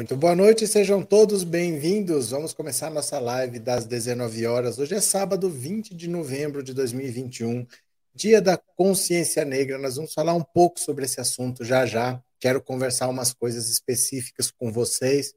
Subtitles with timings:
[0.00, 2.30] Muito boa noite, sejam todos bem-vindos.
[2.30, 4.78] Vamos começar nossa live das 19 horas.
[4.78, 7.66] Hoje é sábado, 20 de novembro de 2021,
[8.14, 9.76] dia da consciência negra.
[9.76, 12.18] Nós vamos falar um pouco sobre esse assunto já já.
[12.38, 15.34] Quero conversar umas coisas específicas com vocês,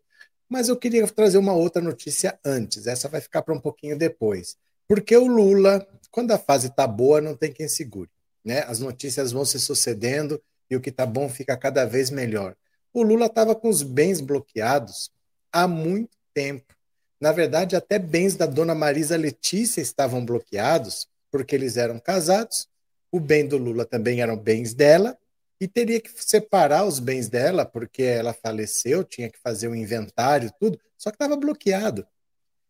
[0.48, 2.88] mas eu queria trazer uma outra notícia antes.
[2.88, 4.56] Essa vai ficar para um pouquinho depois.
[4.88, 8.10] Porque o Lula, quando a fase está boa, não tem quem segure.
[8.46, 8.62] Né?
[8.62, 12.56] As notícias vão se sucedendo e o que está bom fica cada vez melhor.
[12.94, 15.10] O Lula estava com os bens bloqueados
[15.52, 16.76] há muito tempo.
[17.20, 22.68] Na verdade, até bens da dona Marisa Letícia estavam bloqueados, porque eles eram casados.
[23.12, 25.18] O bem do Lula também eram bens dela,
[25.60, 29.76] e teria que separar os bens dela, porque ela faleceu, tinha que fazer o um
[29.76, 32.06] inventário, tudo, só que estava bloqueado.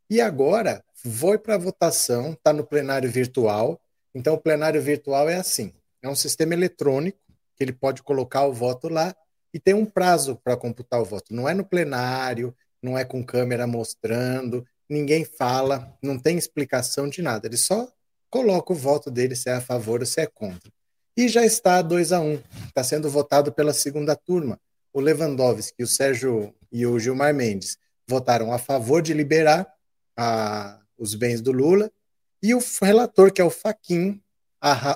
[0.10, 3.82] E agora foi para votação, está no plenário virtual.
[4.14, 7.20] Então, o plenário virtual é assim: é um sistema eletrônico
[7.58, 9.14] que ele pode colocar o voto lá
[9.54, 11.34] e tem um prazo para computar o voto.
[11.34, 17.22] Não é no plenário, não é com câmera mostrando, ninguém fala, não tem explicação de
[17.22, 17.48] nada.
[17.48, 17.88] Ele só
[18.30, 20.72] coloca o voto dele se é a favor ou se é contra.
[21.16, 22.42] E já está 2 a 1 um.
[22.68, 24.60] Está sendo votado pela segunda turma.
[24.92, 27.78] O Lewandowski, o Sérgio e o Gilmar Mendes
[28.08, 29.72] votaram a favor de liberar
[30.18, 31.92] a, os bens do Lula.
[32.42, 34.22] E o relator, que é o Faquin,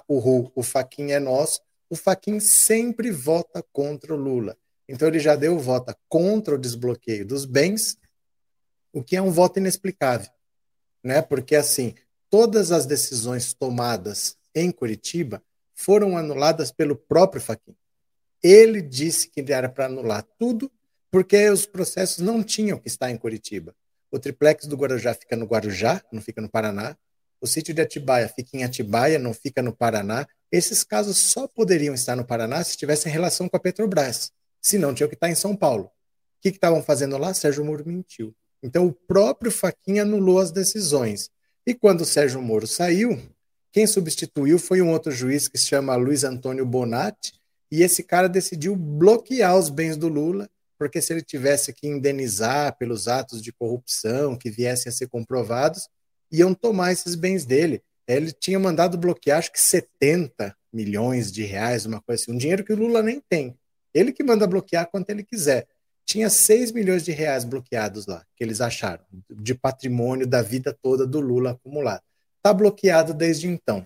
[0.08, 4.58] o, o Faquin é nosso, o Faquin sempre vota contra o Lula.
[4.88, 7.98] Então ele já deu vota contra o desbloqueio dos bens,
[8.94, 10.32] o que é um voto inexplicável,
[11.04, 11.22] né?
[11.22, 11.94] Porque assim,
[12.30, 15.44] todas as decisões tomadas em Curitiba
[15.76, 17.76] foram anuladas pelo próprio Faquin.
[18.42, 20.72] Ele disse que era para anular tudo,
[21.12, 23.76] porque os processos não tinham que estar em Curitiba.
[24.10, 26.98] O triplex do Guarujá fica no Guarujá, não fica no Paraná.
[27.42, 30.28] O sítio de Atibaia fica em Atibaia, não fica no Paraná.
[30.52, 34.32] Esses casos só poderiam estar no Paraná se tivessem relação com a Petrobras.
[34.62, 35.86] Se não, tinha que estar em São Paulo.
[35.86, 35.92] O
[36.42, 37.34] que estavam fazendo lá?
[37.34, 38.34] Sérgio Moro mentiu.
[38.64, 41.30] Então, o próprio Faquinha anulou as decisões.
[41.66, 43.20] E quando o Sérgio Moro saiu,
[43.72, 47.34] quem substituiu foi um outro juiz que se chama Luiz Antônio Bonatti,
[47.70, 52.78] e esse cara decidiu bloquear os bens do Lula, porque se ele tivesse que indenizar
[52.78, 55.90] pelos atos de corrupção que viessem a ser comprovados,
[56.32, 57.84] iam tomar esses bens dele.
[58.08, 62.64] Ele tinha mandado bloquear, acho que 70 milhões de reais, uma coisa assim, um dinheiro
[62.64, 63.58] que o Lula nem tem.
[63.94, 65.68] Ele que manda bloquear quanto ele quiser.
[66.06, 71.06] Tinha 6 milhões de reais bloqueados lá, que eles acharam, de patrimônio da vida toda
[71.06, 72.02] do Lula acumulado.
[72.38, 73.86] Está bloqueado desde então.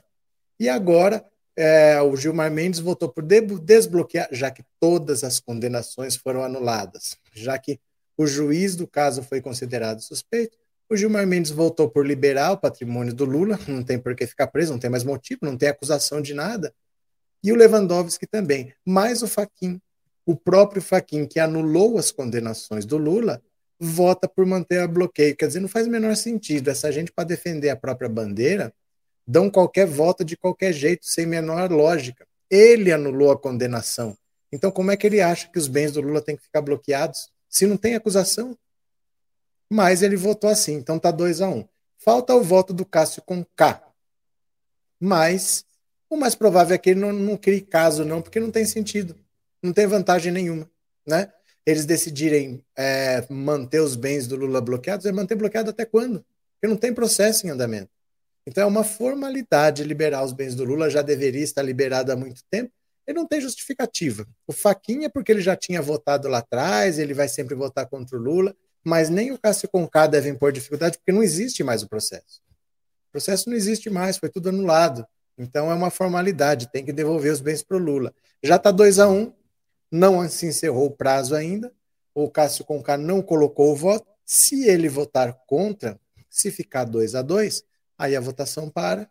[0.59, 6.43] E agora é, o Gilmar Mendes votou por desbloquear, já que todas as condenações foram
[6.43, 7.79] anuladas, já que
[8.17, 10.57] o juiz do caso foi considerado suspeito,
[10.91, 14.47] o Gilmar Mendes voltou por liberar o patrimônio do Lula, não tem por que ficar
[14.47, 16.73] preso, não tem mais motivo, não tem acusação de nada.
[17.41, 18.73] E o Lewandowski também.
[18.85, 19.79] Mas o Faquin,
[20.25, 23.41] o próprio Faquin, que anulou as condenações do Lula,
[23.79, 25.33] vota por manter a bloqueio.
[25.33, 26.69] Quer dizer, não faz o menor sentido.
[26.69, 28.73] Essa gente, para defender a própria bandeira,
[29.25, 32.27] dão qualquer voto de qualquer jeito, sem menor lógica.
[32.49, 34.13] Ele anulou a condenação.
[34.51, 37.29] Então, como é que ele acha que os bens do Lula têm que ficar bloqueados?
[37.47, 38.57] Se não tem acusação,
[39.71, 41.65] mas ele votou assim, então tá 2 a 1 um.
[41.97, 43.81] Falta o voto do Cássio com K.
[44.99, 45.63] Mas
[46.09, 49.15] o mais provável é que ele não, não crie caso, não, porque não tem sentido.
[49.63, 50.69] Não tem vantagem nenhuma.
[51.07, 51.31] Né?
[51.65, 56.25] Eles decidirem é, manter os bens do Lula bloqueados, é manter bloqueado até quando?
[56.55, 57.91] Porque não tem processo em andamento.
[58.45, 62.43] Então é uma formalidade liberar os bens do Lula, já deveria estar liberado há muito
[62.49, 62.73] tempo,
[63.07, 64.27] ele não tem justificativa.
[64.45, 68.21] O Faquinha, porque ele já tinha votado lá atrás, ele vai sempre votar contra o
[68.21, 72.41] Lula mas nem o Cássio Conká deve impor dificuldade, porque não existe mais o processo.
[73.09, 75.05] O processo não existe mais, foi tudo anulado.
[75.37, 78.13] Então é uma formalidade, tem que devolver os bens para o Lula.
[78.43, 79.33] Já está 2 a 1 um,
[79.91, 81.71] não se encerrou o prazo ainda,
[82.13, 84.07] o Cássio Conká não colocou o voto.
[84.25, 85.99] Se ele votar contra,
[86.29, 87.63] se ficar 2 a 2
[87.97, 89.09] aí a votação para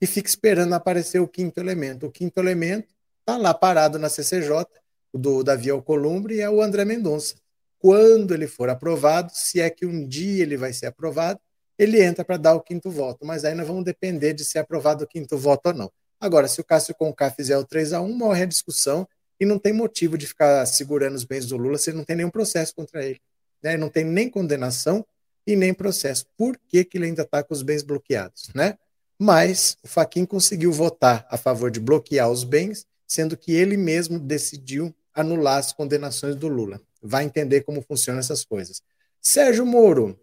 [0.00, 2.06] e fica esperando aparecer o quinto elemento.
[2.06, 4.66] O quinto elemento está lá parado na CCJ,
[5.14, 7.36] do Davi Alcolumbre, e é o André Mendonça
[7.78, 11.38] quando ele for aprovado, se é que um dia ele vai ser aprovado,
[11.78, 13.24] ele entra para dar o quinto voto.
[13.24, 15.92] Mas aí nós vamos depender de ser aprovado o quinto voto ou não.
[16.18, 19.06] Agora, se o Cássio Conká fizer o 3 a 1 morre a discussão
[19.38, 22.30] e não tem motivo de ficar segurando os bens do Lula se não tem nenhum
[22.30, 23.20] processo contra ele.
[23.62, 23.76] Né?
[23.76, 25.04] Não tem nem condenação
[25.46, 26.26] e nem processo.
[26.36, 28.48] Por que, que ele ainda está com os bens bloqueados?
[28.54, 28.78] Né?
[29.18, 34.18] Mas o Faquin conseguiu votar a favor de bloquear os bens, sendo que ele mesmo
[34.18, 38.82] decidiu anular as condenações do Lula vai entender como funcionam essas coisas.
[39.20, 40.20] Sérgio Moro.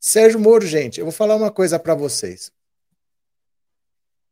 [0.00, 2.52] Sérgio Moro, gente, eu vou falar uma coisa para vocês.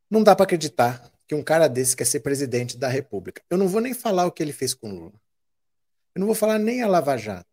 [0.09, 3.41] Não dá para acreditar que um cara desse quer ser presidente da República.
[3.49, 5.19] Eu não vou nem falar o que ele fez com Lula.
[6.13, 7.49] Eu não vou falar nem a Lava Jato.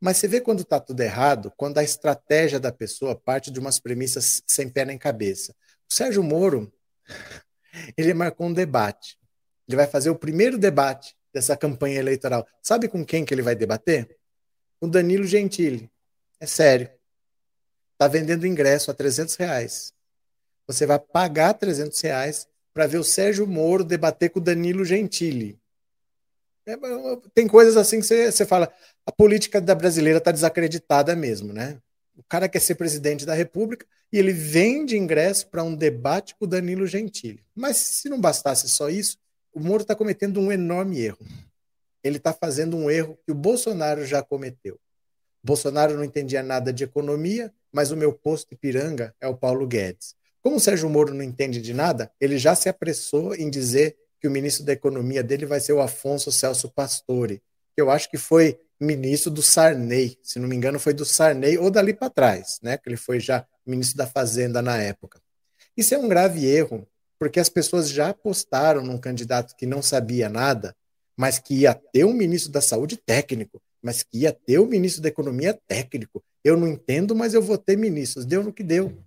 [0.00, 3.80] Mas você vê quando está tudo errado, quando a estratégia da pessoa parte de umas
[3.80, 5.54] premissas sem pé nem cabeça.
[5.90, 6.70] O Sérgio Moro,
[7.96, 9.18] ele marcou um debate.
[9.66, 12.46] Ele vai fazer o primeiro debate dessa campanha eleitoral.
[12.62, 14.16] Sabe com quem que ele vai debater?
[14.80, 15.90] Com Danilo Gentili.
[16.38, 16.88] É sério.
[17.92, 19.92] Está vendendo ingresso a 300 reais.
[20.66, 25.58] Você vai pagar 300 reais para ver o Sérgio Moro debater com o Danilo Gentili.
[26.66, 26.76] É,
[27.34, 28.72] tem coisas assim que você, você fala,
[29.04, 31.78] a política da brasileira está desacreditada mesmo, né?
[32.16, 36.44] O cara quer ser presidente da República e ele vende ingresso para um debate com
[36.44, 37.44] o Danilo Gentili.
[37.54, 39.18] Mas se não bastasse só isso,
[39.54, 41.24] o Moro está cometendo um enorme erro.
[42.02, 44.78] Ele está fazendo um erro que o Bolsonaro já cometeu.
[45.42, 50.14] Bolsonaro não entendia nada de economia, mas o meu posto Ipiranga é o Paulo Guedes.
[50.42, 54.28] Como o Sérgio Moro não entende de nada, ele já se apressou em dizer que
[54.28, 57.42] o ministro da Economia dele vai ser o Afonso Celso Pastore,
[57.74, 61.58] que eu acho que foi ministro do Sarney, se não me engano foi do Sarney
[61.58, 65.20] ou dali para trás, né, que ele foi já ministro da Fazenda na época.
[65.76, 66.86] Isso é um grave erro,
[67.24, 70.76] porque as pessoas já apostaram num candidato que não sabia nada,
[71.16, 75.00] mas que ia ter um ministro da Saúde técnico, mas que ia ter um ministro
[75.00, 76.22] da Economia técnico.
[76.44, 78.26] Eu não entendo, mas eu vou ter ministros.
[78.26, 79.02] Deu no que deu.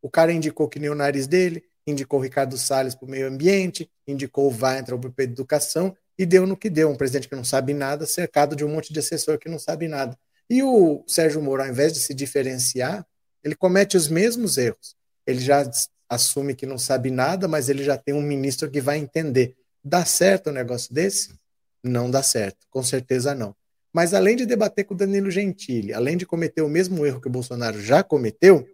[0.00, 3.28] O cara indicou que nem o nariz dele, indicou o Ricardo Salles para o meio
[3.28, 6.88] ambiente, indicou o Weintraub para a educação e deu no que deu.
[6.88, 9.88] Um presidente que não sabe nada, cercado de um monte de assessor que não sabe
[9.88, 10.18] nada.
[10.48, 13.06] E o Sérgio Moro, ao invés de se diferenciar,
[13.44, 14.96] ele comete os mesmos erros.
[15.26, 15.70] Ele já
[16.08, 19.56] assume que não sabe nada, mas ele já tem um ministro que vai entender.
[19.82, 21.34] Dá certo um negócio desse?
[21.82, 23.54] Não dá certo, com certeza não.
[23.92, 27.28] Mas além de debater com o Danilo Gentili, além de cometer o mesmo erro que
[27.28, 28.66] o Bolsonaro já cometeu,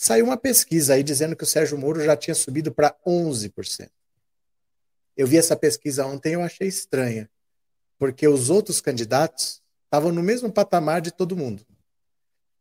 [0.00, 3.90] Saiu uma pesquisa aí dizendo que o Sérgio Moro já tinha subido para 11%.
[5.16, 7.28] Eu vi essa pesquisa ontem e eu achei estranha,
[7.98, 11.66] porque os outros candidatos estavam no mesmo patamar de todo mundo.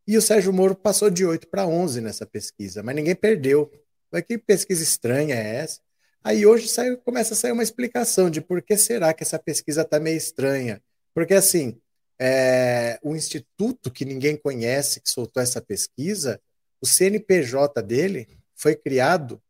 [0.08, 3.72] E o Sérgio Moro passou de 8 para 11 nessa pesquisa, mas ninguém perdeu.
[4.12, 5.80] Mas que pesquisa estranha é essa?
[6.24, 9.82] Aí hoje sai, começa a sair uma explicação de por que será que essa pesquisa
[9.82, 10.82] está meio estranha.
[11.14, 11.80] Porque assim,
[12.20, 16.42] é, o instituto que ninguém conhece que soltou essa pesquisa
[16.82, 19.42] o CNPJ dele foi criado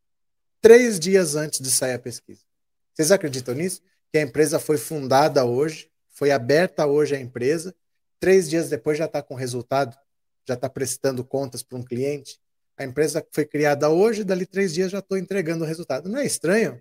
[0.61, 2.41] três dias antes de sair a pesquisa.
[2.93, 3.81] Vocês acreditam nisso?
[4.11, 7.75] Que a empresa foi fundada hoje, foi aberta hoje a empresa,
[8.19, 9.97] três dias depois já está com resultado,
[10.47, 12.39] já está prestando contas para um cliente.
[12.77, 16.07] A empresa foi criada hoje, dali três dias já estou entregando o resultado.
[16.07, 16.79] Não é estranho?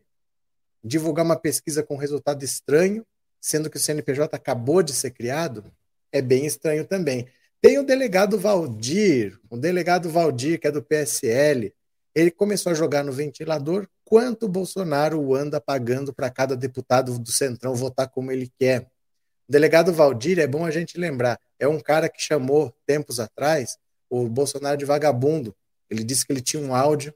[0.84, 3.04] Divulgar uma pesquisa com resultado estranho,
[3.40, 5.64] sendo que o CNPJ acabou de ser criado,
[6.12, 7.26] é bem estranho também.
[7.62, 11.72] Tem o delegado Valdir, o delegado Valdir, que é do PSL,
[12.14, 17.32] ele começou a jogar no ventilador quanto o Bolsonaro anda pagando para cada deputado do
[17.32, 18.82] Centrão votar como ele quer.
[19.48, 23.78] O delegado Valdir, é bom a gente lembrar, é um cara que chamou, tempos atrás,
[24.08, 25.54] o Bolsonaro de vagabundo.
[25.90, 27.14] Ele disse que ele tinha um áudio,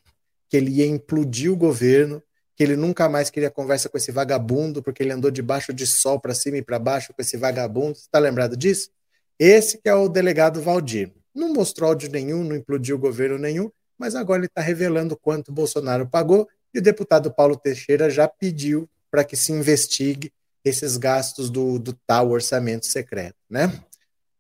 [0.48, 2.22] que ele ia implodir o governo,
[2.56, 6.20] que ele nunca mais queria conversa com esse vagabundo, porque ele andou debaixo de sol
[6.20, 7.94] para cima e para baixo com esse vagabundo.
[7.94, 8.90] Você está lembrado disso?
[9.38, 11.12] Esse que é o delegado Valdir.
[11.34, 15.52] Não mostrou áudio nenhum, não implodiu o governo nenhum, mas agora ele está revelando quanto
[15.52, 20.32] Bolsonaro pagou e o deputado Paulo Teixeira já pediu para que se investigue
[20.64, 23.72] esses gastos do, do tal orçamento secreto, né?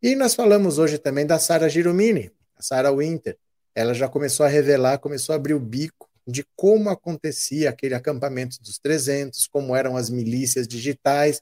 [0.02, 3.36] E nós falamos hoje também da Sara Giromini, a Sara Winter.
[3.74, 8.60] Ela já começou a revelar, começou a abrir o bico de como acontecia aquele acampamento
[8.62, 11.40] dos 300, como eram as milícias digitais,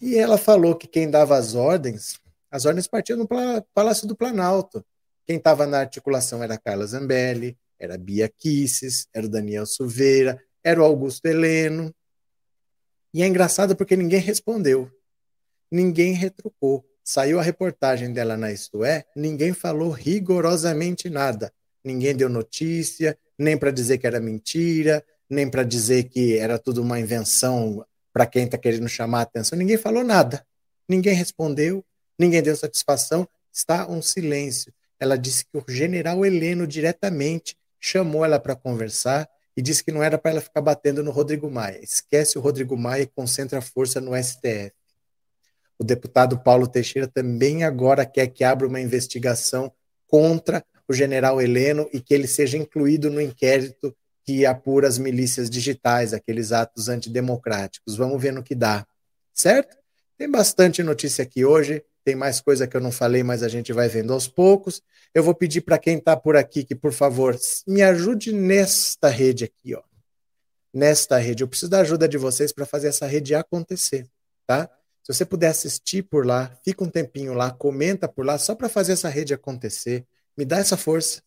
[0.00, 3.26] e ela falou que quem dava as ordens as ordens partiam no
[3.72, 4.84] Palácio do Planalto.
[5.26, 10.78] Quem estava na articulação era Carla Zambelli, era Bia Kisses, era o Daniel Silveira, era
[10.78, 11.94] o Augusto Heleno.
[13.14, 14.90] E é engraçado porque ninguém respondeu.
[15.70, 16.84] Ninguém retrucou.
[17.02, 21.50] Saiu a reportagem dela na Isto É, ninguém falou rigorosamente nada.
[21.84, 26.82] Ninguém deu notícia, nem para dizer que era mentira, nem para dizer que era tudo
[26.82, 29.58] uma invenção para quem está querendo chamar a atenção.
[29.58, 30.44] Ninguém falou nada.
[30.88, 31.84] Ninguém respondeu,
[32.22, 34.72] Ninguém deu satisfação, está um silêncio.
[35.00, 40.02] Ela disse que o general Heleno diretamente chamou ela para conversar e disse que não
[40.02, 41.80] era para ela ficar batendo no Rodrigo Maia.
[41.82, 44.72] Esquece o Rodrigo Maia e concentra a força no STF.
[45.78, 49.72] O deputado Paulo Teixeira também agora quer que abra uma investigação
[50.12, 55.48] contra o general Heleno e que ele seja incluído no inquérito que apura as milícias
[55.48, 57.96] digitais, aqueles atos antidemocráticos.
[57.96, 58.86] Vamos ver no que dá.
[59.32, 59.76] Certo?
[60.18, 63.72] Tem bastante notícia aqui hoje tem mais coisa que eu não falei, mas a gente
[63.72, 64.82] vai vendo aos poucos.
[65.14, 69.44] Eu vou pedir para quem está por aqui que, por favor, me ajude nesta rede
[69.44, 69.82] aqui, ó.
[70.74, 71.44] Nesta rede.
[71.44, 74.08] Eu preciso da ajuda de vocês para fazer essa rede acontecer,
[74.46, 74.68] tá?
[75.02, 78.68] Se você puder assistir por lá, fica um tempinho lá, comenta por lá, só para
[78.68, 80.06] fazer essa rede acontecer.
[80.36, 81.22] Me dá essa força.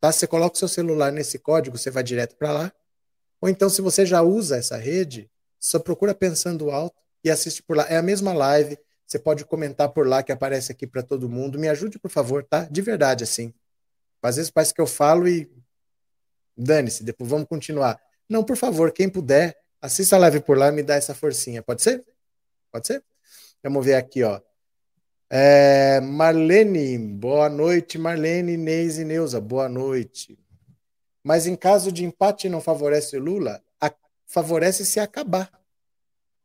[0.00, 0.10] Tá?
[0.10, 2.72] Você coloca o seu celular nesse código, você vai direto para lá.
[3.40, 5.30] Ou então, se você já usa essa rede,
[5.60, 7.84] só procura pensando alto e assiste por lá.
[7.88, 8.78] É a mesma live.
[9.06, 11.58] Você pode comentar por lá que aparece aqui para todo mundo.
[11.58, 12.64] Me ajude, por favor, tá?
[12.70, 13.52] De verdade, assim.
[14.22, 15.50] Às vezes parece que eu falo e
[16.56, 18.00] dane-se, depois vamos continuar.
[18.28, 21.62] Não, por favor, quem puder, assista a live por lá e me dá essa forcinha.
[21.62, 22.04] Pode ser?
[22.72, 23.02] Pode ser?
[23.62, 24.40] Vamos ver aqui, ó.
[25.30, 30.38] É, Marlene, boa noite, Marlene, Inês e Neuza, boa noite.
[31.22, 33.92] Mas em caso de empate não favorece o Lula, a,
[34.26, 35.50] favorece se acabar.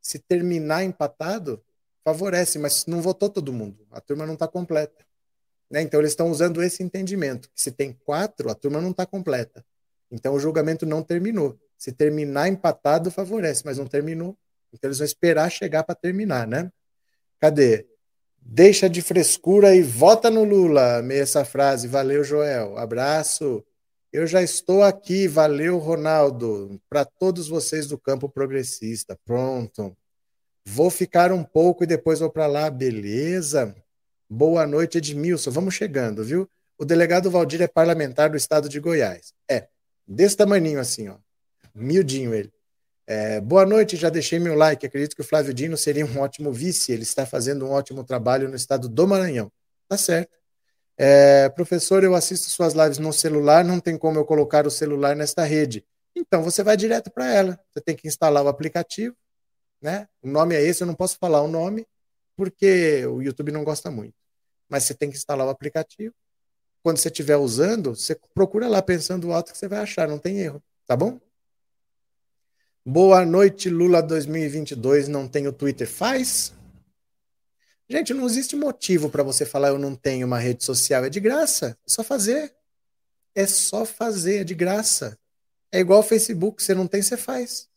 [0.02, 1.64] Se terminar empatado,
[2.04, 3.88] favorece, mas não votou todo mundo.
[3.92, 5.06] A turma não está completa.
[5.70, 5.82] Né?
[5.82, 7.50] Então eles estão usando esse entendimento.
[7.56, 9.64] Se tem quatro, a turma não está completa.
[10.12, 11.58] Então o julgamento não terminou.
[11.78, 14.38] Se terminar empatado, favorece, mas não terminou.
[14.74, 16.72] Então eles vão esperar chegar para terminar, né?
[17.44, 17.86] Cadê?
[18.40, 21.00] Deixa de frescura e vota no Lula.
[21.00, 21.90] Amei essa frase.
[21.90, 22.78] Valeu, Joel.
[22.78, 23.62] Abraço.
[24.14, 25.28] Eu já estou aqui.
[25.28, 26.80] Valeu, Ronaldo.
[26.90, 29.20] Para todos vocês do campo progressista.
[29.26, 29.94] Pronto.
[30.66, 32.70] Vou ficar um pouco e depois vou para lá.
[32.70, 33.76] Beleza.
[34.30, 35.52] Boa noite, Edmilson.
[35.52, 36.50] Vamos chegando, viu?
[36.78, 39.34] O delegado Valdir é parlamentar do estado de Goiás.
[39.52, 39.68] É,
[40.08, 41.18] desse tamanho assim, ó.
[41.76, 42.54] Miudinho ele.
[43.06, 44.86] É, boa noite, já deixei meu like.
[44.86, 46.92] Acredito que o Flávio Dino seria um ótimo vice.
[46.92, 49.52] Ele está fazendo um ótimo trabalho no estado do Maranhão.
[49.88, 50.32] Tá certo.
[50.98, 55.16] É, professor, eu assisto suas lives no celular, não tem como eu colocar o celular
[55.16, 55.86] nesta rede.
[56.16, 57.60] Então você vai direto para ela.
[57.72, 59.16] Você tem que instalar o aplicativo,
[59.82, 60.08] né?
[60.22, 61.88] O nome é esse, eu não posso falar o nome
[62.36, 64.16] porque o YouTube não gosta muito.
[64.70, 66.14] Mas você tem que instalar o aplicativo.
[66.84, 70.40] Quando você estiver usando, você procura lá pensando alto que você vai achar, não tem
[70.40, 71.20] erro, tá bom?
[72.86, 75.08] Boa noite, Lula 2022.
[75.08, 75.88] Não tenho Twitter.
[75.88, 76.54] Faz?
[77.90, 81.06] Gente, não existe motivo para você falar eu não tenho uma rede social.
[81.06, 81.78] É de graça.
[81.88, 82.54] É só fazer.
[83.34, 85.18] É só fazer, é de graça.
[85.72, 86.62] É igual o Facebook.
[86.62, 87.70] Você não tem, você faz.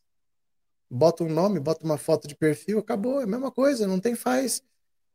[0.91, 3.21] Bota um nome, bota uma foto de perfil, acabou.
[3.21, 3.87] É a mesma coisa.
[3.87, 4.61] Não tem, faz.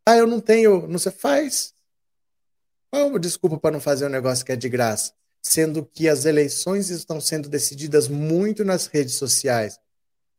[0.05, 0.87] Ah, eu não tenho.
[0.87, 1.73] Não você faz.
[2.89, 5.11] Qual desculpa para não fazer um negócio que é de graça?
[5.41, 9.79] Sendo que as eleições estão sendo decididas muito nas redes sociais.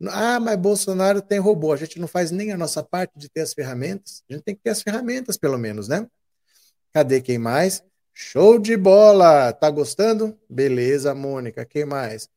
[0.08, 1.72] Ah, mas Bolsonaro tem robô.
[1.72, 4.22] A gente não faz nem a nossa parte de ter as ferramentas.
[4.28, 6.06] A gente tem que ter as ferramentas, pelo menos, né?
[6.92, 7.82] Cadê quem mais?
[8.12, 9.52] Show de bola!
[9.52, 10.38] Tá gostando?
[10.48, 11.64] Beleza, Mônica.
[11.64, 12.28] Quem mais?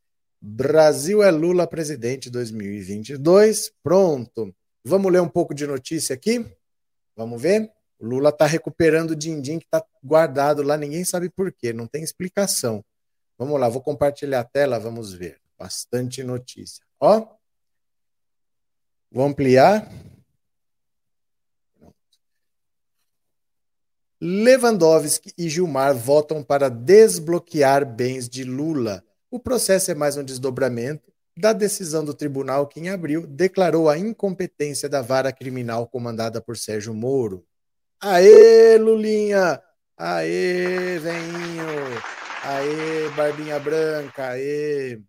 [0.41, 3.71] Brasil é Lula presidente 2022.
[3.83, 4.55] Pronto.
[4.83, 6.45] Vamos ler um pouco de notícia aqui?
[7.15, 7.71] Vamos ver?
[8.05, 12.03] Lula está recuperando o din-din que está guardado lá, ninguém sabe por quê, não tem
[12.03, 12.85] explicação.
[13.37, 15.41] Vamos lá, vou compartilhar a tela, vamos ver.
[15.57, 16.85] Bastante notícia.
[16.99, 17.27] Ó,
[19.11, 19.91] vou ampliar.
[24.21, 29.03] Lewandowski e Gilmar votam para desbloquear bens de Lula.
[29.29, 33.97] O processo é mais um desdobramento da decisão do tribunal que, em abril, declarou a
[33.97, 37.45] incompetência da vara criminal comandada por Sérgio Moro.
[38.01, 39.61] Aê, Lulinha!
[39.97, 41.65] Aê, veinho!
[42.43, 44.29] Aê, barbinha branca!
[44.31, 45.01] Aê!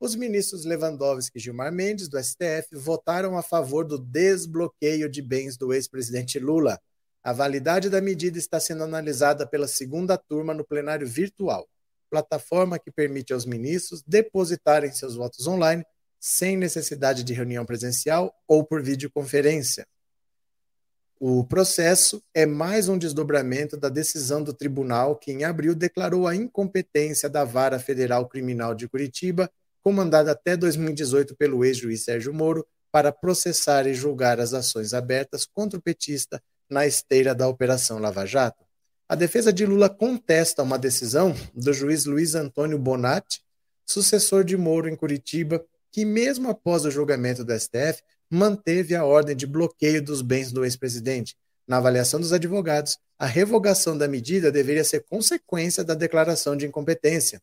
[0.00, 5.56] Os ministros Lewandowski e Gilmar Mendes, do STF, votaram a favor do desbloqueio de bens
[5.56, 6.80] do ex-presidente Lula.
[7.22, 11.68] A validade da medida está sendo analisada pela segunda turma no plenário virtual,
[12.08, 15.84] plataforma que permite aos ministros depositarem seus votos online
[16.20, 19.86] sem necessidade de reunião presencial ou por videoconferência.
[21.20, 26.36] O processo é mais um desdobramento da decisão do tribunal que, em abril, declarou a
[26.36, 29.50] incompetência da Vara Federal Criminal de Curitiba,
[29.82, 35.76] comandada até 2018 pelo ex-juiz Sérgio Moro, para processar e julgar as ações abertas contra
[35.76, 38.64] o petista na esteira da Operação Lava Jato.
[39.08, 43.42] A defesa de Lula contesta uma decisão do juiz Luiz Antônio Bonatti,
[43.84, 49.34] sucessor de Moro em Curitiba, que, mesmo após o julgamento do STF, manteve a ordem
[49.34, 51.36] de bloqueio dos bens do ex-presidente.
[51.66, 57.42] Na avaliação dos advogados, a revogação da medida deveria ser consequência da declaração de incompetência.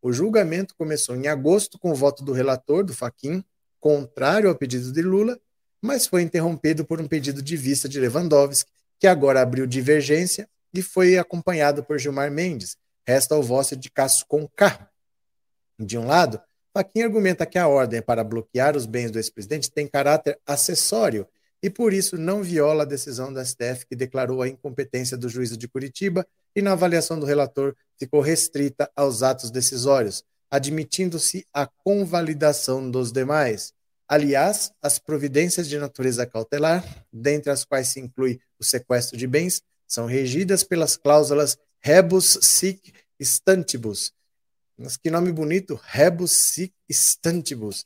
[0.00, 3.44] O julgamento começou em agosto com o voto do relator, do Faquim,
[3.80, 5.38] contrário ao pedido de Lula,
[5.82, 10.82] mas foi interrompido por um pedido de vista de Lewandowski, que agora abriu divergência e
[10.82, 12.76] foi acompanhado por Gilmar Mendes.
[13.06, 14.88] Resta o voto de Cássio com K.
[15.78, 16.40] De um lado,
[16.78, 21.26] Faquinha argumenta que a ordem para bloquear os bens do ex-presidente tem caráter acessório
[21.60, 25.56] e, por isso, não viola a decisão da STF que declarou a incompetência do juízo
[25.56, 32.88] de Curitiba e, na avaliação do relator, ficou restrita aos atos decisórios, admitindo-se a convalidação
[32.88, 33.74] dos demais.
[34.06, 39.64] Aliás, as providências de natureza cautelar, dentre as quais se inclui o sequestro de bens,
[39.84, 44.16] são regidas pelas cláusulas rebus sic stantibus.
[44.78, 47.84] Mas que nome bonito, rebus sic stantibus,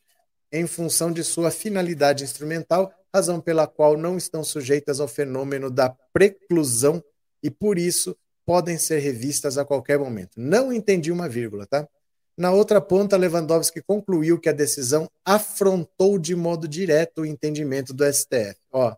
[0.52, 5.88] em função de sua finalidade instrumental, razão pela qual não estão sujeitas ao fenômeno da
[6.12, 7.02] preclusão
[7.42, 10.32] e, por isso, podem ser revistas a qualquer momento.
[10.36, 11.88] Não entendi uma vírgula, tá?
[12.36, 18.04] Na outra ponta, Lewandowski concluiu que a decisão afrontou de modo direto o entendimento do
[18.04, 18.56] STF.
[18.70, 18.94] Ó,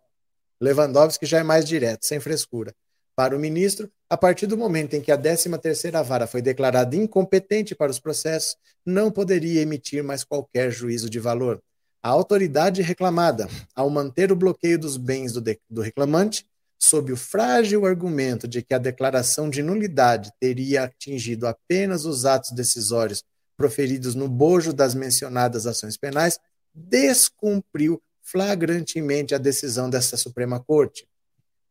[0.61, 2.75] Lewandowski já é mais direto, sem frescura.
[3.15, 7.75] Para o ministro, a partir do momento em que a 13ª vara foi declarada incompetente
[7.75, 11.63] para os processos, não poderia emitir mais qualquer juízo de valor.
[12.03, 16.47] A autoridade reclamada, ao manter o bloqueio dos bens do, do reclamante,
[16.79, 22.51] sob o frágil argumento de que a declaração de nulidade teria atingido apenas os atos
[22.53, 23.25] decisórios
[23.57, 26.39] proferidos no bojo das mencionadas ações penais,
[26.75, 31.07] descumpriu flagrantemente a decisão dessa Suprema Corte.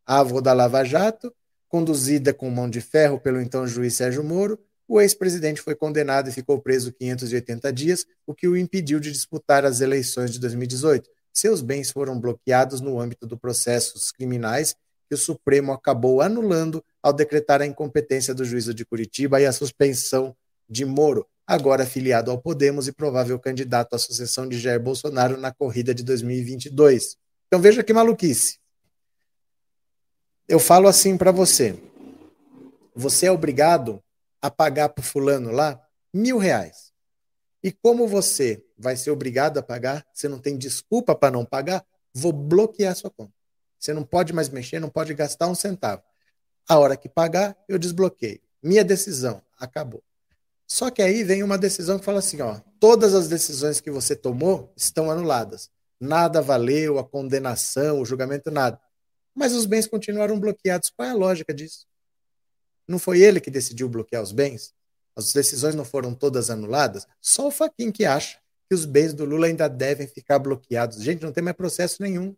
[0.06, 1.34] A avó da Lava Jato,
[1.74, 6.32] conduzida com mão de ferro pelo então juiz Sérgio Moro, o ex-presidente foi condenado e
[6.32, 11.10] ficou preso 580 dias, o que o impediu de disputar as eleições de 2018.
[11.34, 14.76] Seus bens foram bloqueados no âmbito dos processos criminais
[15.10, 19.52] que o Supremo acabou anulando ao decretar a incompetência do juízo de Curitiba e a
[19.52, 20.36] suspensão
[20.70, 25.52] de Moro, agora afiliado ao Podemos e provável candidato à sucessão de Jair Bolsonaro na
[25.52, 27.18] corrida de 2022.
[27.48, 28.63] Então veja que maluquice.
[30.48, 31.82] Eu falo assim para você:
[32.96, 34.04] você é obrigado
[34.42, 35.82] a pagar para fulano lá
[36.14, 36.92] mil reais.
[37.64, 41.86] E como você vai ser obrigado a pagar, você não tem desculpa para não pagar,
[42.14, 43.32] vou bloquear sua conta.
[43.80, 46.04] Você não pode mais mexer, não pode gastar um centavo.
[46.68, 48.42] A hora que pagar, eu desbloqueio.
[48.62, 50.04] Minha decisão, acabou.
[50.68, 54.16] Só que aí vem uma decisão que fala assim, ó, todas as decisões que você
[54.16, 55.70] tomou estão anuladas.
[56.00, 58.80] Nada valeu, a condenação, o julgamento, nada.
[59.36, 60.90] Mas os bens continuaram bloqueados.
[60.90, 61.86] Qual é a lógica disso?
[62.88, 64.74] Não foi ele que decidiu bloquear os bens?
[65.16, 67.08] As decisões não foram todas anuladas?
[67.22, 71.02] Só o Faquin que acha que os bens do Lula ainda devem ficar bloqueados.
[71.02, 72.36] Gente, não tem mais processo nenhum.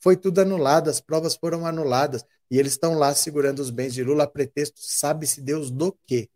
[0.00, 4.04] Foi tudo anulado, as provas foram anuladas e eles estão lá segurando os bens de
[4.04, 6.28] Lula a pretexto, sabe-se Deus do quê.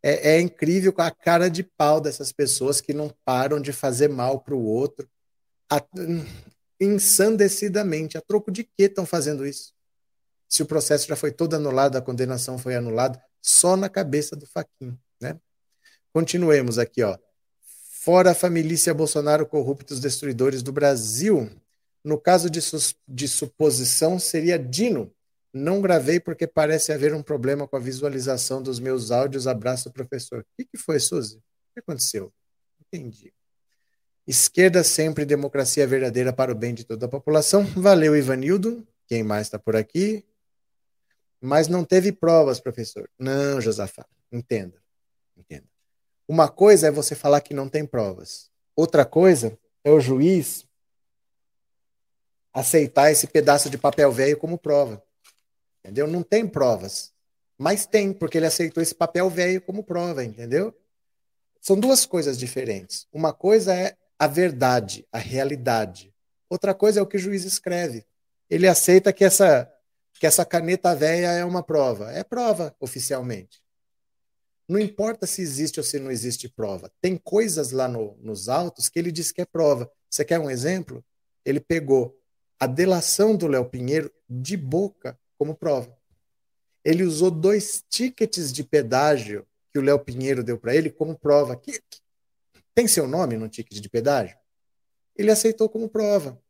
[0.00, 4.08] É, é, incrível com a cara de pau dessas pessoas que não param de fazer
[4.08, 5.08] mal para o outro,
[5.68, 5.84] a,
[6.80, 8.16] ensandecidamente.
[8.16, 9.72] A troco de que estão fazendo isso?
[10.48, 14.46] Se o processo já foi todo anulado, a condenação foi anulada, só na cabeça do
[14.46, 15.38] Faquin, né?
[16.12, 17.18] Continuemos aqui, ó.
[18.00, 21.50] Fora a família Bolsonaro corruptos destruidores do Brasil,
[22.02, 22.60] no caso de,
[23.06, 25.12] de suposição, seria Dino.
[25.52, 29.46] Não gravei porque parece haver um problema com a visualização dos meus áudios.
[29.46, 30.40] Abraço, professor.
[30.40, 31.36] O que, que foi, Suzy?
[31.36, 31.40] O
[31.74, 32.32] que aconteceu?
[32.80, 33.32] Entendi.
[34.28, 37.64] Esquerda sempre, democracia verdadeira para o bem de toda a população.
[37.74, 38.86] Valeu, Ivanildo.
[39.06, 40.22] Quem mais está por aqui?
[41.40, 43.08] Mas não teve provas, professor.
[43.18, 44.04] Não, Josafá.
[44.30, 44.82] Entenda.
[45.34, 45.64] Entenda.
[46.28, 48.50] Uma coisa é você falar que não tem provas.
[48.76, 50.66] Outra coisa é o juiz
[52.52, 55.02] aceitar esse pedaço de papel velho como prova.
[55.82, 56.06] Entendeu?
[56.06, 57.14] Não tem provas.
[57.56, 60.78] Mas tem, porque ele aceitou esse papel velho como prova, entendeu?
[61.62, 63.08] São duas coisas diferentes.
[63.10, 66.12] Uma coisa é a verdade, a realidade.
[66.50, 68.04] Outra coisa é o que o juiz escreve.
[68.50, 69.70] Ele aceita que essa
[70.18, 72.10] que essa caneta velha é uma prova.
[72.10, 73.62] É prova oficialmente.
[74.68, 76.90] Não importa se existe ou se não existe prova.
[77.00, 79.90] Tem coisas lá no, nos autos que ele diz que é prova.
[80.10, 81.04] Você quer um exemplo?
[81.44, 82.18] Ele pegou
[82.58, 85.96] a delação do Léo Pinheiro de boca como prova.
[86.84, 91.56] Ele usou dois tickets de pedágio que o Léo Pinheiro deu para ele como prova.
[91.56, 92.00] Que, que,
[92.78, 94.38] tem seu nome no ticket de pedágio?
[95.16, 96.40] Ele aceitou como prova.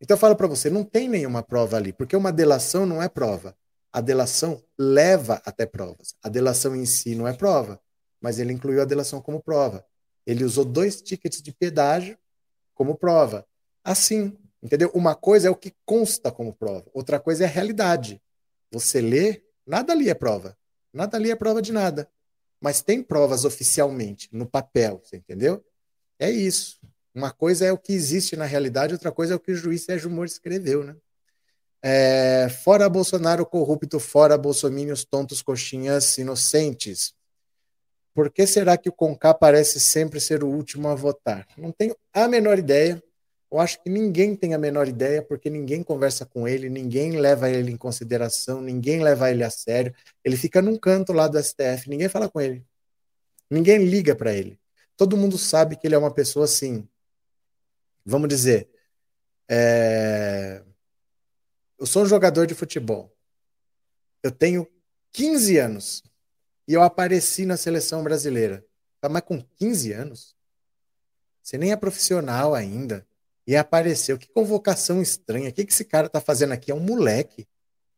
[0.00, 3.08] Então eu falo para você, não tem nenhuma prova ali, porque uma delação não é
[3.08, 3.56] prova.
[3.92, 6.14] A delação leva até provas.
[6.22, 7.80] A delação em si não é prova,
[8.20, 9.84] mas ele incluiu a delação como prova.
[10.24, 12.16] Ele usou dois tickets de pedágio
[12.72, 13.44] como prova.
[13.82, 14.90] Assim, Entendeu?
[14.94, 18.20] Uma coisa é o que consta como prova, outra coisa é a realidade.
[18.72, 20.56] Você lê, nada ali é prova.
[20.92, 22.08] Nada ali é prova de nada.
[22.60, 25.64] Mas tem provas oficialmente, no papel, você entendeu?
[26.18, 26.78] É isso.
[27.14, 29.82] Uma coisa é o que existe na realidade, outra coisa é o que o juiz
[29.82, 30.96] Sérgio Moro escreveu, né?
[31.80, 37.14] É, fora Bolsonaro corrupto, fora bolsomínios tontos, coxinhas inocentes.
[38.12, 41.46] Por que será que o Conká parece sempre ser o último a votar?
[41.56, 43.00] Não tenho a menor ideia.
[43.50, 47.48] Eu acho que ninguém tem a menor ideia, porque ninguém conversa com ele, ninguém leva
[47.48, 49.94] ele em consideração, ninguém leva ele a sério.
[50.22, 52.64] Ele fica num canto lá do STF, ninguém fala com ele.
[53.50, 54.60] Ninguém liga para ele.
[54.96, 56.86] Todo mundo sabe que ele é uma pessoa assim,
[58.04, 58.68] vamos dizer,
[59.48, 60.62] é,
[61.78, 63.10] eu sou um jogador de futebol.
[64.22, 64.68] Eu tenho
[65.12, 66.02] 15 anos
[66.66, 68.62] e eu apareci na seleção brasileira.
[69.00, 70.36] Tá, mas com 15 anos?
[71.42, 73.07] Você nem é profissional ainda.
[73.48, 74.18] E apareceu.
[74.18, 75.48] Que convocação estranha.
[75.48, 76.70] O que, que esse cara tá fazendo aqui?
[76.70, 77.48] É um moleque.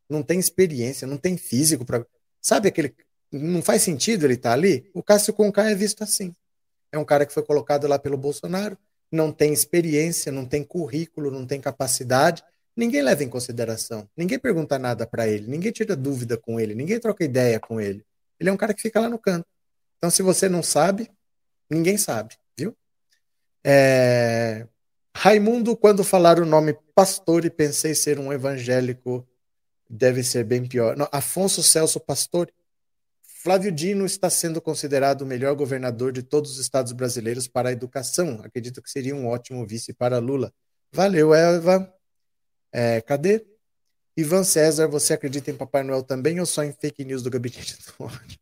[0.08, 2.06] Não tem experiência, não tem físico para.
[2.40, 2.94] Sabe aquele.
[3.32, 4.88] Não faz sentido ele estar tá ali?
[4.94, 6.32] O Cássio Conká é visto assim.
[6.92, 8.78] É um cara que foi colocado lá pelo Bolsonaro,
[9.10, 12.44] não tem experiência, não tem currículo, não tem capacidade.
[12.76, 14.08] Ninguém leva em consideração.
[14.16, 15.48] Ninguém pergunta nada para ele.
[15.48, 16.76] Ninguém tira dúvida com ele.
[16.76, 18.04] Ninguém troca ideia com ele.
[18.38, 19.46] Ele é um cara que fica lá no canto.
[19.98, 21.10] Então, se você não sabe,
[21.68, 22.76] ninguém sabe, viu?
[23.64, 24.66] É...
[25.16, 29.26] Raimundo, quando falar o nome Pastore, pensei ser um evangélico,
[29.88, 30.96] deve ser bem pior.
[30.96, 32.52] Não, Afonso Celso Pastore.
[33.42, 37.72] Flávio Dino está sendo considerado o melhor governador de todos os estados brasileiros para a
[37.72, 38.40] educação.
[38.44, 40.52] Acredito que seria um ótimo vice para Lula.
[40.92, 41.92] Valeu, Eva.
[42.70, 43.46] É, cadê?
[44.16, 47.78] Ivan César, você acredita em Papai Noel também ou só em fake news do gabinete
[47.78, 48.38] do ódio?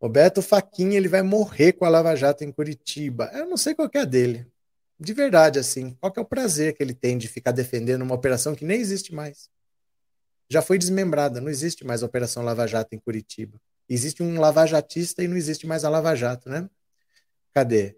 [0.00, 3.30] Roberto Faquinha, ele vai morrer com a Lava Jato em Curitiba.
[3.34, 4.46] Eu não sei qual é a dele.
[4.98, 5.96] De verdade, assim.
[6.00, 9.14] Qual é o prazer que ele tem de ficar defendendo uma operação que nem existe
[9.14, 9.48] mais?
[10.48, 13.60] Já foi desmembrada, não existe mais a Operação Lava Jato em Curitiba.
[13.88, 16.68] Existe um lavajatista e não existe mais a Lava Jato, né?
[17.52, 17.96] Cadê?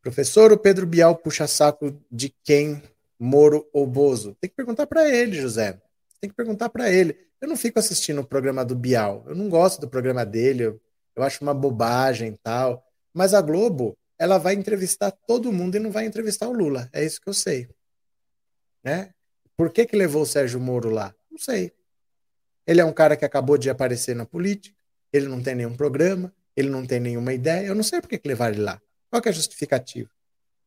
[0.00, 2.82] Professor, o Pedro Bial puxa saco de quem
[3.18, 4.36] Moro ou Bozo?
[4.40, 5.80] Tem que perguntar para ele, José.
[6.20, 7.16] Tem que perguntar para ele.
[7.40, 9.24] Eu não fico assistindo o programa do Bial.
[9.26, 10.64] Eu não gosto do programa dele.
[10.64, 10.80] Eu,
[11.18, 12.84] eu acho uma bobagem tal.
[13.12, 16.88] Mas a Globo, ela vai entrevistar todo mundo e não vai entrevistar o Lula.
[16.92, 17.68] É isso que eu sei.
[18.82, 19.10] Né?
[19.56, 21.14] Por que, que levou o Sérgio Moro lá?
[21.30, 21.72] Não sei.
[22.66, 24.76] Ele é um cara que acabou de aparecer na política,
[25.12, 27.66] ele não tem nenhum programa, ele não tem nenhuma ideia.
[27.66, 28.80] Eu não sei por que, que levaram ele lá.
[29.10, 30.10] Qual é a justificativa?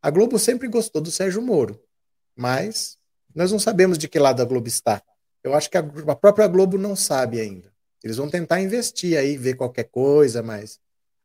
[0.01, 1.79] A Globo sempre gostou do Sérgio Moro
[2.35, 2.97] mas
[3.35, 5.01] nós não sabemos de que lado a Globo está.
[5.43, 7.70] Eu acho que a, a própria Globo não sabe ainda.
[8.03, 10.79] Eles vão tentar investir aí, ver qualquer coisa, mas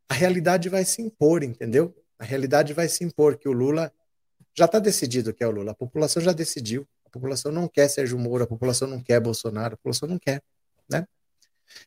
[0.09, 1.95] a realidade vai se impor, entendeu?
[2.19, 3.93] A realidade vai se impor que o Lula
[4.55, 5.73] já está decidido que é o Lula.
[5.73, 6.87] A população já decidiu.
[7.05, 10.43] A população não quer Sérgio Moro, a população não quer Bolsonaro, a população não quer,
[10.89, 11.07] né?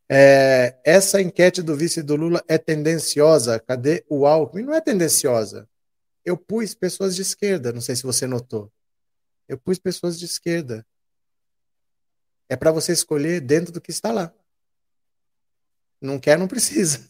[0.08, 3.60] É, essa enquete do vice do Lula é tendenciosa.
[3.60, 4.64] Cadê o Alckmin?
[4.64, 5.68] Não é tendenciosa.
[6.24, 8.72] Eu pus pessoas de esquerda, não sei se você notou.
[9.48, 10.86] Eu pus pessoas de esquerda.
[12.48, 14.34] É para você escolher dentro do que está lá.
[16.02, 17.08] Não quer, não precisa.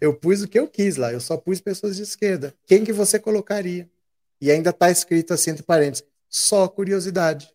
[0.00, 1.12] Eu pus o que eu quis lá.
[1.12, 2.54] Eu só pus pessoas de esquerda.
[2.66, 3.90] Quem que você colocaria?
[4.40, 6.04] E ainda está escrito assim entre parênteses.
[6.28, 7.52] Só curiosidade.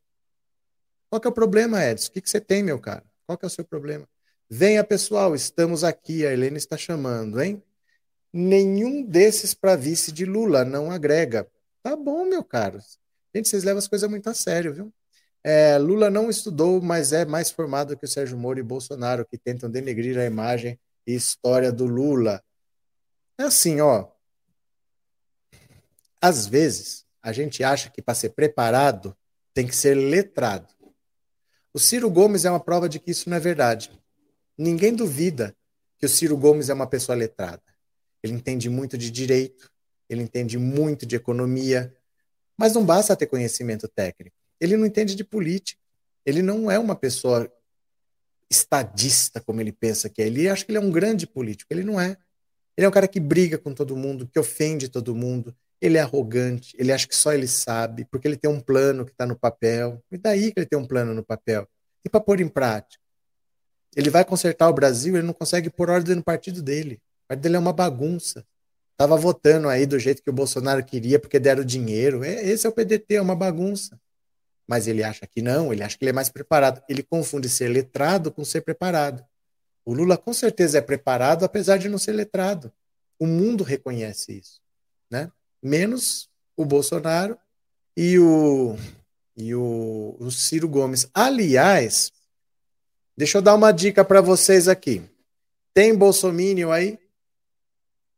[1.09, 2.09] Qual que é o problema, Edson?
[2.09, 3.03] O que, que você tem, meu cara?
[3.25, 4.07] Qual que é o seu problema?
[4.49, 6.25] Venha, pessoal, estamos aqui.
[6.25, 7.61] A Helena está chamando, hein?
[8.31, 11.47] Nenhum desses para vice de Lula não agrega.
[11.81, 12.79] Tá bom, meu caro.
[13.33, 14.93] Gente, vocês levam as coisas muito a sério, viu?
[15.43, 19.37] É, Lula não estudou, mas é mais formado que o Sérgio Moro e Bolsonaro, que
[19.37, 22.43] tentam denegrir a imagem e história do Lula.
[23.37, 24.07] É assim, ó.
[26.21, 29.15] Às vezes, a gente acha que para ser preparado
[29.53, 30.73] tem que ser letrado.
[31.73, 33.91] O Ciro Gomes é uma prova de que isso não é verdade.
[34.57, 35.55] Ninguém duvida
[35.97, 37.61] que o Ciro Gomes é uma pessoa letrada.
[38.23, 39.71] Ele entende muito de direito,
[40.09, 41.95] ele entende muito de economia,
[42.57, 44.36] mas não basta ter conhecimento técnico.
[44.59, 45.81] Ele não entende de política.
[46.25, 47.51] Ele não é uma pessoa
[48.49, 50.27] estadista como ele pensa que é.
[50.27, 51.73] Ele acha que ele é um grande político.
[51.73, 52.17] Ele não é.
[52.75, 55.55] Ele é um cara que briga com todo mundo, que ofende todo mundo.
[55.81, 56.75] Ele é arrogante.
[56.79, 60.03] Ele acha que só ele sabe, porque ele tem um plano que está no papel.
[60.11, 61.67] E daí que ele tem um plano no papel?
[62.03, 63.01] E para pôr em prática?
[63.95, 67.01] Ele vai consertar o Brasil, ele não consegue pôr ordem no partido dele.
[67.25, 68.45] O partido dele é uma bagunça
[68.97, 72.23] estava votando aí do jeito que o Bolsonaro queria porque deram dinheiro.
[72.23, 73.99] É, esse é o PDT, é uma bagunça.
[74.67, 76.83] Mas ele acha que não, ele acha que ele é mais preparado.
[76.89, 79.25] Ele confunde ser letrado com ser preparado.
[79.85, 82.71] O Lula com certeza é preparado, apesar de não ser letrado.
[83.17, 84.59] O mundo reconhece isso,
[85.09, 85.31] né?
[85.63, 87.37] Menos o Bolsonaro
[87.95, 88.75] e o
[89.37, 91.07] e o, o Ciro Gomes.
[91.13, 92.11] Aliás,
[93.15, 95.01] deixa eu dar uma dica para vocês aqui.
[95.73, 96.99] Tem bolsomínio aí?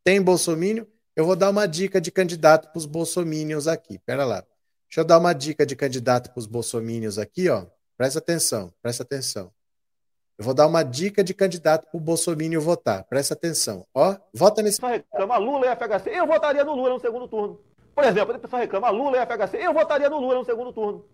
[0.04, 0.88] Tem bolsomínio?
[1.16, 4.00] Eu vou dar uma dica de candidato para os bolsomínios aqui.
[4.00, 4.46] Pera lá.
[4.90, 7.68] Deixa eu dar uma dica de candidato para os bolsomínios aqui, ó.
[7.96, 9.52] Presta atenção, presta atenção.
[10.36, 13.04] Eu vou dar uma dica de candidato para o bolsomínio votar.
[13.04, 13.86] Presta atenção.
[13.94, 14.78] Ó, vota nesse.
[14.78, 16.10] Só reclama Lula e FHC.
[16.10, 17.60] Eu votaria no Lula no segundo turno.
[17.94, 19.58] Por exemplo, a pessoa reclama Lula e FHC.
[19.58, 21.06] Eu votaria no Lula no segundo turno.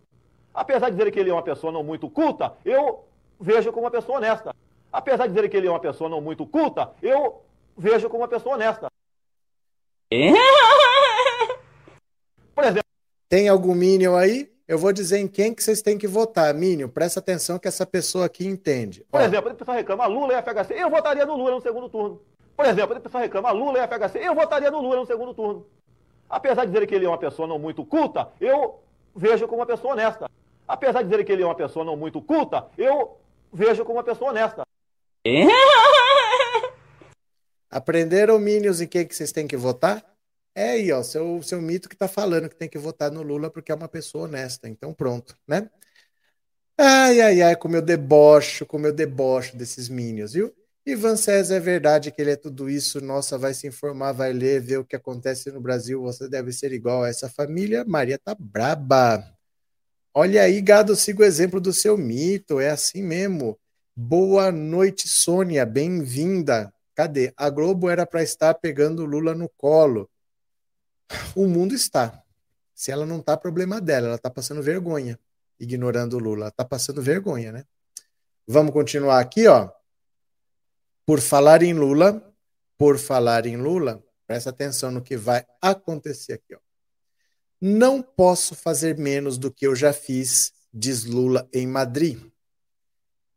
[0.54, 3.04] Apesar de dizer que ele é uma pessoa não muito culta, eu
[3.42, 4.56] vejo como uma pessoa honesta.
[4.94, 7.44] Apesar de dizer que ele é uma pessoa não muito culta, eu
[7.76, 8.88] vejo como uma pessoa honesta.
[12.56, 12.64] Por
[13.28, 14.52] Tem algum Minion aí?
[14.68, 16.54] Eu vou dizer em quem que vocês têm que votar.
[16.54, 19.06] Mínio, presta atenção que essa pessoa aqui entende.
[19.12, 19.24] Por Ó.
[19.24, 22.22] exemplo, a pessoa reclama Lula e FHC, eu votaria no Lula no segundo turno.
[22.58, 25.68] Por exemplo, a pessoa reclama Lula e FHC, eu votaria no Lula no segundo turno.
[26.28, 28.80] Apesar de dizer que ele é uma pessoa não muito culta, eu
[29.16, 30.30] vejo como uma pessoa honesta.
[30.68, 33.18] Apesar de dizer que ele é uma pessoa não muito culta, eu
[33.54, 34.64] vejo como uma pessoa honesta.
[37.70, 40.04] Aprenderam, Minions, em quem que vocês têm que votar?
[40.56, 43.52] É aí, ó, seu, seu mito que tá falando que tem que votar no Lula
[43.52, 44.70] porque é uma pessoa honesta.
[44.70, 45.70] Então, pronto, né?
[46.78, 50.54] Ai, ai, ai, como eu debocho, como eu debocho desses Minions, viu?
[50.86, 53.02] Ivan César, é verdade que ele é tudo isso.
[53.02, 56.02] Nossa, vai se informar, vai ler, ver o que acontece no Brasil.
[56.04, 57.84] Você deve ser igual a essa família.
[57.86, 59.26] Maria tá braba.
[60.14, 62.60] Olha aí, gado, siga o exemplo do seu mito.
[62.60, 63.58] É assim mesmo.
[63.96, 65.66] Boa noite, Sônia.
[65.66, 66.74] Bem-vinda.
[66.94, 67.34] Cadê?
[67.36, 70.10] A Globo era para estar pegando Lula no colo.
[71.36, 72.24] O mundo está.
[72.74, 74.08] Se ela não tá, problema dela.
[74.08, 75.20] Ela tá passando vergonha,
[75.60, 76.46] ignorando o Lula.
[76.46, 77.66] Ela tá passando vergonha, né?
[78.48, 79.72] Vamos continuar aqui, ó.
[81.06, 82.34] Por falar em Lula,
[82.78, 86.56] por falar em Lula, presta atenção no que vai acontecer aqui.
[86.56, 86.60] Ó.
[87.62, 92.20] Não posso fazer menos do que eu já fiz, diz Lula em Madrid.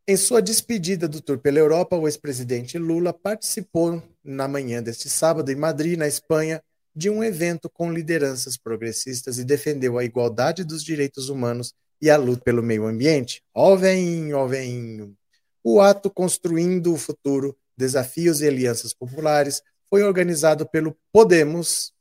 [0.07, 5.53] Em sua despedida do tour pela Europa, o ex-presidente Lula participou na manhã deste sábado
[5.53, 6.63] em Madrid, na Espanha,
[6.99, 12.17] de um evento com lideranças progressistas e defendeu a igualdade dos direitos humanos e a
[12.17, 13.41] luta pelo meio ambiente.
[13.55, 15.17] Ó veinho, ó veinho.
[15.63, 21.93] O ato Construindo o Futuro, Desafios e Alianças Populares foi organizado pelo Podemos.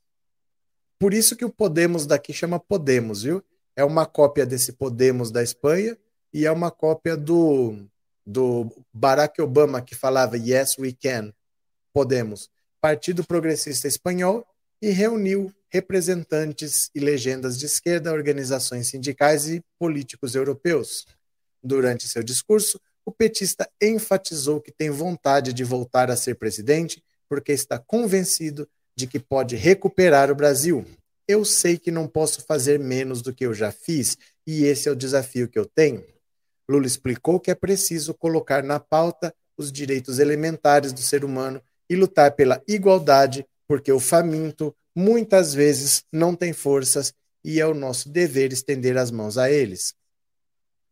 [0.97, 3.43] Por isso que o Podemos daqui chama Podemos, viu?
[3.75, 5.95] É uma cópia desse Podemos da Espanha
[6.33, 7.88] e é uma cópia do,
[8.25, 11.31] do Barack Obama que falava Yes, we can.
[11.93, 12.49] Podemos.
[12.81, 14.43] Partido Progressista Espanhol
[14.82, 21.06] e reuniu representantes e legendas de esquerda, organizações sindicais e políticos europeus.
[21.62, 27.52] Durante seu discurso, o petista enfatizou que tem vontade de voltar a ser presidente porque
[27.52, 30.86] está convencido de que pode recuperar o Brasil.
[31.28, 34.92] Eu sei que não posso fazer menos do que eu já fiz e esse é
[34.92, 36.04] o desafio que eu tenho.
[36.70, 41.96] Lula explicou que é preciso colocar na pauta os direitos elementares do ser humano e
[41.96, 48.10] lutar pela igualdade, porque o faminto muitas vezes não tem forças e é o nosso
[48.10, 49.93] dever estender as mãos a eles.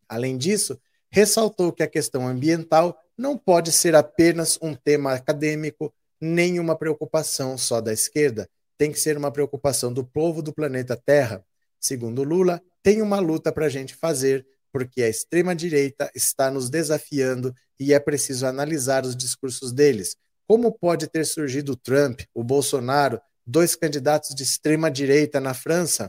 [0.08, 0.78] Além disso,
[1.10, 7.56] ressaltou que a questão ambiental não pode ser apenas um tema acadêmico, nem uma preocupação
[7.58, 11.44] só da esquerda, tem que ser uma preocupação do povo do planeta Terra.
[11.80, 17.54] Segundo Lula, tem uma luta para a gente fazer, porque a extrema-direita está nos desafiando
[17.80, 20.16] e é preciso analisar os discursos deles.
[20.46, 26.08] Como pode ter surgido o Trump, o Bolsonaro, dois candidatos de extrema-direita na França?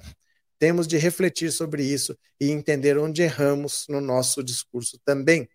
[0.59, 5.49] Temos de refletir sobre isso e entender onde erramos no nosso discurso também.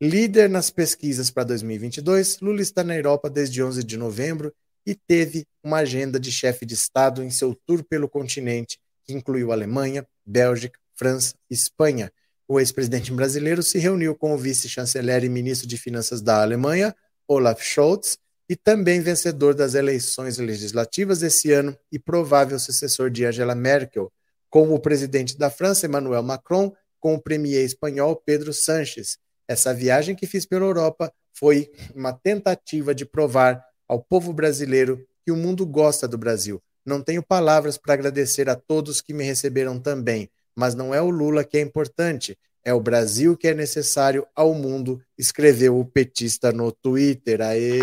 [0.00, 4.52] Líder nas pesquisas para 2022, Lula está na Europa desde 11 de novembro
[4.86, 9.52] e teve uma agenda de chefe de Estado em seu tour pelo continente, que incluiu
[9.52, 12.12] Alemanha, Bélgica, França e Espanha.
[12.48, 16.94] O ex-presidente brasileiro se reuniu com o vice-chanceler e ministro de Finanças da Alemanha,
[17.32, 23.54] Olaf Scholz, e também vencedor das eleições legislativas desse ano e provável sucessor de Angela
[23.54, 24.10] Merkel,
[24.50, 29.16] com o presidente da França, Emmanuel Macron, com o premier espanhol Pedro Sánchez.
[29.46, 35.30] Essa viagem que fiz pela Europa foi uma tentativa de provar ao povo brasileiro que
[35.30, 36.60] o mundo gosta do Brasil.
[36.84, 41.10] Não tenho palavras para agradecer a todos que me receberam também, mas não é o
[41.10, 46.52] Lula que é importante, é o Brasil que é necessário ao mundo, escreveu o petista
[46.52, 47.40] no Twitter.
[47.40, 47.80] Aê!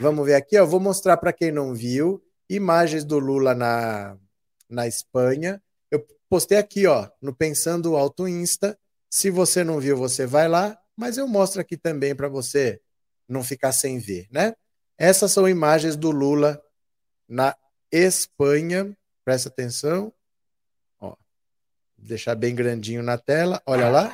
[0.00, 0.64] Vamos ver aqui, ó.
[0.64, 4.16] Vou mostrar para quem não viu imagens do Lula na,
[4.68, 5.62] na Espanha.
[5.90, 8.78] Eu postei aqui, ó, no Pensando Alto Insta.
[9.10, 12.80] Se você não viu, você vai lá, mas eu mostro aqui também para você
[13.28, 14.54] não ficar sem ver, né?
[14.96, 16.60] Essas são imagens do Lula
[17.28, 17.56] na
[17.92, 18.96] Espanha.
[19.24, 20.12] Presta atenção.
[21.98, 23.60] Deixar bem grandinho na tela.
[23.66, 24.12] Olha lá.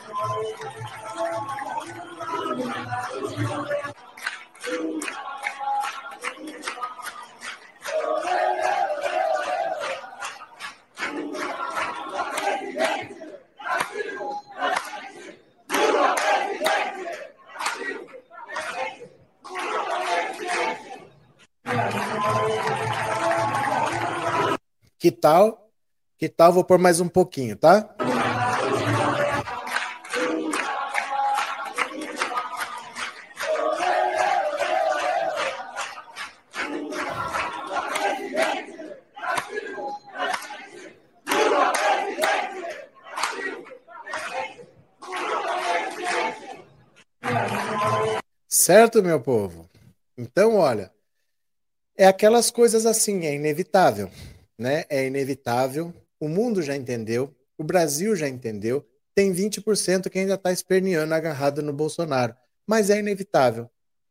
[24.98, 25.63] Que tal?
[26.16, 26.52] Que tal?
[26.52, 27.88] Vou pôr mais um pouquinho, tá?
[48.48, 49.68] Certo, meu povo?
[50.16, 50.90] Então, olha,
[51.98, 54.08] é aquelas coisas assim, é inevitável,
[54.56, 54.84] né?
[54.88, 55.92] É inevitável
[56.24, 58.82] o mundo já entendeu, o Brasil já entendeu.
[59.14, 62.34] Tem 20% que ainda está esperneando agarrado no Bolsonaro,
[62.66, 63.68] mas é inevitável,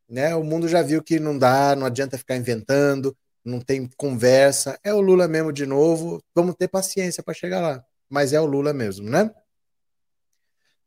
[0.08, 0.32] né?
[0.36, 4.78] O mundo já viu que não dá, não adianta ficar inventando, não tem conversa.
[4.84, 6.22] É o Lula mesmo de novo.
[6.32, 9.28] Vamos ter paciência para chegar lá, mas é o Lula mesmo, né?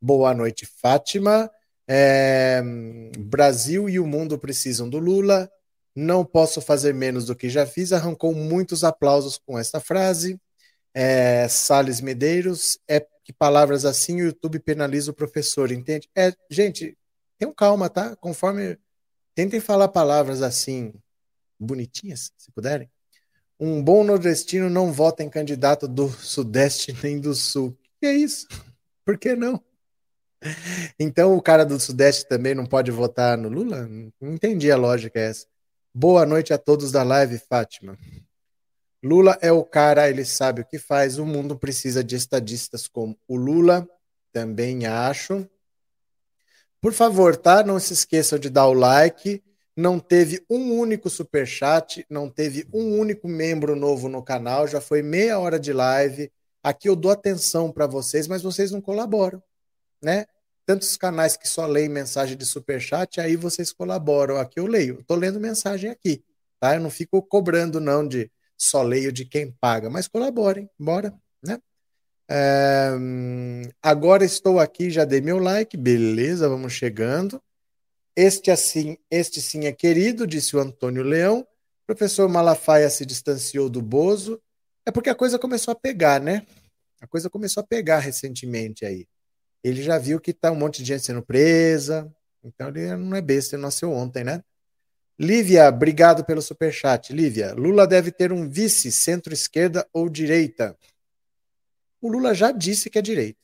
[0.00, 1.50] Boa noite, Fátima.
[1.86, 2.62] É,
[3.18, 5.50] Brasil e o mundo precisam do Lula.
[5.94, 7.92] Não posso fazer menos do que já fiz.
[7.92, 10.40] Arrancou muitos aplausos com esta frase.
[11.00, 16.10] É, Sales Medeiros, é que palavras assim o YouTube penaliza o professor, entende?
[16.12, 16.98] É, gente,
[17.38, 18.16] tenham calma, tá?
[18.16, 18.76] Conforme
[19.32, 20.92] tentem falar palavras assim
[21.56, 22.90] bonitinhas, se puderem.
[23.60, 27.78] Um bom nordestino não vota em candidato do Sudeste nem do Sul.
[28.00, 28.48] Que é isso?
[29.04, 29.62] Por que não?
[30.98, 33.88] Então o cara do Sudeste também não pode votar no Lula?
[34.20, 35.46] Não entendi a lógica essa.
[35.94, 37.96] Boa noite a todos da live, Fátima.
[39.02, 41.18] Lula é o cara, ele sabe o que faz.
[41.18, 43.88] O mundo precisa de estadistas como o Lula,
[44.32, 45.48] também acho.
[46.80, 47.62] Por favor, tá?
[47.62, 49.42] Não se esqueçam de dar o like.
[49.76, 54.66] Não teve um único super chat, não teve um único membro novo no canal.
[54.66, 56.32] Já foi meia hora de live.
[56.62, 59.42] Aqui eu dou atenção para vocês, mas vocês não colaboram
[60.02, 60.26] né?
[60.66, 64.36] Tantos canais que só leem mensagem de superchat, aí vocês colaboram.
[64.36, 66.22] Aqui eu leio, estou lendo mensagem aqui,
[66.60, 66.74] tá?
[66.74, 71.58] Eu não fico cobrando, não, de só leio de quem paga, mas colaborem, bora, né?
[72.30, 72.90] É,
[73.82, 77.40] agora estou aqui, já dei meu like, beleza, vamos chegando.
[78.16, 81.46] Este assim, este sim é querido, disse o Antônio Leão.
[81.86, 84.40] professor Malafaia se distanciou do Bozo.
[84.84, 86.44] É porque a coisa começou a pegar, né?
[87.00, 89.06] A coisa começou a pegar recentemente aí
[89.62, 92.12] ele já viu que tá um monte de gente sendo presa.
[92.42, 94.42] Então ele não é besta, ele nasceu ontem, né?
[95.20, 97.12] Lívia, obrigado pelo superchat.
[97.12, 100.78] Lívia, Lula deve ter um vice centro-esquerda ou direita.
[102.00, 103.40] O Lula já disse que é direita.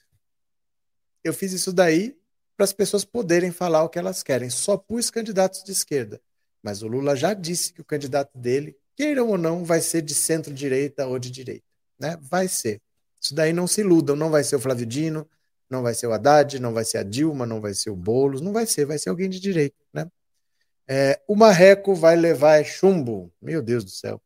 [1.25, 2.17] Eu fiz isso daí
[2.57, 4.51] para as pessoas poderem falar o que elas querem.
[4.51, 6.21] Só pus candidatos de esquerda.
[6.63, 10.15] Mas o Lula já disse que o candidato dele, queiram ou não, vai ser de
[10.15, 11.67] centro-direita ou de direita.
[11.99, 12.17] Né?
[12.23, 12.81] Vai ser.
[13.21, 14.15] Isso daí não se iludam.
[14.15, 15.29] Não vai ser o Flávio Dino,
[15.69, 18.41] não vai ser o Haddad, não vai ser a Dilma, não vai ser o Boulos,
[18.41, 20.09] não vai ser, vai ser alguém de direito, né?
[20.87, 23.33] É, o Marreco vai levar chumbo.
[23.40, 24.20] Meu Deus do céu.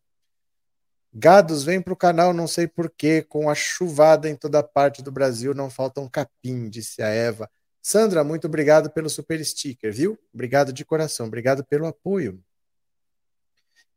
[1.12, 5.10] Gados, vem para o canal, não sei porquê, com a chuvada em toda parte do
[5.10, 7.50] Brasil, não falta um capim, disse a Eva.
[7.82, 10.18] Sandra, muito obrigado pelo super sticker, viu?
[10.32, 12.42] Obrigado de coração, obrigado pelo apoio.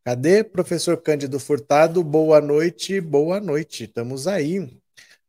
[0.03, 2.03] Cadê professor Cândido Furtado?
[2.03, 4.79] Boa noite, boa noite, estamos aí.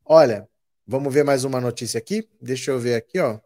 [0.05, 0.49] Olha,
[0.93, 2.29] Vamos ver mais uma notícia aqui?
[2.41, 3.35] Deixa eu ver aqui, ó.
[3.35, 3.43] Deixa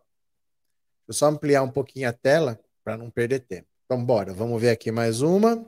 [1.09, 3.69] eu só ampliar um pouquinho a tela para não perder tempo.
[3.87, 5.65] Então, bora, vamos ver aqui mais uma.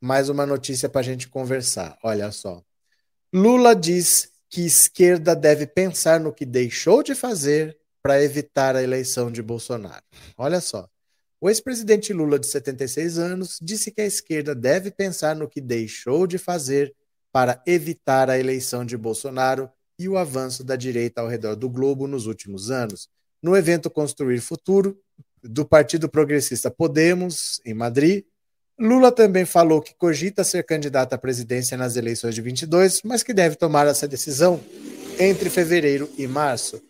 [0.00, 1.96] Mais uma notícia para a gente conversar.
[2.02, 2.60] Olha só.
[3.32, 9.30] Lula diz que esquerda deve pensar no que deixou de fazer para evitar a eleição
[9.30, 10.02] de Bolsonaro.
[10.36, 10.88] Olha só.
[11.40, 16.26] O ex-presidente Lula, de 76 anos, disse que a esquerda deve pensar no que deixou
[16.26, 16.92] de fazer
[17.32, 22.08] para evitar a eleição de Bolsonaro e o avanço da direita ao redor do globo
[22.08, 23.08] nos últimos anos.
[23.40, 25.00] No evento Construir Futuro,
[25.42, 28.24] do Partido Progressista Podemos, em Madrid,
[28.78, 33.34] Lula também falou que cogita ser candidato à presidência nas eleições de 22, mas que
[33.34, 34.60] deve tomar essa decisão
[35.18, 36.82] entre fevereiro e março.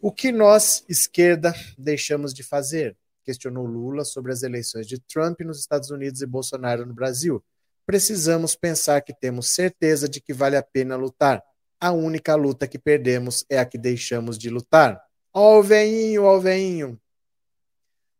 [0.00, 2.96] O que nós, esquerda, deixamos de fazer?
[3.24, 7.42] Questionou Lula sobre as eleições de Trump nos Estados Unidos e Bolsonaro no Brasil.
[7.86, 11.42] Precisamos pensar que temos certeza de que vale a pena lutar
[11.80, 15.02] a única luta que perdemos é a que deixamos de lutar.
[15.32, 17.00] Ó o veinho, ó o veinho.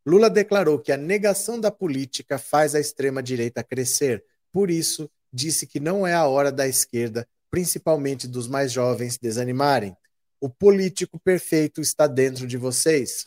[0.06, 4.24] Lula declarou que a negação da política faz a extrema-direita crescer.
[4.52, 9.96] Por isso, disse que não é a hora da esquerda, principalmente dos mais jovens, desanimarem.
[10.40, 13.26] O político perfeito está dentro de vocês.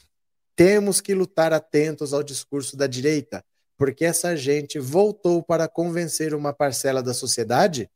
[0.55, 3.43] Temos que lutar atentos ao discurso da direita,
[3.77, 7.89] porque essa gente voltou para convencer uma parcela da sociedade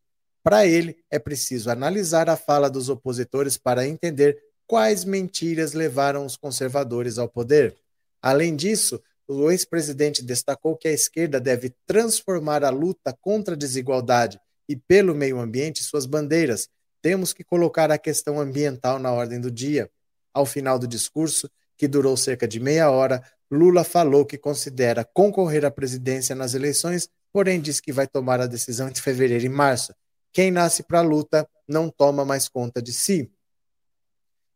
[0.47, 6.37] para ele, é preciso analisar a fala dos opositores para entender quais mentiras levaram os
[6.37, 7.75] conservadores ao poder.
[8.21, 14.39] Além disso, o ex-presidente destacou que a esquerda deve transformar a luta contra a desigualdade
[14.67, 16.69] e pelo meio ambiente suas bandeiras.
[17.01, 19.89] Temos que colocar a questão ambiental na ordem do dia.
[20.33, 25.63] Ao final do discurso, que durou cerca de meia hora, Lula falou que considera concorrer
[25.63, 29.93] à presidência nas eleições, porém diz que vai tomar a decisão entre fevereiro e março.
[30.33, 33.31] Quem nasce para a luta não toma mais conta de si.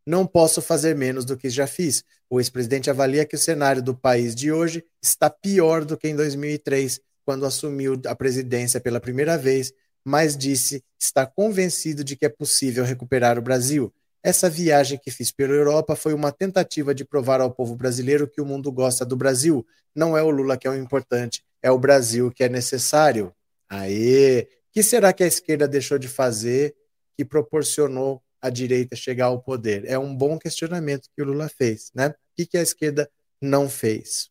[0.06, 2.04] Não posso fazer menos do que já fiz.
[2.30, 6.16] O ex-presidente avalia que o cenário do país de hoje está pior do que em
[6.16, 9.74] 2003, quando assumiu a presidência pela primeira vez,
[10.04, 13.94] mas disse estar convencido de que é possível recuperar o Brasil.
[14.24, 18.42] Essa viagem que fiz pela Europa foi uma tentativa de provar ao povo brasileiro que
[18.42, 19.66] o mundo gosta do Brasil.
[19.96, 23.34] Não é o Lula que é o importante, é o Brasil que é necessário.
[23.70, 24.48] Aê!
[24.72, 26.76] que será que a esquerda deixou de fazer
[27.18, 29.86] que proporcionou a direita chegar ao poder?
[29.86, 32.08] É um bom questionamento que o Lula fez, né?
[32.08, 33.10] O que, a esquerda
[33.42, 34.30] não fez?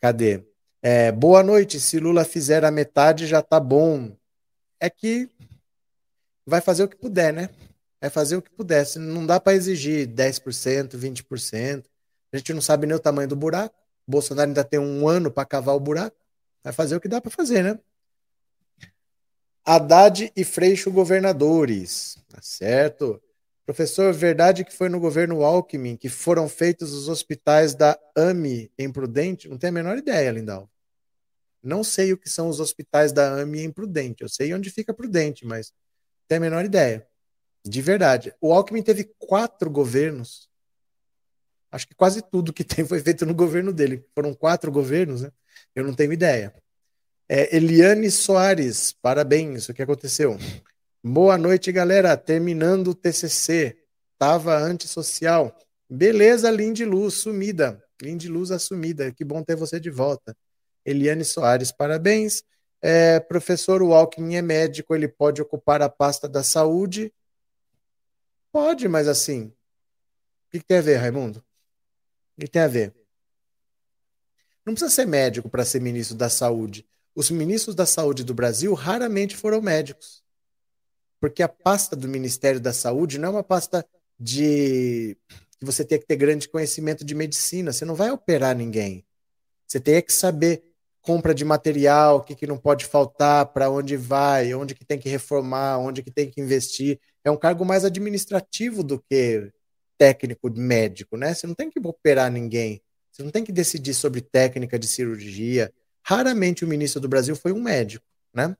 [0.00, 0.44] Cadê?
[0.82, 1.78] É, boa noite.
[1.80, 4.16] Se Lula fizer a metade, já tá bom.
[4.80, 5.30] É que
[6.44, 7.48] vai fazer o que puder, né?
[8.00, 8.84] Vai fazer o que puder.
[8.96, 11.84] Não dá para exigir 10%, 20%.
[12.32, 13.74] A gente não sabe nem o tamanho do buraco.
[14.06, 16.16] Bolsonaro ainda tem um ano para cavar o buraco.
[16.62, 17.78] Vai fazer o que dá para fazer, né?
[19.64, 22.18] Haddad e Freixo governadores.
[22.28, 23.20] Tá certo?
[23.64, 28.92] Professor, verdade que foi no governo Alckmin que foram feitos os hospitais da AMI em
[28.92, 29.48] Prudente?
[29.48, 30.70] Não tenho a menor ideia, Lindal.
[31.62, 34.22] Não sei o que são os hospitais da AMI em Prudente.
[34.22, 37.06] Eu sei onde fica Prudente, mas não tenho a menor ideia.
[37.64, 38.34] De verdade.
[38.38, 40.46] O Alckmin teve quatro governos.
[41.72, 44.06] Acho que quase tudo que tem foi feito no governo dele.
[44.14, 45.32] Foram quatro governos, né?
[45.74, 46.54] Eu não tenho ideia.
[47.26, 50.36] É, Eliane Soares, parabéns, o que aconteceu?
[51.02, 52.16] Boa noite, galera.
[52.18, 53.78] Terminando o TCC.
[54.18, 55.56] Tava antissocial.
[55.88, 57.82] Beleza, Lindy Luz, sumida.
[58.00, 59.10] Lindy Luz assumida.
[59.10, 60.36] Que bom ter você de volta.
[60.84, 62.44] Eliane Soares, parabéns.
[62.82, 67.10] É, professor Walking é médico, ele pode ocupar a pasta da saúde?
[68.52, 69.46] Pode, mas assim.
[69.46, 71.42] O que, que tem a ver, Raimundo?
[72.36, 72.94] O que tem a ver?
[74.66, 78.74] Não precisa ser médico para ser ministro da saúde os ministros da saúde do Brasil
[78.74, 80.22] raramente foram médicos.
[81.20, 83.86] Porque a pasta do Ministério da Saúde não é uma pasta
[84.18, 85.16] de
[85.58, 87.72] que você tem que ter grande conhecimento de medicina.
[87.72, 89.06] Você não vai operar ninguém.
[89.66, 90.62] Você tem que saber
[91.00, 94.98] compra de material, o que, que não pode faltar, para onde vai, onde que tem
[94.98, 96.98] que reformar, onde que tem que investir.
[97.22, 99.52] É um cargo mais administrativo do que
[99.98, 101.34] técnico médico, né?
[101.34, 102.82] Você não tem que operar ninguém.
[103.12, 105.72] Você não tem que decidir sobre técnica de cirurgia.
[106.06, 108.54] Raramente o ministro do Brasil foi um médico, né?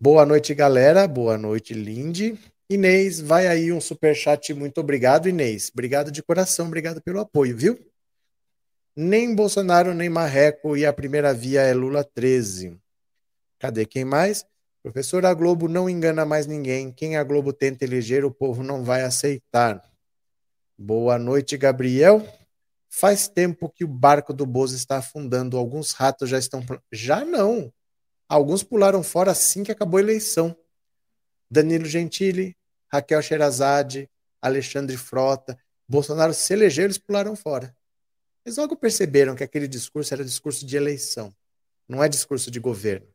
[0.00, 1.06] Boa noite, galera.
[1.06, 2.38] Boa noite, Lindy.
[2.70, 4.54] Inês, vai aí um super chat.
[4.54, 5.70] Muito obrigado, Inês.
[5.70, 7.78] Obrigado de coração, obrigado pelo apoio, viu?
[8.96, 12.78] Nem Bolsonaro, nem Marreco e a primeira via é Lula 13.
[13.58, 14.46] Cadê quem mais?
[14.82, 16.90] Professor, a Globo não engana mais ninguém.
[16.90, 19.84] Quem a Globo tenta eleger, o povo não vai aceitar.
[20.78, 22.26] Boa noite, Gabriel.
[22.92, 25.56] Faz tempo que o barco do Bozo está afundando.
[25.56, 26.60] Alguns ratos já estão.
[26.90, 27.72] Já não.
[28.28, 30.56] Alguns pularam fora assim que acabou a eleição.
[31.48, 32.56] Danilo Gentili,
[32.88, 34.10] Raquel Sherazade,
[34.42, 35.56] Alexandre Frota.
[35.88, 37.74] Bolsonaro se elegeu, eles pularam fora.
[38.44, 41.34] Eles logo perceberam que aquele discurso era discurso de eleição,
[41.88, 43.06] não é discurso de governo.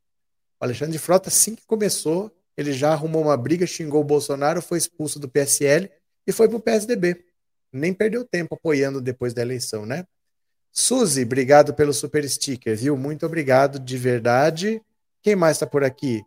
[0.59, 4.77] O Alexandre Frota, assim que começou, ele já arrumou uma briga, xingou o Bolsonaro, foi
[4.77, 5.89] expulso do PSL
[6.27, 7.24] e foi para o PSDB
[7.75, 10.05] nem perdeu tempo apoiando depois da eleição, né?
[10.71, 12.97] Suzy, obrigado pelo super sticker, viu?
[12.97, 14.81] Muito obrigado, de verdade.
[15.21, 16.23] Quem mais está por aqui?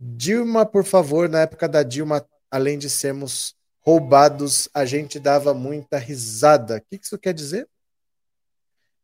[0.00, 5.98] Dilma, por favor, na época da Dilma, além de sermos roubados, a gente dava muita
[5.98, 6.76] risada.
[6.76, 7.68] O que isso quer dizer?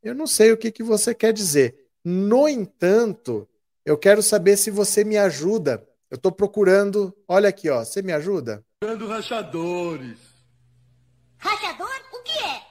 [0.03, 1.87] Eu não sei o que, que você quer dizer.
[2.05, 3.49] No entanto,
[3.85, 5.87] eu quero saber se você me ajuda.
[6.11, 7.15] Eu estou procurando.
[7.27, 7.85] Olha aqui, ó.
[7.85, 8.65] Você me ajuda?
[8.81, 10.28] Procurando rachadores.
[11.39, 11.89] Rachador?
[12.13, 12.63] O que é?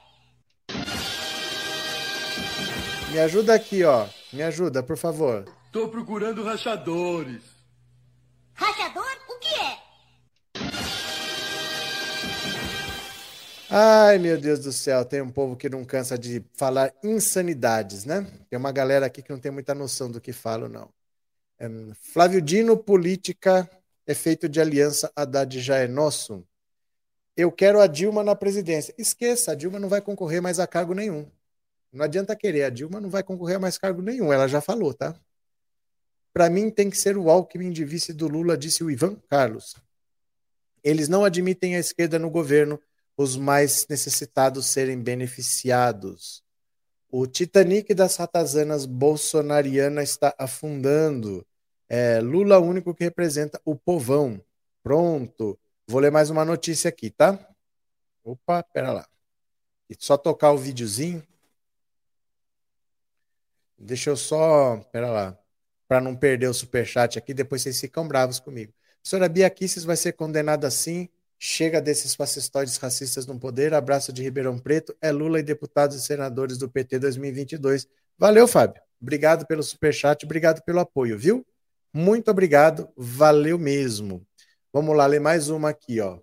[3.12, 4.06] Me ajuda aqui, ó.
[4.32, 5.44] Me ajuda, por favor.
[5.72, 7.42] Tô procurando rachadores.
[8.52, 9.06] Rachador?
[9.28, 9.78] O que é?
[13.70, 18.26] Ai, meu Deus do céu, tem um povo que não cansa de falar insanidades, né?
[18.48, 20.88] Tem uma galera aqui que não tem muita noção do que falo, não.
[21.58, 21.68] É,
[22.00, 23.68] Flávio Dino, política,
[24.06, 26.46] efeito de aliança, Haddad já é nosso
[27.38, 28.92] eu quero a Dilma na presidência.
[28.98, 31.24] Esqueça, a Dilma não vai concorrer mais a cargo nenhum.
[31.92, 34.92] Não adianta querer, a Dilma não vai concorrer a mais cargo nenhum, ela já falou,
[34.92, 35.14] tá?
[36.32, 39.76] Para mim tem que ser o Alckmin de vice do Lula, disse o Ivan Carlos.
[40.82, 42.80] Eles não admitem a esquerda no governo,
[43.16, 46.42] os mais necessitados serem beneficiados.
[47.08, 51.46] O Titanic das ratazanas bolsonariana está afundando.
[51.88, 54.42] É, Lula único que representa o povão.
[54.82, 55.56] Pronto.
[55.88, 57.38] Vou ler mais uma notícia aqui, tá?
[58.22, 59.08] Opa, pera lá.
[59.98, 61.26] Só tocar o videozinho.
[63.78, 65.38] Deixa eu só, pera lá,
[65.86, 68.72] para não perder o superchat aqui, depois vocês ficam bravos comigo.
[69.04, 71.08] A senhora Bia Kisses vai ser condenada sim,
[71.40, 73.72] Chega desses fascistóides racistas no poder.
[73.72, 74.94] Abraço de Ribeirão Preto.
[75.00, 77.86] É Lula e deputados e senadores do PT 2022.
[78.18, 78.82] Valeu, Fábio.
[79.00, 81.46] Obrigado pelo superchat, obrigado pelo apoio, viu?
[81.94, 84.26] Muito obrigado, valeu mesmo.
[84.78, 86.20] Vamos lá, ler mais uma aqui, ó.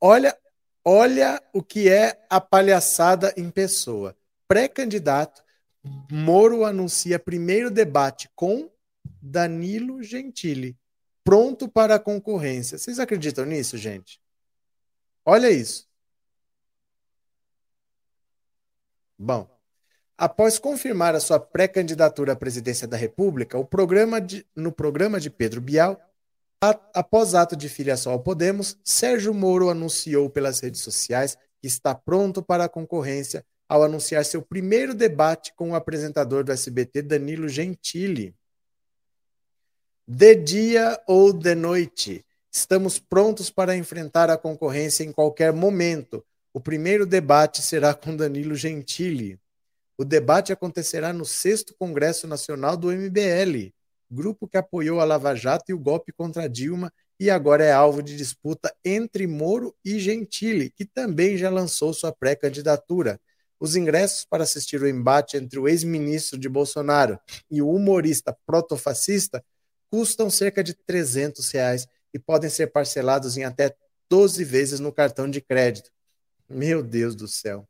[0.00, 0.38] Olha,
[0.84, 4.16] olha o que é a palhaçada em pessoa.
[4.46, 5.42] Pré-candidato,
[6.08, 8.70] Moro anuncia primeiro debate com
[9.20, 10.78] Danilo Gentili
[11.24, 12.78] pronto para a concorrência.
[12.78, 14.20] Vocês acreditam nisso, gente?
[15.24, 15.88] Olha isso.
[19.18, 19.50] Bom,
[20.16, 25.60] após confirmar a sua pré-candidatura à presidência da República, programa de, no programa de Pedro
[25.60, 26.00] Bial,
[26.92, 32.42] após ato de filiação ao Podemos, Sérgio Moro anunciou pelas redes sociais que está pronto
[32.42, 38.34] para a concorrência ao anunciar seu primeiro debate com o apresentador do SBT, Danilo Gentili.
[40.06, 46.24] De dia ou de noite, estamos prontos para enfrentar a concorrência em qualquer momento.
[46.52, 49.40] O primeiro debate será com Danilo Gentili.
[49.98, 53.72] O debate acontecerá no 6 Congresso Nacional do MBL,
[54.10, 58.02] grupo que apoiou a Lava Jato e o golpe contra Dilma e agora é alvo
[58.02, 63.20] de disputa entre Moro e Gentili, que também já lançou sua pré-candidatura.
[63.58, 67.18] Os ingressos para assistir o embate entre o ex-ministro de Bolsonaro
[67.50, 69.44] e o humorista protofascista
[69.90, 73.74] custam cerca de 300 reais e podem ser parcelados em até
[74.10, 75.90] 12 vezes no cartão de crédito.
[76.48, 77.66] Meu Deus do céu.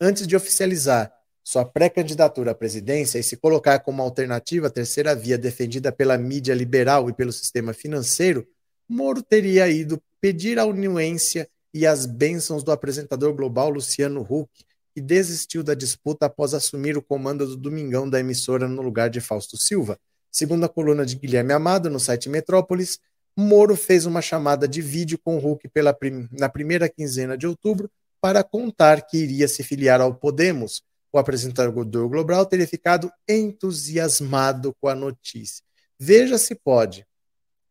[0.00, 1.12] Antes de oficializar
[1.44, 6.54] sua pré-candidatura à presidência e se colocar como alternativa à terceira via defendida pela mídia
[6.54, 8.46] liberal e pelo sistema financeiro,
[8.88, 14.50] Moro teria ido pedir a uniência e as bênçãos do apresentador global Luciano Huck,
[14.94, 19.20] que desistiu da disputa após assumir o comando do Domingão da emissora no lugar de
[19.20, 19.98] Fausto Silva,
[20.34, 22.98] Segundo a coluna de Guilherme Amado no site Metrópolis,
[23.36, 27.88] Moro fez uma chamada de vídeo com Huck pela prim na primeira quinzena de outubro
[28.20, 30.82] para contar que iria se filiar ao Podemos.
[31.14, 31.72] O apresentador
[32.08, 35.62] Global teria ficado entusiasmado com a notícia.
[35.96, 37.06] Veja se pode.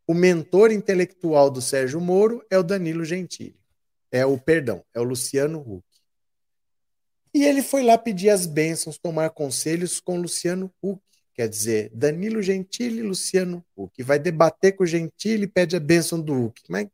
[0.08, 3.60] O mentor intelectual do Sérgio Moro é o Danilo Gentili.
[4.10, 5.84] É o, perdão, é o Luciano Huck.
[7.34, 11.04] E ele foi lá pedir as bênçãos, tomar conselhos com Luciano Huck.
[11.34, 14.02] Quer dizer, Danilo Gentili e Luciano Huck.
[14.04, 16.62] Vai debater com o Gentili e pede a bênção do Huck.
[16.70, 16.88] Mas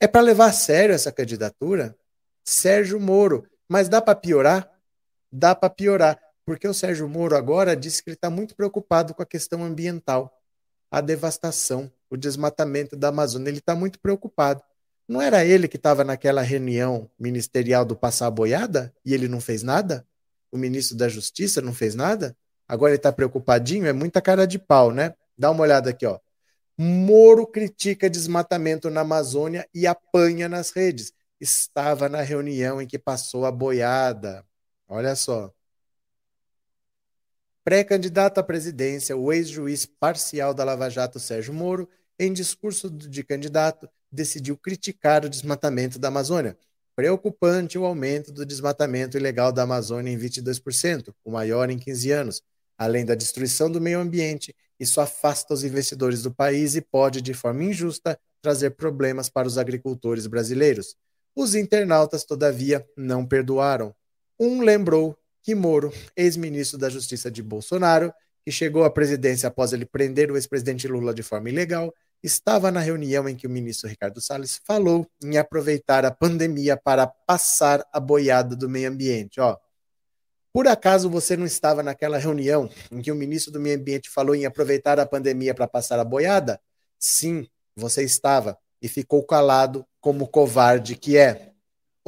[0.00, 1.94] é para levar a sério essa candidatura?
[2.42, 3.46] Sérgio Moro.
[3.68, 4.79] Mas dá para piorar?
[5.32, 6.18] Dá para piorar.
[6.44, 10.36] Porque o Sérgio Moro agora disse que ele está muito preocupado com a questão ambiental,
[10.90, 13.48] a devastação, o desmatamento da Amazônia.
[13.48, 14.62] Ele está muito preocupado.
[15.06, 19.40] Não era ele que estava naquela reunião ministerial do passar a boiada e ele não
[19.40, 20.06] fez nada?
[20.50, 22.36] O ministro da Justiça não fez nada?
[22.66, 25.14] Agora ele está preocupadinho, é muita cara de pau, né?
[25.36, 26.18] Dá uma olhada aqui, ó.
[26.78, 31.12] Moro critica desmatamento na Amazônia e apanha nas redes.
[31.40, 34.44] Estava na reunião em que passou a boiada.
[34.90, 35.54] Olha só.
[37.62, 41.88] Pré-candidato à presidência, o ex-juiz parcial da Lava Jato, Sérgio Moro,
[42.18, 46.58] em discurso de candidato, decidiu criticar o desmatamento da Amazônia.
[46.96, 52.42] Preocupante o aumento do desmatamento ilegal da Amazônia em 22%, o maior em 15 anos.
[52.76, 57.32] Além da destruição do meio ambiente, isso afasta os investidores do país e pode, de
[57.32, 60.96] forma injusta, trazer problemas para os agricultores brasileiros.
[61.36, 63.94] Os internautas, todavia, não perdoaram.
[64.40, 68.10] Um lembrou que Moro, ex-ministro da Justiça de Bolsonaro,
[68.42, 72.80] que chegou à presidência após ele prender o ex-presidente Lula de forma ilegal, estava na
[72.80, 78.00] reunião em que o ministro Ricardo Salles falou em aproveitar a pandemia para passar a
[78.00, 79.38] boiada do meio ambiente.
[79.40, 79.58] Ó,
[80.52, 84.34] por acaso você não estava naquela reunião em que o ministro do Meio Ambiente falou
[84.34, 86.60] em aproveitar a pandemia para passar a boiada?
[86.98, 91.49] Sim, você estava e ficou calado como covarde que é.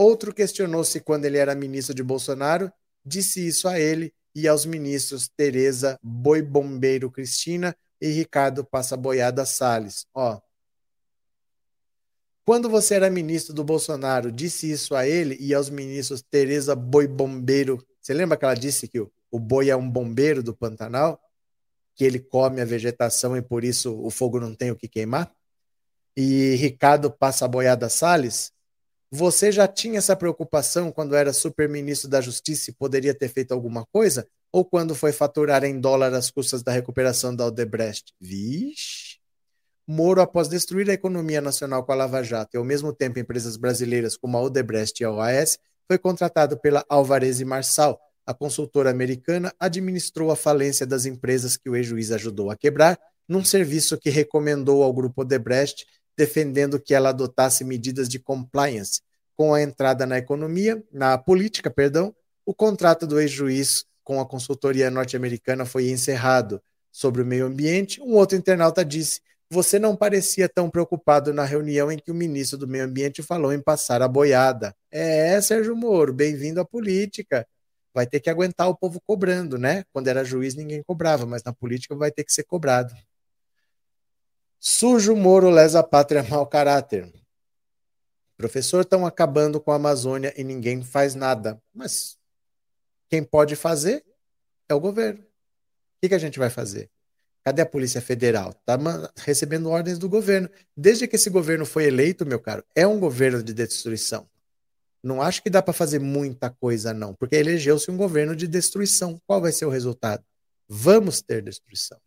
[0.02, 2.72] Outro questionou-se quando ele era ministro de Bolsonaro,
[3.04, 9.44] disse isso a ele e aos ministros Tereza Boi Bombeiro Cristina e Ricardo Passa Boiada
[9.44, 10.06] Salles.
[10.14, 10.40] Ó,
[12.44, 17.06] quando você era ministro do Bolsonaro, disse isso a ele e aos ministros Tereza Boi
[17.06, 21.20] Bombeiro você lembra que ela disse que o, o boi é um bombeiro do Pantanal?
[21.94, 25.32] Que ele come a vegetação e por isso o fogo não tem o que queimar?
[26.16, 28.52] E Ricardo Passa Boiada Salles,
[29.14, 33.84] você já tinha essa preocupação quando era super-ministro da Justiça e poderia ter feito alguma
[33.92, 34.26] coisa?
[34.50, 38.14] Ou quando foi faturar em dólar as custas da recuperação da Odebrecht?
[38.18, 39.18] Vixe!
[39.86, 43.58] Moro, após destruir a economia nacional com a Lava Jato e ao mesmo tempo empresas
[43.58, 48.00] brasileiras como a Odebrecht e a OAS, foi contratado pela Alvarez e Marçal.
[48.24, 52.98] A consultora americana administrou a falência das empresas que o ex-juiz ajudou a quebrar,
[53.28, 55.84] num serviço que recomendou ao grupo Odebrecht
[56.16, 59.00] defendendo que ela adotasse medidas de compliance
[59.36, 62.14] com a entrada na economia, na política, perdão.
[62.44, 66.60] O contrato do ex-juiz com a consultoria norte-americana foi encerrado
[66.90, 68.00] sobre o meio ambiente.
[68.00, 72.58] Um outro internauta disse: "Você não parecia tão preocupado na reunião em que o ministro
[72.58, 74.74] do Meio Ambiente falou em passar a boiada".
[74.90, 77.46] É, Sérgio Moro, bem-vindo à política
[77.94, 79.84] vai ter que aguentar o povo cobrando, né?
[79.92, 82.94] Quando era juiz, ninguém cobrava, mas na política vai ter que ser cobrado.
[84.64, 87.12] Sujo Moro lesa pátria mau caráter.
[88.36, 91.60] Professor, estão acabando com a Amazônia e ninguém faz nada.
[91.74, 92.16] Mas
[93.10, 94.04] quem pode fazer
[94.68, 95.20] é o governo.
[95.20, 95.26] O
[96.00, 96.88] que, que a gente vai fazer?
[97.42, 98.50] Cadê a Polícia Federal?
[98.50, 98.78] Está
[99.16, 100.48] recebendo ordens do governo.
[100.76, 104.30] Desde que esse governo foi eleito, meu caro, é um governo de destruição.
[105.02, 109.20] Não acho que dá para fazer muita coisa, não, porque elegeu-se um governo de destruição.
[109.26, 110.24] Qual vai ser o resultado?
[110.68, 111.98] Vamos ter destruição.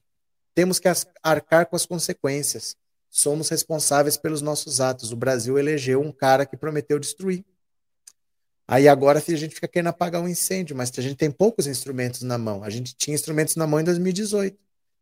[0.56, 0.88] Temos que
[1.22, 2.76] arcar com as consequências.
[3.10, 5.12] Somos responsáveis pelos nossos atos.
[5.12, 7.46] O Brasil elegeu um cara que prometeu destruir.
[8.68, 12.24] Aí agora a gente fica querendo apagar um incêndio, mas a gente tem poucos instrumentos
[12.24, 12.64] na mão.
[12.64, 14.58] A gente tinha instrumentos na mão em 2018.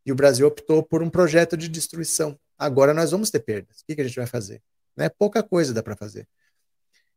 [0.05, 2.37] E o Brasil optou por um projeto de destruição.
[2.57, 3.79] Agora nós vamos ter perdas.
[3.79, 4.61] O que, a gente vai fazer?
[4.97, 6.27] Não é pouca coisa dá para fazer.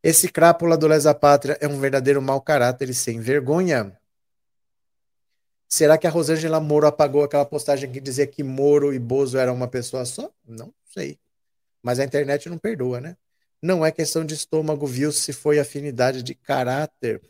[0.03, 3.99] Esse crápula do Lesa Pátria é um verdadeiro mau caráter e sem vergonha.
[5.69, 9.55] Será que a Rosângela Moro apagou aquela postagem que dizia que Moro e Bozo eram
[9.55, 10.31] uma pessoa só?
[10.47, 11.19] Não sei.
[11.83, 13.17] Mas a internet não perdoa, né?
[13.61, 17.21] Não é questão de estômago, viu se foi afinidade de caráter.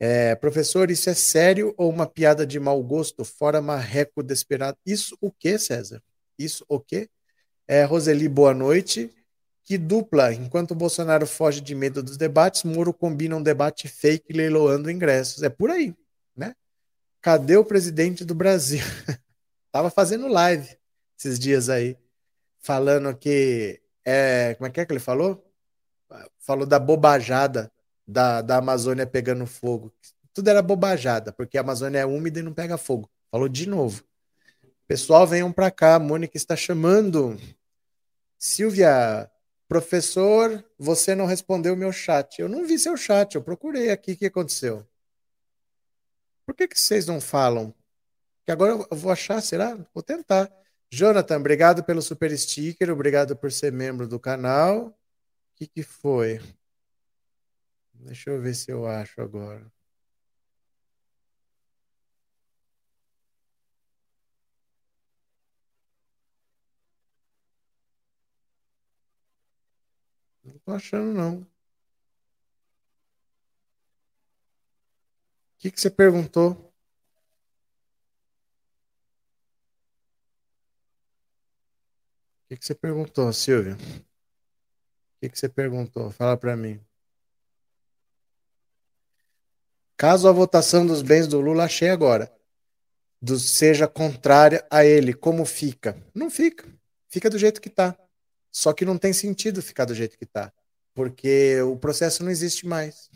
[0.00, 3.24] É, professor, isso é sério ou uma piada de mau gosto?
[3.24, 4.78] Fora marreco desesperado.
[4.86, 6.02] Isso o que, César?
[6.38, 7.08] Isso o quê?
[7.66, 9.10] É, Roseli, boa noite.
[9.64, 14.32] Que dupla, enquanto o Bolsonaro foge de medo dos debates, Moro combina um debate fake
[14.32, 15.42] leiloando ingressos.
[15.42, 15.94] É por aí?
[17.20, 18.80] Cadê o presidente do Brasil?
[19.72, 20.76] Tava fazendo live
[21.18, 21.96] esses dias aí,
[22.60, 23.80] falando que.
[24.04, 25.44] É, como é que é que ele falou?
[26.38, 27.70] Falou da bobajada
[28.06, 29.92] da, da Amazônia pegando fogo.
[30.32, 33.10] Tudo era bobajada, porque a Amazônia é úmida e não pega fogo.
[33.30, 34.02] Falou de novo.
[34.86, 37.38] Pessoal, venham para cá, a Mônica está chamando.
[38.38, 39.30] Silvia,
[39.68, 42.40] Professor, você não respondeu o meu chat.
[42.40, 44.86] Eu não vi seu chat, eu procurei aqui o que aconteceu.
[46.48, 47.74] Por que, que vocês não falam?
[48.42, 49.76] Que agora eu vou achar, será?
[49.92, 50.50] Vou tentar.
[50.90, 54.86] Jonathan, obrigado pelo super sticker, obrigado por ser membro do canal.
[54.86, 54.94] O
[55.56, 56.40] que, que foi?
[57.92, 59.70] Deixa eu ver se eu acho agora.
[70.42, 71.57] Não tô achando, não.
[75.58, 76.52] Que, que você perguntou?
[82.44, 83.74] O que, que você perguntou, Silvia?
[83.74, 83.78] O
[85.20, 86.10] que, que você perguntou?
[86.10, 86.80] Fala para mim.
[89.96, 92.32] Caso a votação dos bens do Lula, achei agora,
[93.20, 96.00] do, seja contrária a ele, como fica?
[96.14, 96.72] Não fica.
[97.08, 97.98] Fica do jeito que está.
[98.50, 100.52] Só que não tem sentido ficar do jeito que está,
[100.94, 103.10] porque o processo não existe mais.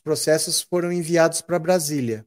[0.00, 2.24] Os processos foram enviados para Brasília.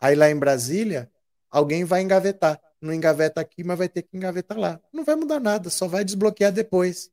[0.00, 1.08] Aí lá em Brasília,
[1.48, 2.60] alguém vai engavetar.
[2.80, 4.80] Não engaveta aqui, mas vai ter que engavetar lá.
[4.92, 7.08] Não vai mudar nada, só vai desbloquear depois.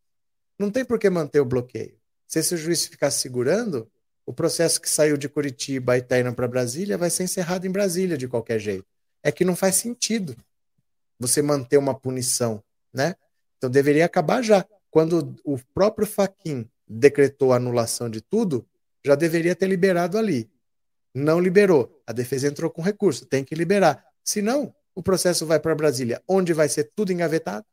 [0.57, 1.95] Não tem por que manter o bloqueio.
[2.27, 3.87] Se esse juiz ficar segurando,
[4.25, 7.71] o processo que saiu de Curitiba e está indo para Brasília vai ser encerrado em
[7.71, 8.87] Brasília de qualquer jeito.
[9.21, 10.35] É que não faz sentido
[11.19, 13.15] você manter uma punição, né?
[13.59, 14.65] Então deveria acabar já.
[14.89, 18.67] Quando o próprio Faquin decretou a anulação de tudo,
[19.05, 20.49] já deveria ter liberado ali.
[21.13, 22.01] Não liberou.
[22.07, 24.03] A defesa entrou com recurso, tem que liberar.
[24.23, 27.65] Senão, o processo vai para Brasília, onde vai ser tudo engavetado,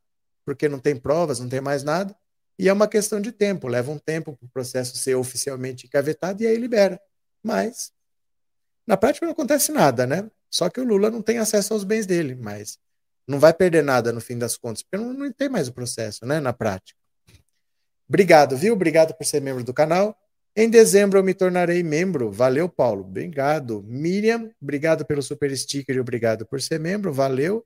[0.45, 2.15] porque não tem provas, não tem mais nada.
[2.57, 6.43] E é uma questão de tempo, leva um tempo para o processo ser oficialmente engavetado
[6.43, 7.01] e aí libera.
[7.41, 7.91] Mas,
[8.85, 10.29] na prática não acontece nada, né?
[10.49, 12.77] Só que o Lula não tem acesso aos bens dele, mas
[13.25, 16.25] não vai perder nada no fim das contas, porque não, não tem mais o processo,
[16.25, 16.99] né, na prática.
[18.07, 18.73] Obrigado, viu?
[18.73, 20.15] Obrigado por ser membro do canal.
[20.55, 22.29] Em dezembro eu me tornarei membro.
[22.29, 23.01] Valeu, Paulo.
[23.01, 23.83] Obrigado.
[23.87, 27.13] Miriam, obrigado pelo super sticker e obrigado por ser membro.
[27.13, 27.65] Valeu.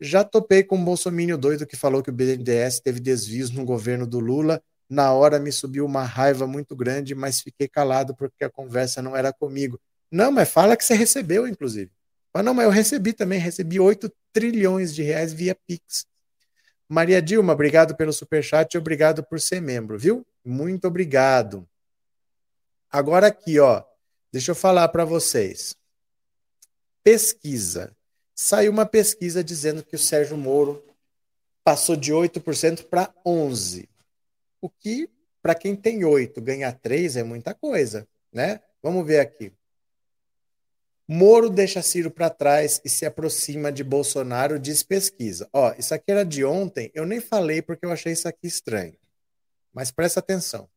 [0.00, 4.06] Já topei com um bolsomínio doido que falou que o BNDES teve desvios no governo
[4.06, 4.62] do Lula.
[4.88, 9.16] Na hora me subiu uma raiva muito grande, mas fiquei calado porque a conversa não
[9.16, 9.78] era comigo.
[10.10, 11.90] Não, mas fala que você recebeu, inclusive.
[12.34, 16.06] Mas não, mas eu recebi também, recebi 8 trilhões de reais via Pix.
[16.88, 20.26] Maria Dilma, obrigado pelo superchat e obrigado por ser membro, viu?
[20.44, 21.66] Muito obrigado.
[22.92, 23.82] Agora aqui, ó,
[24.30, 25.74] deixa eu falar para vocês.
[27.02, 27.96] Pesquisa.
[28.34, 30.84] Saiu uma pesquisa dizendo que o Sérgio Moro
[31.64, 33.88] passou de 8% para 11%.
[34.60, 35.08] O que,
[35.40, 38.60] para quem tem 8, ganhar 3 é muita coisa, né?
[38.82, 39.50] Vamos ver aqui.
[41.08, 45.48] Moro deixa Ciro para trás e se aproxima de Bolsonaro, diz pesquisa.
[45.52, 48.96] Ó, isso aqui era de ontem, eu nem falei porque eu achei isso aqui estranho.
[49.72, 50.68] Mas presta atenção.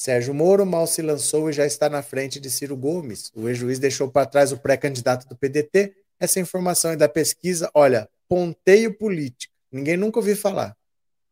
[0.00, 3.30] Sérgio Moro mal se lançou e já está na frente de Ciro Gomes.
[3.34, 5.94] O ex-juiz deixou para trás o pré-candidato do PDT.
[6.18, 9.52] Essa informação é da pesquisa, olha, ponteio político.
[9.70, 10.74] Ninguém nunca ouviu falar.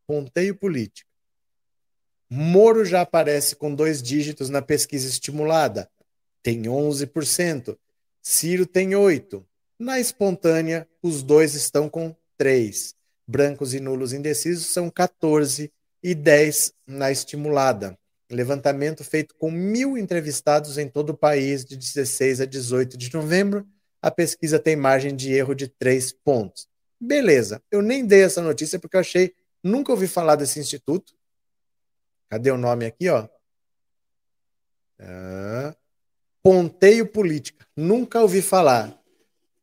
[0.07, 1.09] Ponteio político.
[2.29, 5.89] Moro já aparece com dois dígitos na pesquisa estimulada.
[6.43, 7.75] Tem 11%.
[8.21, 9.47] Ciro tem 8%.
[9.79, 12.95] Na espontânea, os dois estão com 3%.
[13.27, 15.71] Brancos e nulos indecisos são 14%
[16.03, 17.99] e 10% na estimulada.
[18.31, 23.67] Levantamento feito com mil entrevistados em todo o país de 16 a 18 de novembro.
[24.03, 26.69] A pesquisa tem margem de erro de 3 pontos.
[27.01, 31.15] Beleza, eu nem dei essa notícia porque eu achei, nunca ouvi falar desse instituto.
[32.29, 33.27] Cadê o nome aqui, ó?
[34.99, 35.75] Ah,
[36.43, 37.67] ponteio Política.
[37.77, 38.99] Nunca ouvi falar.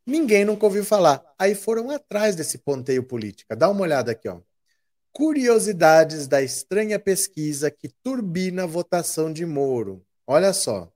[0.06, 1.34] Ninguém nunca ouviu falar.
[1.36, 3.56] Aí foram atrás desse Ponteio Política.
[3.56, 4.40] Dá uma olhada aqui, ó.
[5.16, 10.04] Curiosidades da estranha pesquisa que turbina a votação de Moro.
[10.26, 10.92] Olha só.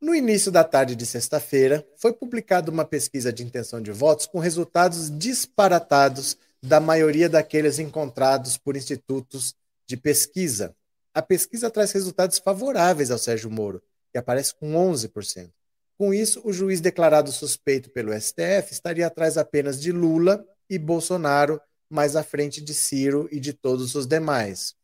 [0.00, 4.38] No início da tarde de sexta-feira, foi publicada uma pesquisa de intenção de votos com
[4.38, 10.76] resultados disparatados da maioria daqueles encontrados por institutos de pesquisa.
[11.12, 15.50] A pesquisa traz resultados favoráveis ao Sérgio Moro, que aparece com 11%.
[15.98, 21.60] Com isso, o juiz declarado suspeito pelo STF estaria atrás apenas de Lula e Bolsonaro
[21.92, 24.74] mais à frente de Ciro e de todos os demais.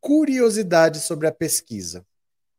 [0.00, 2.06] Curiosidade sobre a pesquisa.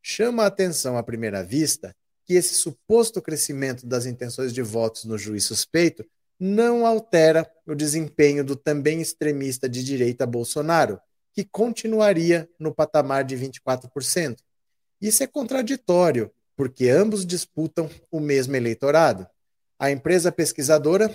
[0.02, 5.18] Chama a atenção à primeira vista que esse suposto crescimento das intenções de votos no
[5.18, 6.06] juiz suspeito
[6.38, 11.00] não altera o desempenho do também extremista de direita Bolsonaro,
[11.34, 14.38] que continuaria no patamar de 24%.
[15.00, 19.28] Isso é contraditório, porque ambos disputam o mesmo eleitorado.
[19.80, 21.10] A empresa pesquisadora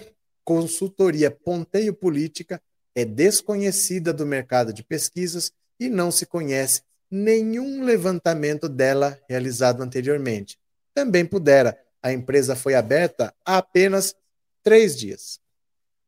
[0.45, 2.61] consultoria Ponteio Política
[2.95, 10.59] é desconhecida do mercado de pesquisas e não se conhece nenhum levantamento dela realizado anteriormente.
[10.95, 14.15] Também pudera, a empresa foi aberta há apenas
[14.63, 15.41] três dias.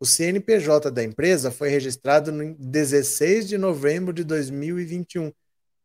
[0.01, 5.32] O CNPJ da empresa foi registrado no 16 de novembro de 2021,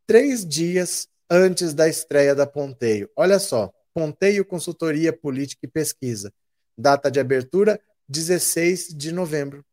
[0.06, 3.10] três dias antes da estreia da Ponteio.
[3.16, 6.34] Olha só, Ponteio Consultoria Política e Pesquisa.
[6.78, 7.80] Data de abertura
[8.12, 9.64] 16 de novembro.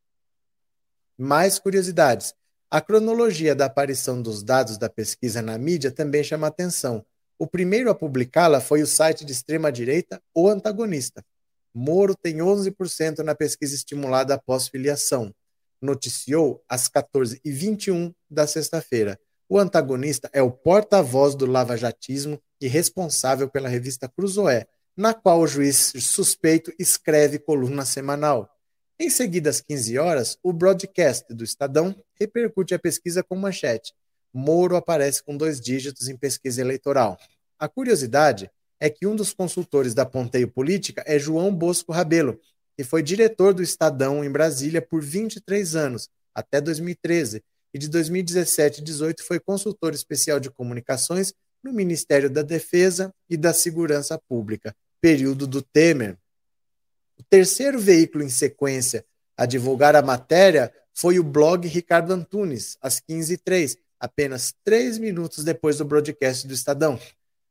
[1.17, 2.35] Mais curiosidades.
[2.71, 7.03] A cronologia da aparição dos dados da pesquisa na mídia também chama atenção.
[7.39, 11.25] O primeiro a publicá-la foi o site de extrema-direita O Antagonista.
[11.73, 15.35] Moro tem 11% na pesquisa estimulada após filiação.
[15.81, 19.19] Noticiou às 14h21 da sexta-feira.
[19.49, 24.67] O antagonista é o porta-voz do lavajatismo e responsável pela revista Cruzoé,
[24.97, 28.51] na qual o juiz suspeito escreve coluna semanal.
[28.99, 33.93] Em seguida, às 15 horas, o broadcast do Estadão repercute a pesquisa com manchete.
[34.33, 37.19] Moro aparece com dois dígitos em pesquisa eleitoral.
[37.59, 42.41] A curiosidade é que um dos consultores da Ponteio Política é João Bosco Rabelo,
[42.75, 47.45] que foi diretor do Estadão em Brasília por 23 anos, até 2013,
[47.75, 53.37] e de 2017 e 2018 foi consultor especial de comunicações no Ministério da Defesa e
[53.37, 54.75] da Segurança Pública
[55.07, 56.19] período do Temer.
[57.17, 59.05] O terceiro veículo em sequência
[59.37, 65.79] a divulgar a matéria foi o blog Ricardo Antunes, às 15h03, apenas três minutos depois
[65.79, 66.99] do broadcast do Estadão.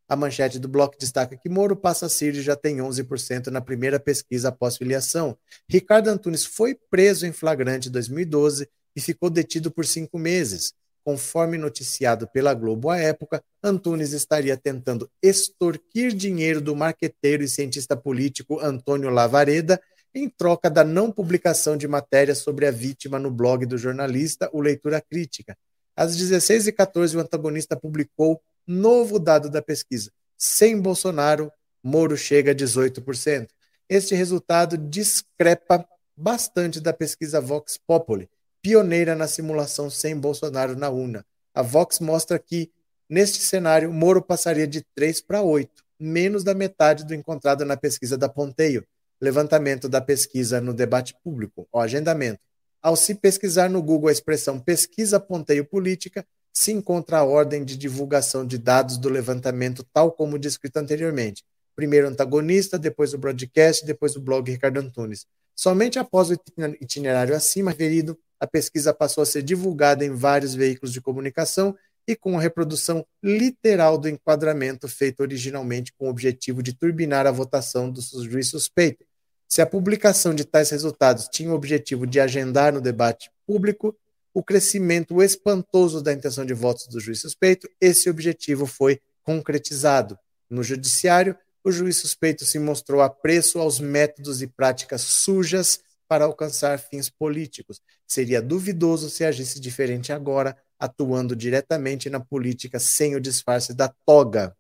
[0.06, 4.02] A manchete do bloco destaca que Moro passa a e já tem 11% na primeira
[4.02, 5.38] pesquisa após filiação.
[5.70, 10.74] Ricardo Antunes foi preso em flagrante em 2012 e ficou detido por cinco meses.
[11.06, 17.96] Conforme noticiado pela Globo à época, Antunes estaria tentando extorquir dinheiro do marqueteiro e cientista
[17.96, 19.80] político Antônio Lavareda
[20.16, 24.60] em troca da não publicação de matérias sobre a vítima no blog do jornalista O
[24.60, 25.56] Leitura Crítica.
[25.96, 30.12] Às 16h14, o antagonista publicou novo dado da pesquisa.
[30.36, 31.52] Sem Bolsonaro,
[31.84, 33.48] Moro chega a 18%.
[33.88, 35.88] Este resultado discrepa
[36.18, 38.28] bastante da pesquisa Vox Populi,
[38.66, 41.24] pioneira na simulação sem Bolsonaro na UNA.
[41.54, 42.72] A Vox mostra que,
[43.08, 48.18] neste cenário, Moro passaria de 3 para 8, menos da metade do encontrado na pesquisa
[48.18, 48.84] da Ponteio,
[49.22, 52.40] levantamento da pesquisa no debate público, o agendamento.
[52.82, 57.78] Ao se pesquisar no Google a expressão pesquisa Ponteio Política, se encontra a ordem de
[57.78, 61.44] divulgação de dados do levantamento, tal como descrito anteriormente.
[61.76, 65.28] Primeiro o antagonista, depois o broadcast, depois o blog Ricardo Antunes.
[65.56, 66.38] Somente após o
[66.82, 71.76] itinerário acima referido, a pesquisa passou a ser divulgada em vários veículos de comunicação
[72.08, 77.32] e com a reprodução literal do enquadramento feito originalmente com o objetivo de turbinar a
[77.32, 79.04] votação do juiz suspeito.
[79.48, 83.96] Se a publicação de tais resultados tinha o objetivo de agendar no debate público
[84.34, 90.20] o crescimento espantoso da intenção de votos do juiz suspeito, esse objetivo foi concretizado.
[90.50, 96.80] No judiciário, o juiz suspeito se mostrou apreço aos métodos e práticas sujas para alcançar
[96.80, 97.82] fins políticos.
[98.08, 104.56] Seria duvidoso se agisse diferente agora, atuando diretamente na política sem o disfarce da toga.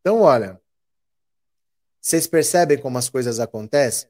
[0.00, 0.60] Então, olha,
[2.00, 4.08] vocês percebem como as coisas acontecem?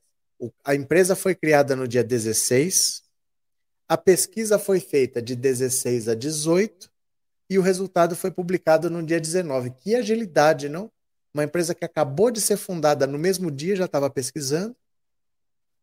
[0.65, 3.05] A empresa foi criada no dia 16,
[3.89, 6.91] a pesquisa foi feita de 16 a 18
[7.49, 9.71] e o resultado foi publicado no dia 19.
[9.71, 10.91] Que agilidade, não?
[11.33, 14.75] Uma empresa que acabou de ser fundada no mesmo dia já estava pesquisando,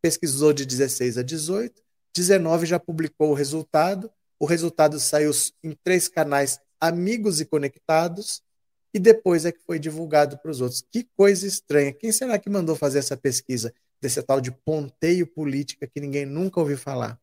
[0.02, 1.80] pesquisou de 16 a 18,
[2.14, 5.30] 19 já publicou o resultado, o resultado saiu
[5.62, 8.42] em três canais amigos e conectados,
[8.92, 10.84] e depois é que foi divulgado para os outros.
[10.90, 11.92] Que coisa estranha.
[11.92, 16.60] Quem será que mandou fazer essa pesquisa desse tal de ponteio política que ninguém nunca
[16.60, 17.18] ouviu falar?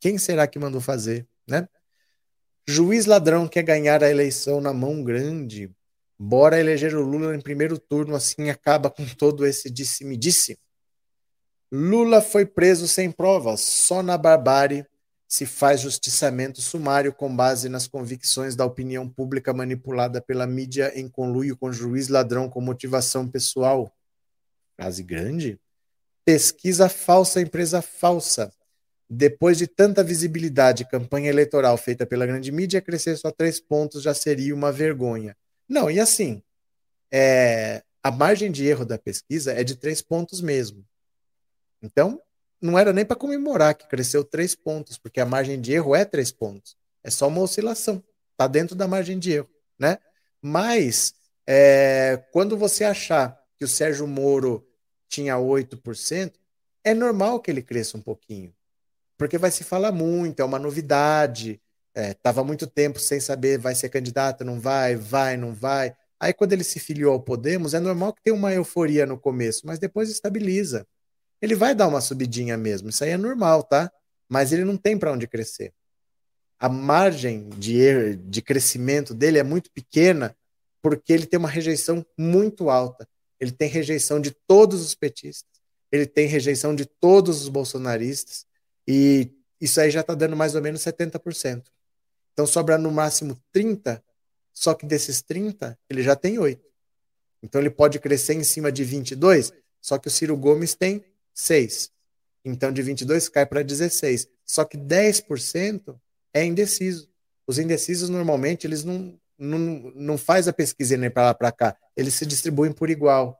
[0.00, 1.68] Quem será que mandou fazer, né?
[2.66, 5.70] Juiz ladrão quer ganhar a eleição na mão grande.
[6.18, 10.58] Bora eleger o Lula em primeiro turno, assim acaba com todo esse disse-me-disse.
[11.74, 14.86] Lula foi preso sem provas, só na barbárie
[15.26, 21.08] se faz justiçamento sumário com base nas convicções da opinião pública manipulada pela mídia em
[21.08, 23.90] conluio com juiz ladrão com motivação pessoal.
[24.76, 25.58] Frase grande.
[26.26, 28.52] Pesquisa falsa, empresa falsa.
[29.08, 34.12] Depois de tanta visibilidade, campanha eleitoral feita pela grande mídia, crescer só três pontos já
[34.12, 35.34] seria uma vergonha.
[35.66, 36.42] Não, e assim,
[37.10, 40.84] é, a margem de erro da pesquisa é de três pontos mesmo.
[41.82, 42.20] Então,
[42.60, 46.04] não era nem para comemorar que cresceu três pontos, porque a margem de erro é
[46.04, 46.76] três pontos.
[47.02, 48.02] É só uma oscilação.
[48.30, 49.50] Está dentro da margem de erro.
[49.76, 49.98] Né?
[50.40, 51.12] Mas,
[51.44, 54.64] é, quando você achar que o Sérgio Moro
[55.08, 56.32] tinha 8%,
[56.84, 58.54] é normal que ele cresça um pouquinho.
[59.18, 61.60] Porque vai se falar muito, é uma novidade.
[61.94, 65.94] Estava é, muito tempo sem saber vai ser candidato, não vai, vai, não vai.
[66.18, 69.66] Aí, quando ele se filiou ao Podemos, é normal que tenha uma euforia no começo,
[69.66, 70.86] mas depois estabiliza
[71.42, 72.88] ele vai dar uma subidinha mesmo.
[72.88, 73.90] Isso aí é normal, tá?
[74.28, 75.74] Mas ele não tem para onde crescer.
[76.58, 80.36] A margem de, de crescimento dele é muito pequena
[80.80, 83.08] porque ele tem uma rejeição muito alta.
[83.40, 88.46] Ele tem rejeição de todos os petistas, ele tem rejeição de todos os bolsonaristas,
[88.86, 91.64] e isso aí já está dando mais ou menos 70%.
[92.32, 94.00] Então sobra no máximo 30%,
[94.54, 96.60] só que desses 30%, ele já tem 8%.
[97.42, 101.04] Então ele pode crescer em cima de 22%, só que o Ciro Gomes tem
[101.34, 101.90] 6.
[102.44, 104.28] Então, de 22 cai para 16.
[104.44, 105.96] Só que 10%
[106.34, 107.08] é indeciso.
[107.46, 109.58] Os indecisos, normalmente, eles não, não,
[109.94, 111.76] não faz a pesquisa nem para lá para cá.
[111.96, 113.38] Eles se distribuem por igual.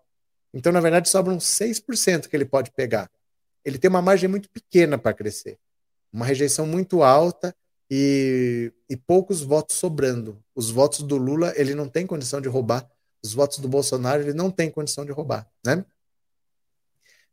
[0.53, 3.11] Então, na verdade, sobram 6% que ele pode pegar.
[3.64, 5.59] Ele tem uma margem muito pequena para crescer.
[6.12, 7.55] Uma rejeição muito alta
[7.90, 10.43] e, e poucos votos sobrando.
[10.55, 12.88] Os votos do Lula, ele não tem condição de roubar.
[13.22, 15.84] Os votos do Bolsonaro, ele não tem condição de roubar, né?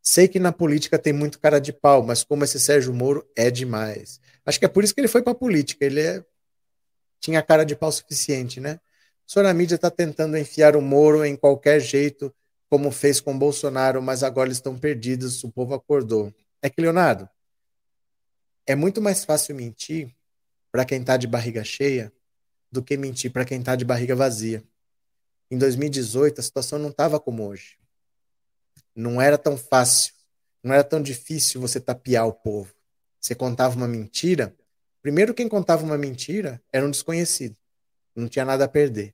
[0.02, 3.52] Sei que na política tem muito cara de pau, mas como esse Sérgio Moro é
[3.52, 4.20] demais.
[4.46, 5.86] Acho que é por isso que ele foi para a política.
[5.86, 6.24] Ele é...
[7.20, 8.80] tinha cara de pau suficiente, né?
[9.28, 12.34] O senhor a mídia está tentando enfiar o Moro em qualquer jeito,
[12.70, 16.34] como fez com Bolsonaro, mas agora eles estão perdidos, o povo acordou.
[16.62, 17.30] É que, Leonardo,
[18.66, 20.16] é muito mais fácil mentir
[20.72, 22.12] para quem está de barriga cheia
[22.72, 24.64] do que mentir para quem está de barriga vazia.
[25.50, 27.78] Em 2018, a situação não estava como hoje.
[28.96, 30.14] Não era tão fácil,
[30.64, 32.74] não era tão difícil você tapear o povo.
[33.20, 34.56] Você contava uma mentira.
[35.02, 37.56] Primeiro, quem contava uma mentira era um desconhecido.
[38.16, 39.14] Não tinha nada a perder.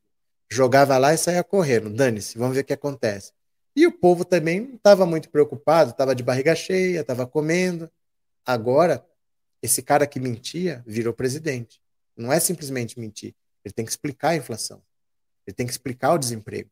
[0.50, 1.90] Jogava lá e saía correndo.
[1.90, 3.32] Dane-se, vamos ver o que acontece.
[3.76, 7.92] E o povo também não estava muito preocupado, estava de barriga cheia, estava comendo.
[8.46, 9.06] Agora,
[9.62, 11.82] esse cara que mentia virou presidente.
[12.16, 13.36] Não é simplesmente mentir.
[13.64, 14.82] Ele tem que explicar a inflação.
[15.46, 16.70] Ele tem que explicar o desemprego.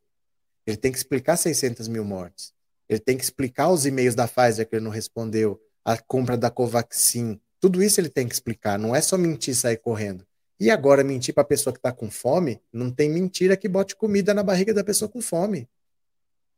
[0.66, 2.53] Ele tem que explicar 600 mil mortes.
[2.88, 6.50] Ele tem que explicar os e-mails da Pfizer que ele não respondeu, a compra da
[6.50, 7.40] Covaxin.
[7.60, 8.78] Tudo isso ele tem que explicar.
[8.78, 10.26] Não é só mentir e sair correndo.
[10.60, 13.96] E agora, mentir para a pessoa que está com fome, não tem mentira que bote
[13.96, 15.68] comida na barriga da pessoa com fome.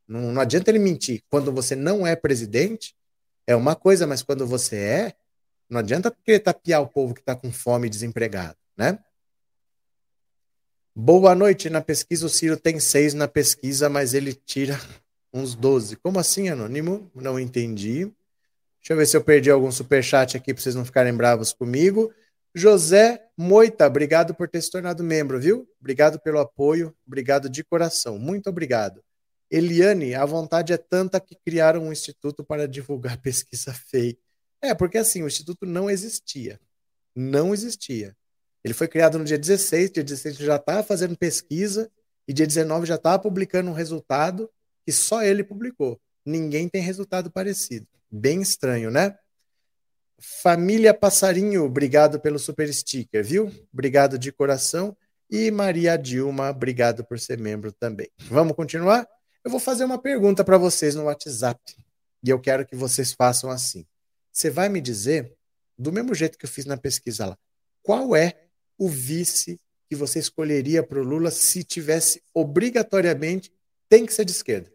[0.07, 1.23] Não, não adianta ele mentir.
[1.29, 2.95] Quando você não é presidente,
[3.47, 5.15] é uma coisa, mas quando você é,
[5.69, 8.99] não adianta querer tapiar o povo que está com fome e desempregado, né?
[10.93, 11.69] Boa noite.
[11.69, 14.79] Na pesquisa, o Ciro tem seis na pesquisa, mas ele tira
[15.35, 15.97] uns 12.
[15.97, 17.11] Como assim, anônimo?
[17.13, 18.05] Não entendi.
[18.79, 22.13] Deixa eu ver se eu perdi algum superchat aqui para vocês não ficarem bravos comigo.
[22.53, 25.67] José Moita, obrigado por ter se tornado membro, viu?
[25.77, 29.03] Obrigado pelo apoio, obrigado de coração, muito obrigado.
[29.51, 34.21] Eliane, a vontade é tanta que criaram um instituto para divulgar pesquisa fake.
[34.61, 36.59] É, porque assim, o instituto não existia.
[37.13, 38.15] Não existia.
[38.63, 41.91] Ele foi criado no dia 16, dia 16 já estava fazendo pesquisa,
[42.25, 44.49] e dia 19 já estava publicando um resultado
[44.85, 45.99] que só ele publicou.
[46.25, 47.87] Ninguém tem resultado parecido.
[48.09, 49.17] Bem estranho, né?
[50.19, 53.51] Família Passarinho, obrigado pelo super sticker, viu?
[53.73, 54.95] Obrigado de coração.
[55.29, 58.09] E Maria Dilma, obrigado por ser membro também.
[58.29, 59.07] Vamos continuar?
[59.43, 61.59] Eu vou fazer uma pergunta para vocês no WhatsApp.
[62.23, 63.85] E eu quero que vocês façam assim.
[64.31, 65.35] Você vai me dizer,
[65.77, 67.37] do mesmo jeito que eu fiz na pesquisa lá,
[67.81, 73.53] qual é o vice que você escolheria para o Lula se tivesse obrigatoriamente
[73.87, 74.71] tem que ser de esquerda?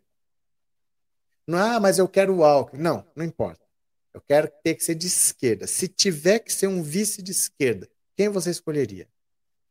[1.51, 2.81] Não, ah, mas eu quero o Alckmin.
[2.81, 3.61] Não, não importa.
[4.15, 5.67] Eu quero ter que ser de esquerda.
[5.67, 9.09] Se tiver que ser um vice de esquerda, quem você escolheria?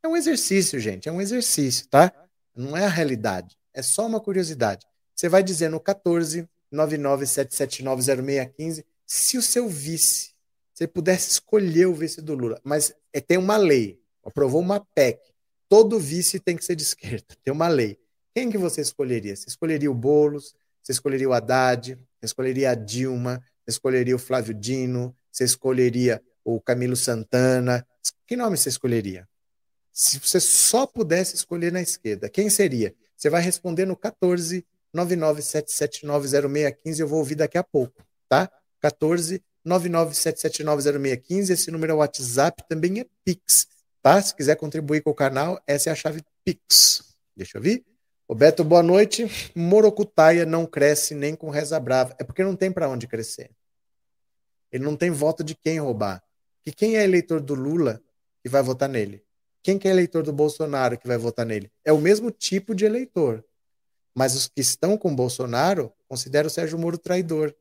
[0.02, 1.08] É um exercício, gente.
[1.08, 2.12] É um exercício, tá?
[2.54, 3.56] Não é a realidade.
[3.72, 4.86] É só uma curiosidade.
[5.14, 10.30] Você vai dizer no 14 997790615 se o seu vice,
[10.72, 15.18] você pudesse escolher o vice do Lula, mas é, tem uma lei, aprovou uma PEC.
[15.68, 17.26] Todo vice tem que ser de esquerda.
[17.42, 17.98] Tem uma lei.
[18.34, 19.34] Quem que você escolheria?
[19.34, 24.18] Você escolheria o Boulos, você escolheria o Haddad, você escolheria a Dilma, você escolheria o
[24.18, 27.86] Flávio Dino, você escolheria o Camilo Santana.
[28.26, 29.28] Que nome você escolheria?
[29.92, 32.94] Se você só pudesse escolher na esquerda, quem seria?
[33.16, 34.64] Você vai responder no 14
[34.94, 38.50] 997790615, eu vou ouvir daqui a pouco, tá?
[38.80, 43.68] 14 997790615, esse número é WhatsApp, também é Pix,
[44.02, 44.20] tá?
[44.20, 47.14] Se quiser contribuir com o canal, essa é a chave Pix.
[47.36, 47.84] Deixa eu ver.
[48.30, 49.28] Roberto, boa noite.
[49.56, 52.14] Morocutaia não cresce nem com reza brava.
[52.16, 53.50] É porque não tem para onde crescer.
[54.70, 56.22] Ele não tem voto de quem roubar.
[56.62, 58.00] Que quem é eleitor do Lula
[58.40, 59.24] que vai votar nele?
[59.64, 61.72] Quem que é eleitor do Bolsonaro que vai votar nele?
[61.84, 63.44] É o mesmo tipo de eleitor.
[64.14, 67.52] Mas os que estão com Bolsonaro consideram o Sérgio Moro traidor.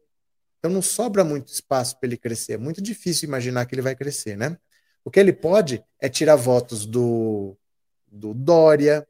[0.60, 2.54] Então não sobra muito espaço para ele crescer.
[2.54, 4.56] É muito difícil imaginar que ele vai crescer, né?
[5.04, 7.58] O que ele pode é tirar votos do,
[8.06, 9.08] do Dória,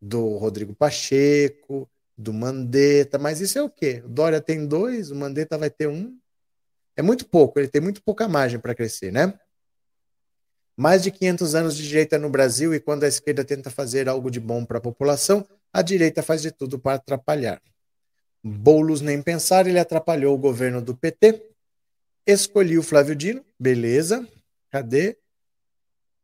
[0.00, 4.02] do Rodrigo Pacheco, do Mandetta, mas isso é o quê?
[4.04, 6.18] O Dória tem dois, o Mandetta vai ter um.
[6.96, 9.38] É muito pouco, ele tem muito pouca margem para crescer, né?
[10.76, 14.30] Mais de 500 anos de direita no Brasil e quando a esquerda tenta fazer algo
[14.30, 17.62] de bom para a população, a direita faz de tudo para atrapalhar.
[18.42, 21.50] Boulos nem pensar, ele atrapalhou o governo do PT.
[22.26, 24.26] Escolhi o Flávio Dino, beleza.
[24.70, 25.18] Cadê?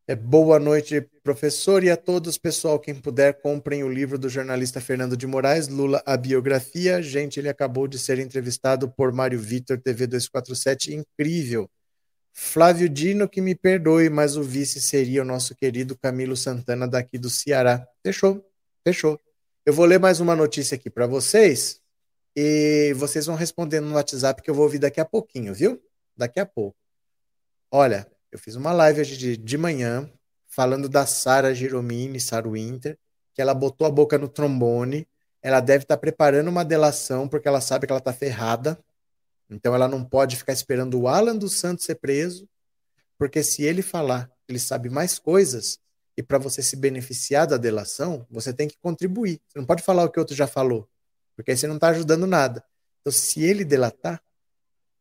[0.07, 2.79] É, boa noite, professor, e a todos, pessoal.
[2.79, 7.03] Quem puder, comprem o livro do jornalista Fernando de Moraes, Lula, a biografia.
[7.03, 10.95] Gente, ele acabou de ser entrevistado por Mário Vitor, TV 247.
[10.95, 11.69] Incrível.
[12.31, 17.17] Flávio Dino, que me perdoe, mas o vice seria o nosso querido Camilo Santana, daqui
[17.17, 17.87] do Ceará.
[18.05, 18.45] Fechou,
[18.87, 19.19] fechou.
[19.65, 21.81] Eu vou ler mais uma notícia aqui para vocês
[22.37, 25.81] e vocês vão respondendo no WhatsApp que eu vou ouvir daqui a pouquinho, viu?
[26.15, 26.77] Daqui a pouco.
[27.71, 30.11] Olha, eu fiz uma live hoje de, de manhã
[30.55, 32.97] falando da Sara Giromini, Sara Winter,
[33.35, 35.07] que ela botou a boca no trombone.
[35.43, 38.79] Ela deve estar tá preparando uma delação porque ela sabe que ela está ferrada.
[39.51, 42.49] Então ela não pode ficar esperando o Alan dos Santos ser preso,
[43.19, 45.79] porque se ele falar que ele sabe mais coisas,
[46.17, 49.41] e para você se beneficiar da delação, você tem que contribuir.
[49.49, 50.89] Você não pode falar o que o outro já falou,
[51.35, 52.65] porque aí você não está ajudando nada.
[53.01, 54.23] Então, se ele delatar,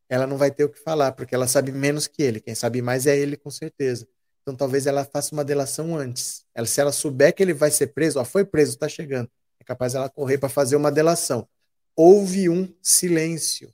[0.09, 2.39] ela não vai ter o que falar, porque ela sabe menos que ele.
[2.39, 4.07] Quem sabe mais é ele, com certeza.
[4.43, 6.45] Então, talvez ela faça uma delação antes.
[6.53, 9.27] Ela, se ela souber que ele vai ser preso, ó, foi preso, está chegando.
[9.59, 11.47] É capaz ela correr para fazer uma delação.
[11.95, 13.73] Houve um silêncio.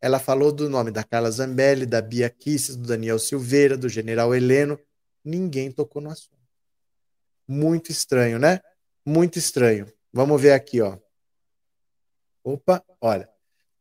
[0.00, 4.32] Ela falou do nome da Carla Zambelli, da Bia Kisses, do Daniel Silveira, do general
[4.32, 4.78] Heleno
[5.24, 6.34] ninguém tocou no assunto.
[7.48, 8.60] Muito estranho, né?
[9.04, 9.90] Muito estranho.
[10.12, 10.98] Vamos ver aqui, ó.
[12.42, 13.28] Opa, olha.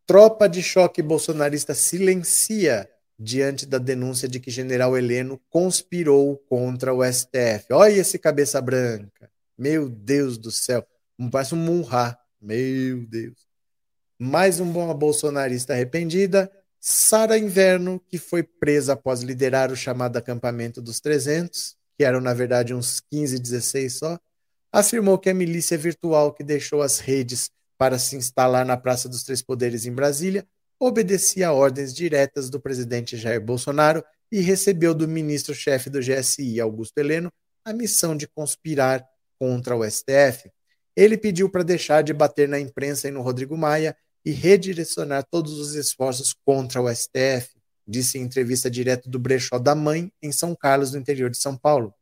[0.05, 7.03] Tropa de choque bolsonarista silencia diante da denúncia de que general Heleno conspirou contra o
[7.03, 7.71] STF.
[7.71, 9.29] Olha esse cabeça branca.
[9.57, 10.85] Meu Deus do céu.
[11.31, 12.17] Parece um munhá.
[12.41, 13.47] Meu Deus.
[14.19, 16.51] Mais uma bolsonarista arrependida
[16.85, 22.33] Sara Inverno, que foi presa após liderar o chamado acampamento dos 300, que eram na
[22.33, 24.19] verdade uns 15, 16 só,
[24.69, 29.23] afirmou que a milícia virtual que deixou as redes para se instalar na Praça dos
[29.23, 30.45] Três Poderes em Brasília
[30.85, 36.97] obedecia a ordens diretas do presidente Jair Bolsonaro e recebeu do ministro-chefe do GSI, Augusto
[36.97, 37.31] Heleno,
[37.63, 39.07] a missão de conspirar
[39.39, 40.51] contra o STF.
[40.93, 45.57] Ele pediu para deixar de bater na imprensa e no Rodrigo Maia e redirecionar todos
[45.57, 47.49] os esforços contra o STF,
[47.87, 51.55] disse em entrevista direto do Brechó da Mãe, em São Carlos, no interior de São
[51.55, 51.93] Paulo.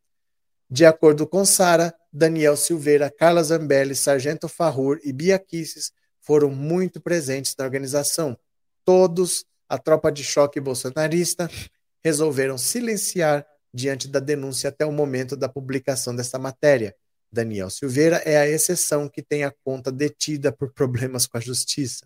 [0.68, 7.00] De acordo com Sara, Daniel Silveira, Carla Zambelli, Sargento Farrur e Bia Kisses foram muito
[7.00, 8.38] presentes na organização.
[8.86, 11.50] Todos, a tropa de choque bolsonarista,
[12.04, 16.96] resolveram silenciar diante da denúncia até o momento da publicação desta matéria.
[17.32, 22.06] Daniel Silveira é a exceção que tem a conta detida por problemas com a justiça.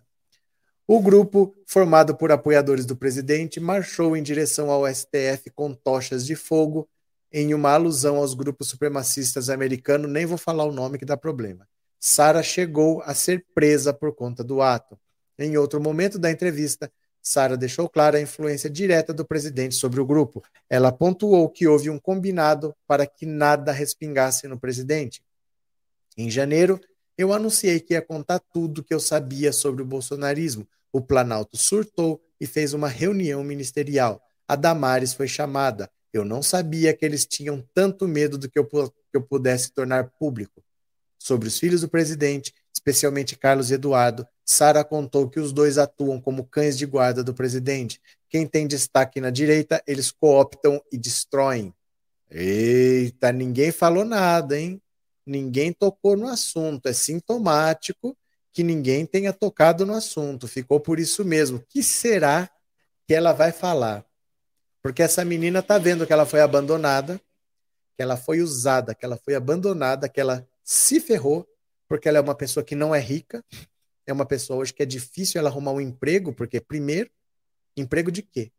[0.86, 6.36] O grupo, formado por apoiadores do presidente, marchou em direção ao STF com tochas de
[6.36, 6.88] fogo,
[7.32, 11.66] em uma alusão aos grupos supremacistas americanos, nem vou falar o nome que dá problema.
[11.98, 14.96] Sara chegou a ser presa por conta do ato.
[15.38, 16.90] Em outro momento da entrevista,
[17.22, 20.42] Sara deixou clara a influência direta do presidente sobre o grupo.
[20.70, 25.22] Ela pontuou que houve um combinado para que nada respingasse no presidente.
[26.16, 26.80] Em janeiro,
[27.18, 30.68] eu anunciei que ia contar tudo que eu sabia sobre o bolsonarismo.
[30.92, 34.22] O Planalto surtou e fez uma reunião ministerial.
[34.46, 35.90] A Damares foi chamada.
[36.12, 40.10] Eu não sabia que eles tinham tanto medo do que eu, que eu pudesse tornar
[40.18, 40.62] público.
[41.18, 46.44] Sobre os filhos do presidente, especialmente Carlos Eduardo, Sara contou que os dois atuam como
[46.44, 48.00] cães de guarda do presidente.
[48.28, 51.74] Quem tem destaque na direita, eles cooptam e destroem.
[52.30, 54.80] Eita, ninguém falou nada, hein?
[55.26, 56.86] Ninguém tocou no assunto.
[56.86, 58.16] É sintomático
[58.52, 60.46] que ninguém tenha tocado no assunto.
[60.46, 61.62] Ficou por isso mesmo.
[61.68, 62.48] que será
[63.04, 64.04] que ela vai falar?
[64.80, 67.20] Porque essa menina tá vendo que ela foi abandonada,
[67.96, 71.44] que ela foi usada, que ela foi abandonada, que ela se ferrou,
[71.88, 73.44] porque ela é uma pessoa que não é rica,
[74.06, 77.10] é uma pessoa hoje que é difícil ela arrumar um emprego, porque, primeiro,
[77.76, 78.52] emprego de quê?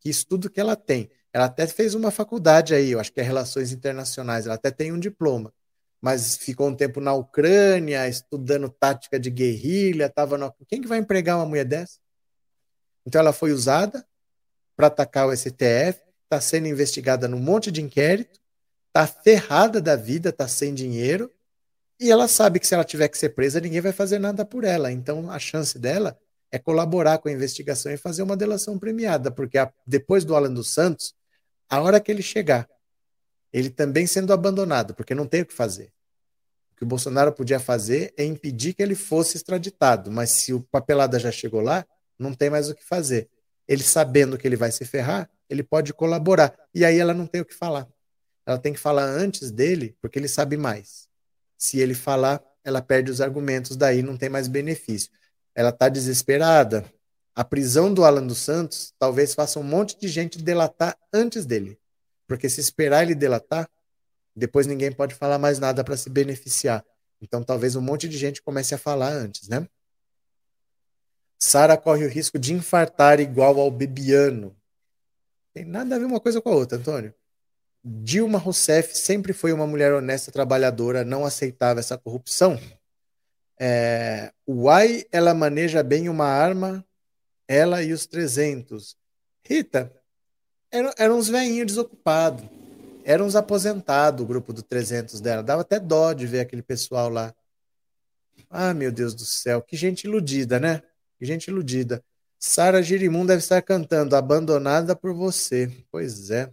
[0.00, 1.10] Que estudo que ela tem?
[1.32, 4.92] Ela até fez uma faculdade aí, eu acho que é Relações Internacionais, ela até tem
[4.92, 5.52] um diploma,
[6.00, 10.52] mas ficou um tempo na Ucrânia, estudando tática de guerrilha, estava na...
[10.68, 11.98] Quem que vai empregar uma mulher dessa?
[13.06, 14.06] Então ela foi usada
[14.76, 18.40] para atacar o STF, está sendo investigada num monte de inquérito,
[18.88, 21.30] está ferrada da vida, está sem dinheiro,
[22.00, 24.64] e ela sabe que se ela tiver que ser presa, ninguém vai fazer nada por
[24.64, 24.90] ela.
[24.90, 26.18] Então a chance dela
[26.50, 30.52] é colaborar com a investigação e fazer uma delação premiada, porque a, depois do Alan
[30.52, 31.14] dos Santos,
[31.68, 32.68] a hora que ele chegar,
[33.52, 35.92] ele também sendo abandonado, porque não tem o que fazer.
[36.72, 40.60] O que o Bolsonaro podia fazer é impedir que ele fosse extraditado, mas se o
[40.60, 41.86] papelada já chegou lá,
[42.18, 43.28] não tem mais o que fazer.
[43.66, 46.54] Ele sabendo que ele vai se ferrar, ele pode colaborar.
[46.74, 47.88] E aí ela não tem o que falar.
[48.46, 51.08] Ela tem que falar antes dele, porque ele sabe mais.
[51.64, 55.10] Se ele falar, ela perde os argumentos, daí não tem mais benefício.
[55.54, 56.84] Ela está desesperada.
[57.34, 61.80] A prisão do Alan dos Santos talvez faça um monte de gente delatar antes dele.
[62.26, 63.66] Porque se esperar ele delatar,
[64.36, 66.84] depois ninguém pode falar mais nada para se beneficiar.
[67.18, 69.66] Então talvez um monte de gente comece a falar antes, né?
[71.38, 74.54] Sara corre o risco de infartar igual ao Bebiano.
[75.54, 77.14] Tem nada a ver uma coisa com a outra, Antônio.
[77.84, 82.58] Dilma Rousseff sempre foi uma mulher honesta, trabalhadora, não aceitava essa corrupção.
[83.60, 86.82] É, Uai, ela maneja bem uma arma,
[87.46, 88.96] ela e os 300.
[89.46, 89.92] Rita,
[90.70, 92.44] eram, eram uns velhinhos desocupados,
[93.04, 95.42] eram uns aposentados, o grupo do 300 dela.
[95.42, 97.34] Dava até dó de ver aquele pessoal lá.
[98.48, 100.82] Ah, meu Deus do céu, que gente iludida, né?
[101.18, 102.02] Que gente iludida.
[102.38, 105.70] Sara Girimum deve estar cantando Abandonada por Você.
[105.90, 106.50] Pois é.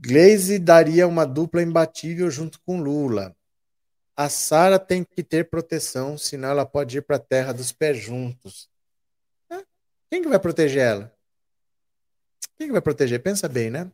[0.00, 3.34] Glaze daria uma dupla imbatível junto com Lula.
[4.16, 7.98] A Sara tem que ter proteção, senão ela pode ir para a terra dos pés
[7.98, 8.68] juntos.
[10.10, 11.12] Quem que vai proteger ela?
[12.56, 13.20] Quem que vai proteger?
[13.20, 13.90] Pensa bem, né?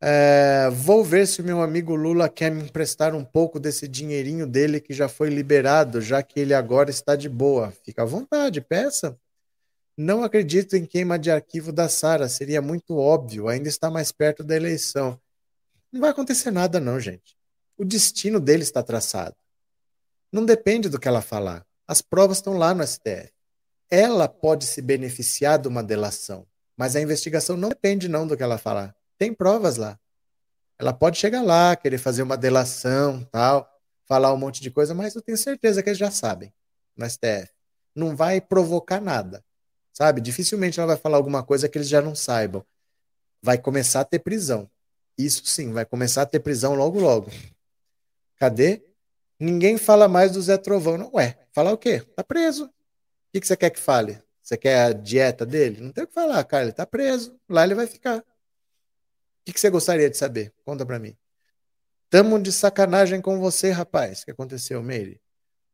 [0.00, 4.46] É, vou ver se o meu amigo Lula quer me emprestar um pouco desse dinheirinho
[4.46, 7.72] dele que já foi liberado, já que ele agora está de boa.
[7.84, 9.18] Fica à vontade, peça.
[10.00, 14.44] Não acredito em queima de arquivo da Sara, seria muito óbvio, ainda está mais perto
[14.44, 15.20] da eleição.
[15.90, 17.36] Não vai acontecer nada, não, gente.
[17.76, 19.34] O destino dele está traçado.
[20.30, 21.66] Não depende do que ela falar.
[21.84, 23.32] As provas estão lá no STF.
[23.90, 26.46] Ela pode se beneficiar de uma delação,
[26.76, 28.94] mas a investigação não depende não do que ela falar.
[29.18, 29.98] Tem provas lá.
[30.78, 33.68] Ela pode chegar lá, querer fazer uma delação, tal,
[34.06, 36.54] falar um monte de coisa, mas eu tenho certeza que eles já sabem
[36.96, 37.50] no STF.
[37.96, 39.42] Não vai provocar nada
[39.98, 40.20] sabe?
[40.20, 42.64] Dificilmente ela vai falar alguma coisa que eles já não saibam.
[43.42, 44.70] Vai começar a ter prisão.
[45.18, 47.28] Isso sim, vai começar a ter prisão logo, logo.
[48.36, 48.80] Cadê?
[49.40, 50.96] Ninguém fala mais do Zé Trovão.
[50.96, 52.00] Não, ué, falar o quê?
[52.14, 52.66] Tá preso.
[52.66, 52.70] O
[53.32, 54.22] que, você quer que fale?
[54.40, 55.80] Você quer a dieta dele?
[55.80, 56.62] Não tem o que falar, cara.
[56.62, 57.36] Ele tá preso.
[57.48, 58.18] Lá ele vai ficar.
[58.18, 58.24] O
[59.44, 60.54] que, que você gostaria de saber?
[60.64, 61.16] Conta pra mim.
[62.08, 64.22] Tamo de sacanagem com você, rapaz.
[64.22, 65.20] O que aconteceu, Meire?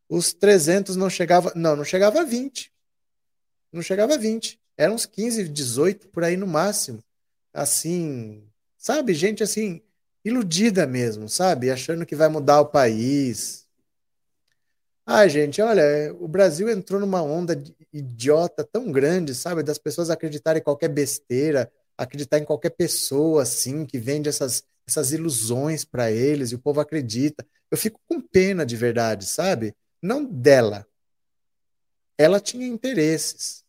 [0.09, 2.74] os 300 não chegava, não, não chegava a 20.
[3.75, 4.61] Não chegava a 20.
[4.77, 7.03] Eram uns 15, 18 por aí no máximo.
[7.53, 8.49] Assim,
[8.79, 9.83] sabe, gente assim,
[10.25, 11.71] iludida mesmo, sabe?
[11.73, 13.67] Achando que vai mudar o país.
[15.05, 17.61] Ai, gente, olha, o Brasil entrou numa onda
[17.93, 19.65] idiota tão grande, sabe?
[19.65, 25.13] Das pessoas acreditarem em qualquer besteira, acreditar em qualquer pessoa, assim, que vende essas, essas
[25.13, 27.45] ilusões para eles e o povo acredita.
[27.73, 29.75] Eu fico com pena de verdade, sabe?
[30.01, 30.87] Não dela.
[32.17, 33.64] Ela tinha interesses.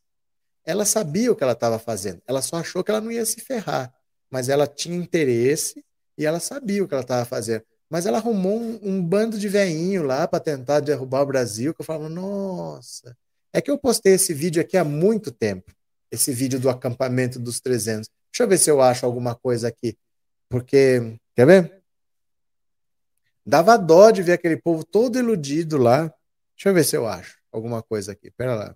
[0.65, 2.21] Ela sabia o que ela estava fazendo.
[2.27, 3.93] Ela só achou que ela não ia se ferrar.
[4.29, 5.83] Mas ela tinha interesse
[6.17, 7.63] e ela sabia o que ela estava fazendo.
[7.89, 11.81] Mas ela arrumou um, um bando de veinho lá para tentar derrubar o Brasil, que
[11.81, 13.15] eu falava, nossa.
[13.53, 15.71] É que eu postei esse vídeo aqui há muito tempo.
[16.11, 18.09] Esse vídeo do acampamento dos 300.
[18.31, 19.95] Deixa eu ver se eu acho alguma coisa aqui.
[20.49, 21.83] Porque, quer ver?
[23.45, 26.01] Dava dó de ver aquele povo todo iludido lá.
[26.55, 28.31] Deixa eu ver se eu acho alguma coisa aqui.
[28.31, 28.75] Pera lá.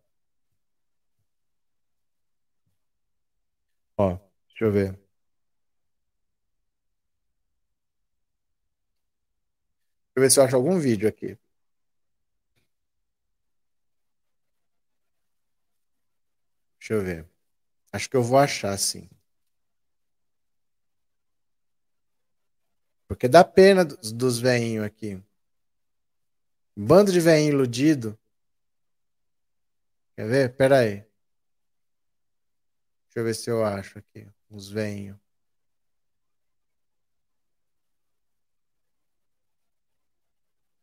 [3.99, 4.17] Ó,
[4.47, 4.91] deixa eu ver.
[4.93, 5.01] Deixa
[10.15, 11.37] eu ver se eu acho algum vídeo aqui.
[16.79, 17.25] Deixa eu ver.
[17.91, 19.09] Acho que eu vou achar, sim.
[23.07, 25.21] Porque dá pena dos, dos veinhos aqui.
[26.75, 28.17] Bando de veinho iludido.
[30.15, 30.55] Quer ver?
[30.55, 31.08] Pera aí.
[33.09, 34.27] Deixa eu ver se eu acho aqui.
[34.51, 35.17] Os veinhos.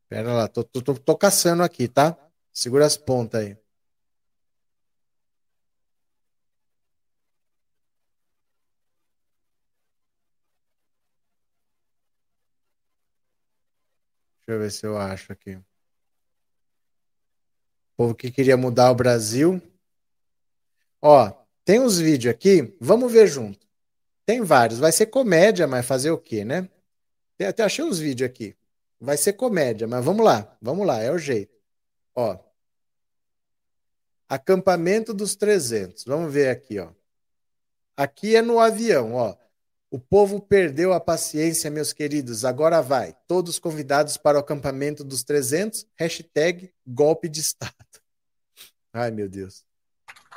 [0.09, 2.17] Pera lá, tô, tô, tô, tô caçando aqui, tá?
[2.53, 3.57] Segura as pontas aí.
[14.39, 15.55] Deixa eu ver se eu acho aqui.
[15.55, 15.65] O
[17.97, 19.63] povo que queria mudar o Brasil.
[21.01, 23.67] Ó, tem uns vídeos aqui, vamos ver junto.
[24.25, 26.71] Tem vários, vai ser comédia, mas fazer o quê, né?
[27.45, 28.57] Até achei uns vídeos aqui.
[29.01, 31.53] Vai ser comédia, mas vamos lá, vamos lá, é o jeito.
[32.15, 32.39] Ó.
[34.29, 36.05] Acampamento dos 300.
[36.05, 36.93] Vamos ver aqui, ó.
[37.97, 39.37] Aqui é no avião, ó.
[39.91, 42.45] O povo perdeu a paciência, meus queridos.
[42.45, 43.17] Agora vai.
[43.27, 45.85] Todos convidados para o acampamento dos 300.
[45.97, 47.75] Hashtag golpe de Estado.
[48.93, 49.66] Ai, meu Deus.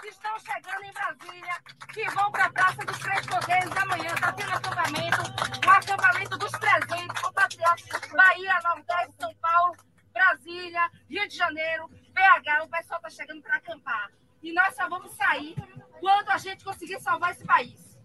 [0.08, 1.56] Estão chegando em Brasília,
[1.94, 4.14] que vão para a Praça dos Três Poderes amanhã.
[4.14, 5.22] Está tendo acampamento.
[5.66, 8.12] O acampamento dos 300 compatriotas.
[8.12, 9.76] Bahia, Nordeste, São Paulo,
[10.14, 12.64] Brasília, Rio de Janeiro, BH.
[12.64, 14.12] O pessoal está chegando para acampar.
[14.42, 15.56] E nós só vamos sair
[16.00, 17.98] quando a gente conseguir salvar esse país.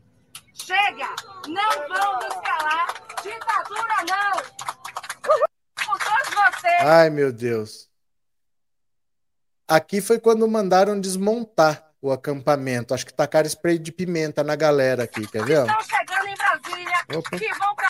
[0.52, 1.14] Chega!
[1.46, 2.86] Não vão nos calar!
[3.22, 4.42] Ditadura não!
[5.86, 6.82] Com todos vocês!
[6.82, 7.88] Ai, meu Deus.
[9.66, 12.92] Aqui foi quando mandaram desmontar o acampamento.
[12.92, 15.66] Acho que tacaram spray de pimenta na galera aqui, quer ver?
[15.66, 17.38] Estão chegando em Brasília, Opa.
[17.38, 17.88] que vão pra...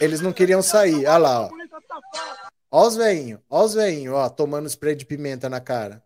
[0.00, 1.06] Eles não queriam sair.
[1.06, 1.50] Olha lá, ó.
[2.72, 6.02] Ó os veinhos, ó os veinhos, ó, tomando spray de pimenta na cara.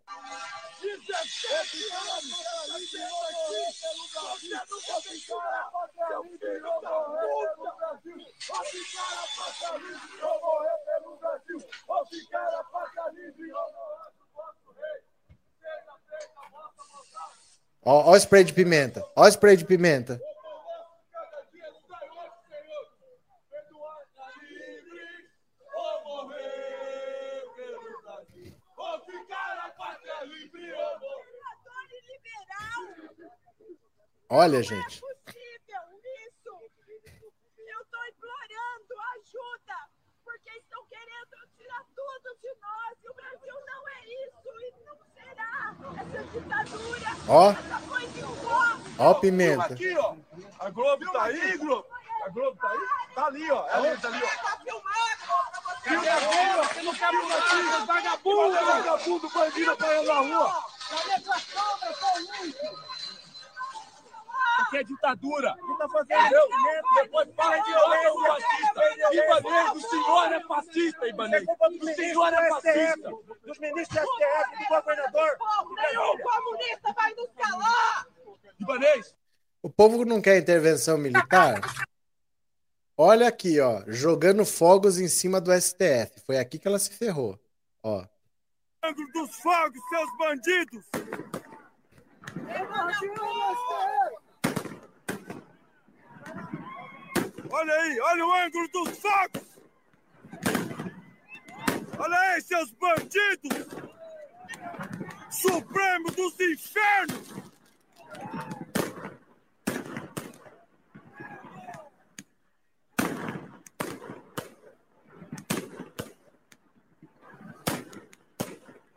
[17.84, 20.20] Ó, ó spray de pimenta, ó spray de pimenta.
[34.36, 35.00] Olha, gente.
[35.00, 35.84] possível
[36.26, 36.50] isso.
[37.56, 39.78] Eu estou implorando ajuda,
[40.24, 42.98] porque estão querendo tirar tudo de nós.
[43.04, 45.76] E o Brasil não é isso e não será.
[45.76, 45.93] Essa ditadura,
[47.28, 47.54] Ó.
[48.98, 49.64] Ó o pimenta.
[49.64, 50.14] Aqui, ó.
[50.58, 51.86] A Globo tá aí, Globo.
[52.24, 52.78] A Globo tá aí?
[53.14, 53.66] Tá ali, ó.
[53.68, 54.42] Ela tá ali, ó.
[54.42, 54.84] Tá filmando.
[55.84, 56.74] Filma aqui.
[56.74, 60.64] Você não quer filmar vagabundo, vagabundo, bandido apanhando na rua.
[64.60, 65.54] Aqui é ditadura.
[65.60, 66.48] Não tá fazendo
[66.94, 69.14] Depois fala de violência fascista.
[69.14, 71.44] Ibanez, o senhor é fascista, Ibanez.
[71.80, 73.10] O senhor é fascista.
[73.44, 75.38] dos ministros do STF, do governador.
[75.76, 78.06] Nenhum comunista vai nos calar.
[78.60, 79.16] Ibanez.
[79.62, 81.60] O povo não quer intervenção militar?
[82.96, 86.20] Olha aqui, ó, jogando fogos em cima do STF.
[86.24, 87.38] Foi aqui que ela se ferrou.
[87.82, 88.04] Ó.
[89.12, 90.84] Dos fogos, seus bandidos.
[97.56, 99.42] Olha aí, olha o ângulo dos fogos.
[101.96, 103.68] Olha aí, seus bandidos!
[105.30, 107.28] Supremo dos infernos!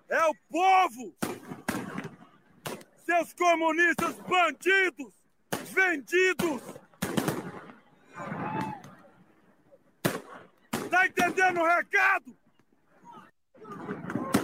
[0.10, 1.16] É o povo!
[3.06, 5.14] Seus comunistas bandidos!
[5.76, 6.87] Vendidos!
[11.18, 12.38] Entendendo o recado?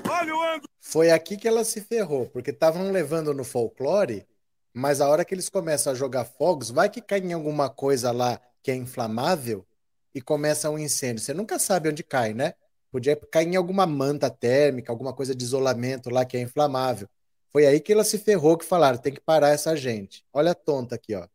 [0.09, 0.69] Olha o ângulo.
[0.79, 4.27] Foi aqui que ela se ferrou, porque estavam levando no folclore,
[4.73, 8.11] mas a hora que eles começam a jogar fogos, vai que cai em alguma coisa
[8.11, 9.65] lá que é inflamável
[10.13, 11.23] e começa um incêndio.
[11.23, 12.53] Você nunca sabe onde cai, né?
[12.91, 17.07] Podia cair em alguma manta térmica, alguma coisa de isolamento lá que é inflamável.
[17.51, 20.25] Foi aí que ela se ferrou que falaram, tem que parar essa gente.
[20.33, 21.27] Olha a tonta aqui, ó.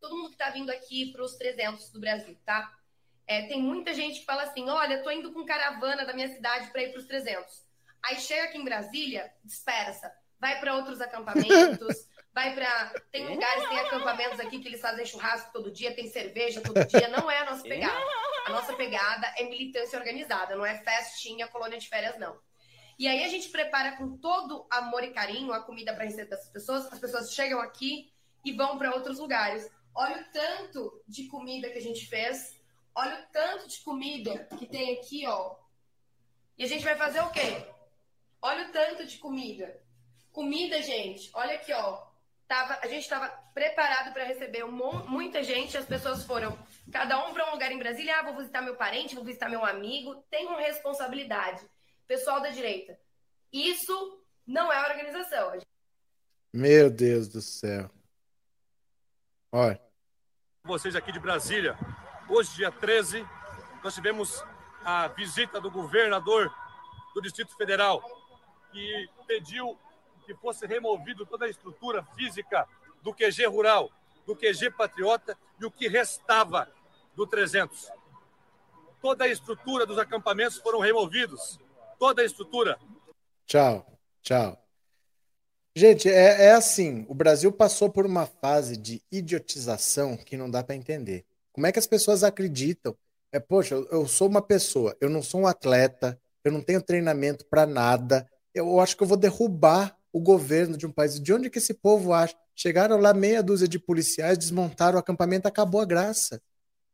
[0.00, 2.72] Todo mundo que tá vindo aqui para os 300 do Brasil, tá?
[3.26, 6.70] É, tem muita gente que fala assim: olha, tô indo com caravana da minha cidade
[6.70, 7.66] para ir para os 300.
[8.04, 12.92] Aí chega aqui em Brasília, dispersa, vai para outros acampamentos, vai para.
[13.10, 17.08] Tem lugares, tem acampamentos aqui que eles fazem churrasco todo dia, tem cerveja todo dia.
[17.08, 18.04] Não é a nossa pegada.
[18.46, 22.38] A nossa pegada é militância organizada, não é festinha, colônia de férias, não.
[22.96, 26.48] E aí a gente prepara com todo amor e carinho a comida para receber essas
[26.48, 26.90] pessoas.
[26.92, 28.10] As pessoas chegam aqui
[28.44, 29.68] e vão para outros lugares.
[29.94, 32.55] Olha o tanto de comida que a gente fez
[32.98, 35.54] Olha o tanto de comida que tem aqui, ó.
[36.56, 37.66] E a gente vai fazer o quê?
[38.40, 39.78] Olha o tanto de comida.
[40.32, 42.06] Comida, gente, olha aqui, ó.
[42.48, 44.70] Tava, a gente estava preparado para receber um,
[45.08, 45.76] muita gente.
[45.76, 46.58] As pessoas foram,
[46.90, 48.18] cada um para um lugar em Brasília.
[48.18, 50.24] Ah, vou visitar meu parente, vou visitar meu amigo.
[50.30, 51.68] Tem uma responsabilidade.
[52.06, 52.98] Pessoal da direita,
[53.52, 55.58] isso não é organização.
[56.50, 57.90] Meu Deus do céu.
[59.52, 59.82] Olha.
[60.62, 61.76] Vocês aqui de Brasília,
[62.28, 63.24] Hoje, dia 13,
[63.84, 64.42] nós tivemos
[64.84, 66.52] a visita do governador
[67.14, 68.02] do Distrito Federal,
[68.72, 69.78] que pediu
[70.24, 72.66] que fosse removido toda a estrutura física
[73.00, 73.92] do QG rural,
[74.26, 76.68] do QG patriota e o que restava
[77.14, 77.88] do 300.
[79.00, 81.60] Toda a estrutura dos acampamentos foram removidos.
[81.96, 82.76] Toda a estrutura.
[83.46, 83.86] Tchau,
[84.20, 84.60] tchau.
[85.76, 90.64] Gente, é, é assim: o Brasil passou por uma fase de idiotização que não dá
[90.64, 91.24] para entender.
[91.56, 92.94] Como é que as pessoas acreditam?
[93.32, 97.46] É, poxa, eu sou uma pessoa, eu não sou um atleta, eu não tenho treinamento
[97.46, 98.28] para nada.
[98.54, 101.18] Eu acho que eu vou derrubar o governo de um país.
[101.18, 102.36] De onde que esse povo acha?
[102.54, 106.42] Chegaram lá meia dúzia de policiais, desmontaram o acampamento, acabou a graça.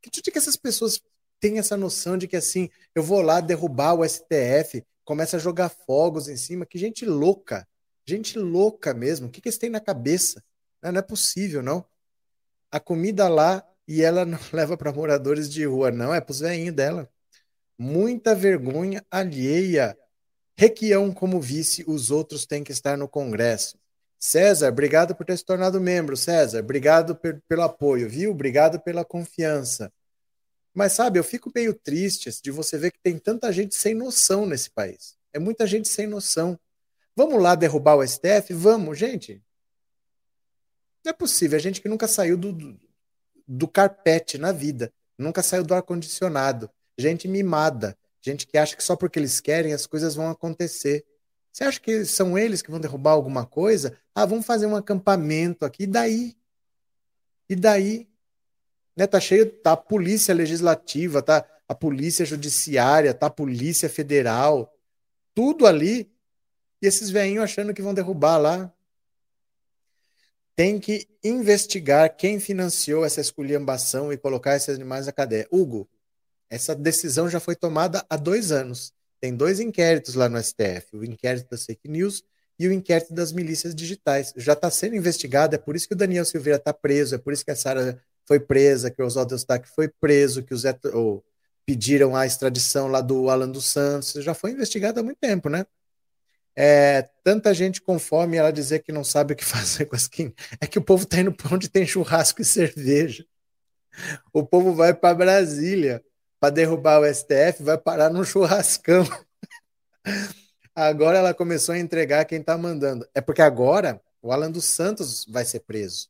[0.00, 1.00] Que onde que essas pessoas
[1.40, 5.70] têm essa noção de que assim, eu vou lá derrubar o STF, começa a jogar
[5.70, 6.64] fogos em cima?
[6.64, 7.66] Que gente louca.
[8.06, 9.26] Gente louca mesmo.
[9.26, 10.40] O que, que eles têm na cabeça?
[10.80, 11.84] Não é possível, não.
[12.70, 16.40] A comida lá e ela não leva para moradores de rua, não, é para os
[16.40, 17.10] velhinhos dela.
[17.78, 19.96] Muita vergonha alheia.
[20.56, 23.78] Requião como vice, os outros têm que estar no Congresso.
[24.18, 26.16] César, obrigado por ter se tornado membro.
[26.16, 28.30] César, obrigado pelo apoio, viu?
[28.30, 29.92] Obrigado pela confiança.
[30.72, 34.46] Mas sabe, eu fico meio triste de você ver que tem tanta gente sem noção
[34.46, 35.18] nesse país.
[35.34, 36.58] É muita gente sem noção.
[37.14, 38.54] Vamos lá derrubar o STF?
[38.54, 39.42] Vamos, gente.
[41.04, 42.52] Não é possível, a gente que nunca saiu do,
[43.54, 46.70] do carpete na vida, nunca saiu do ar-condicionado.
[46.96, 51.04] Gente mimada, gente que acha que só porque eles querem as coisas vão acontecer.
[51.52, 53.98] Você acha que são eles que vão derrubar alguma coisa?
[54.14, 56.34] Ah, vamos fazer um acampamento aqui, e daí?
[57.46, 58.08] E daí?
[58.96, 64.74] Né, tá cheio, tá a polícia legislativa, tá a polícia judiciária, tá a polícia federal,
[65.34, 66.10] tudo ali,
[66.80, 68.72] e esses velhinhos achando que vão derrubar lá
[70.54, 75.46] tem que investigar quem financiou essa esculhambação e colocar esses animais na cadeia.
[75.50, 75.88] Hugo,
[76.50, 78.92] essa decisão já foi tomada há dois anos.
[79.20, 82.22] Tem dois inquéritos lá no STF: o inquérito das fake news
[82.58, 84.32] e o inquérito das milícias digitais.
[84.36, 87.32] Já está sendo investigado, é por isso que o Daniel Silveira está preso, é por
[87.32, 90.78] isso que a Sara foi presa, que o Oswaldo Eustáquio foi preso, que o Zé,
[91.64, 94.12] pediram a extradição lá do Alan dos Santos.
[94.22, 95.64] Já foi investigado há muito tempo, né?
[96.54, 100.02] É, tanta gente com fome ela dizer que não sabe o que fazer com as
[100.02, 100.34] skin.
[100.60, 103.24] É que o povo tá indo para onde tem churrasco e cerveja.
[104.32, 106.02] O povo vai para Brasília
[106.40, 109.04] para derrubar o STF, vai parar num churrascão.
[110.74, 113.06] Agora ela começou a entregar quem está mandando.
[113.14, 116.08] É porque agora o Alan dos Santos vai ser preso.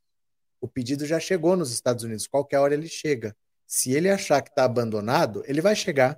[0.60, 2.28] O pedido já chegou nos Estados Unidos.
[2.28, 3.36] Qualquer hora ele chega.
[3.66, 6.16] Se ele achar que está abandonado, ele vai chegar.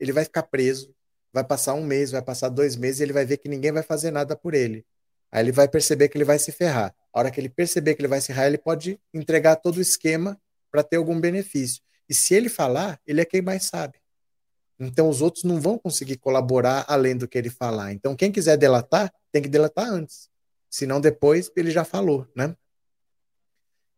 [0.00, 0.95] Ele vai ficar preso
[1.36, 3.82] vai passar um mês, vai passar dois meses e ele vai ver que ninguém vai
[3.82, 4.86] fazer nada por ele.
[5.30, 6.94] Aí ele vai perceber que ele vai se ferrar.
[7.12, 9.82] A hora que ele perceber que ele vai se ferrar, ele pode entregar todo o
[9.82, 10.40] esquema
[10.70, 11.82] para ter algum benefício.
[12.08, 13.98] E se ele falar, ele é quem mais sabe.
[14.80, 17.92] Então os outros não vão conseguir colaborar além do que ele falar.
[17.92, 20.30] Então quem quiser delatar, tem que delatar antes.
[20.70, 22.56] Senão depois ele já falou, né?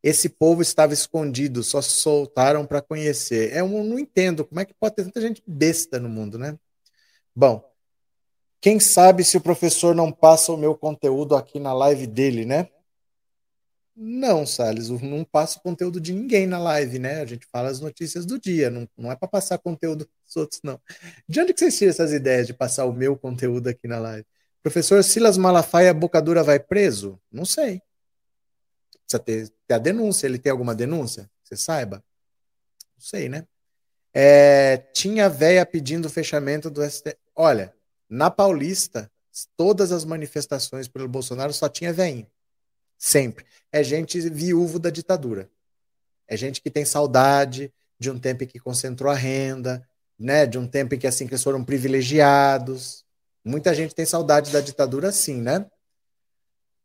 [0.03, 3.53] Esse povo estava escondido, só soltaram para conhecer.
[3.53, 6.59] É, eu não entendo como é que pode ter tanta gente besta no mundo, né?
[7.39, 7.63] Bom,
[8.61, 12.69] quem sabe se o professor não passa o meu conteúdo aqui na live dele, né?
[13.95, 17.21] Não, Salles, não passa o conteúdo de ninguém na live, né?
[17.21, 20.61] A gente fala as notícias do dia, não, não é para passar conteúdo dos outros,
[20.65, 20.81] não.
[21.29, 24.27] De onde que vocês tiram essas ideias de passar o meu conteúdo aqui na live?
[24.61, 27.21] Professor Silas Malafaia, Bocadura vai preso?
[27.31, 27.81] Não sei.
[29.07, 30.27] Precisa ter, ter a denúncia.
[30.27, 31.31] Ele tem alguma denúncia?
[31.45, 32.03] Você saiba?
[32.97, 33.47] Não sei, né?
[34.13, 37.17] É, tinha véia pedindo o fechamento do STF.
[37.41, 37.73] Olha,
[38.11, 39.09] na Paulista,
[39.57, 42.27] todas as manifestações pelo Bolsonaro só tinha veinho.
[42.99, 43.47] Sempre.
[43.71, 45.49] É gente viúvo da ditadura.
[46.27, 49.89] É gente que tem saudade de um tempo em que concentrou a renda,
[50.19, 50.47] né?
[50.47, 53.05] De um tempo em que assim que eles foram privilegiados.
[53.45, 55.65] Muita gente tem saudade da ditadura, sim, né?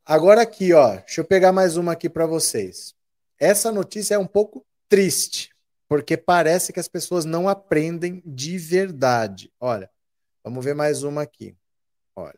[0.05, 2.93] Agora aqui, ó, deixa eu pegar mais uma aqui para vocês.
[3.39, 5.49] Essa notícia é um pouco triste,
[5.87, 9.51] porque parece que as pessoas não aprendem de verdade.
[9.59, 9.89] Olha,
[10.43, 11.55] vamos ver mais uma aqui.
[12.15, 12.37] Olha.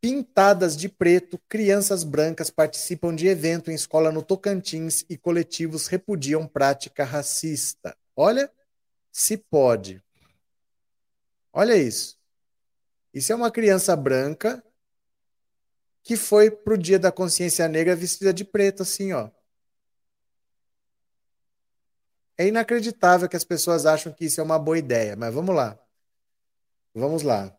[0.00, 6.46] Pintadas de preto, crianças brancas participam de evento em escola no Tocantins e coletivos repudiam
[6.46, 7.96] prática racista.
[8.16, 8.50] Olha,
[9.12, 10.02] se pode.
[11.52, 12.18] Olha isso.
[13.12, 14.64] Isso é uma criança branca
[16.02, 19.30] que foi pro Dia da Consciência Negra vestida de preto, assim, ó.
[22.38, 25.78] É inacreditável que as pessoas acham que isso é uma boa ideia, mas vamos lá.
[26.94, 27.56] Vamos lá.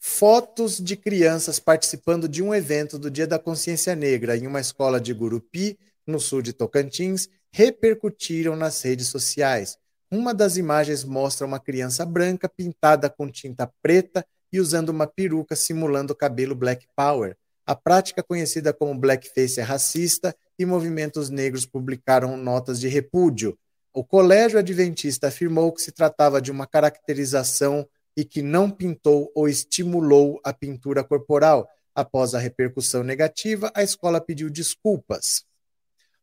[0.00, 5.00] Fotos de crianças participando de um evento do Dia da Consciência Negra em uma escola
[5.00, 9.76] de Gurupi, no sul de Tocantins, repercutiram nas redes sociais.
[10.10, 15.54] Uma das imagens mostra uma criança branca pintada com tinta preta e usando uma peruca
[15.54, 17.36] simulando cabelo Black Power.
[17.66, 23.58] A prática conhecida como blackface é racista e movimentos negros publicaram notas de repúdio.
[23.92, 29.48] O Colégio Adventista afirmou que se tratava de uma caracterização e que não pintou ou
[29.48, 31.68] estimulou a pintura corporal.
[31.94, 35.44] Após a repercussão negativa, a escola pediu desculpas.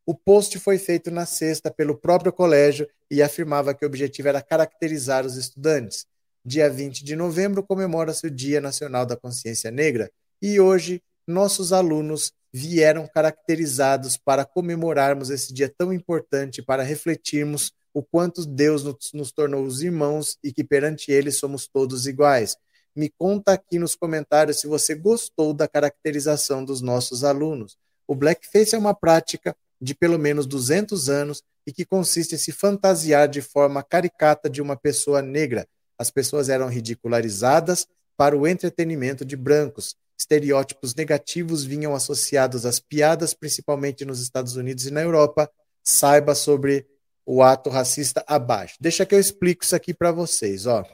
[0.05, 4.41] O post foi feito na sexta pelo próprio colégio e afirmava que o objetivo era
[4.41, 6.05] caracterizar os estudantes.
[6.45, 12.31] Dia 20 de novembro comemora-se o Dia Nacional da Consciência Negra e hoje nossos alunos
[12.57, 19.33] vieram caracterizados para comemorarmos esse dia tão importante, para refletirmos o quanto Deus nos, nos
[19.33, 22.55] tornou os irmãos e que perante Ele somos todos iguais.
[22.95, 27.77] Me conta aqui nos comentários se você gostou da caracterização dos nossos alunos.
[28.07, 32.53] O blackface é uma prática de pelo menos 200 anos e que consiste em se
[32.53, 35.67] fantasiar de forma caricata de uma pessoa negra.
[35.99, 39.97] As pessoas eram ridicularizadas para o entretenimento de brancos.
[40.17, 45.49] Estereótipos negativos vinham associados às piadas, principalmente nos Estados Unidos e na Europa.
[45.83, 46.87] Saiba sobre
[47.25, 48.75] o ato racista abaixo.
[48.79, 50.85] Deixa que eu explico isso aqui para vocês, ó.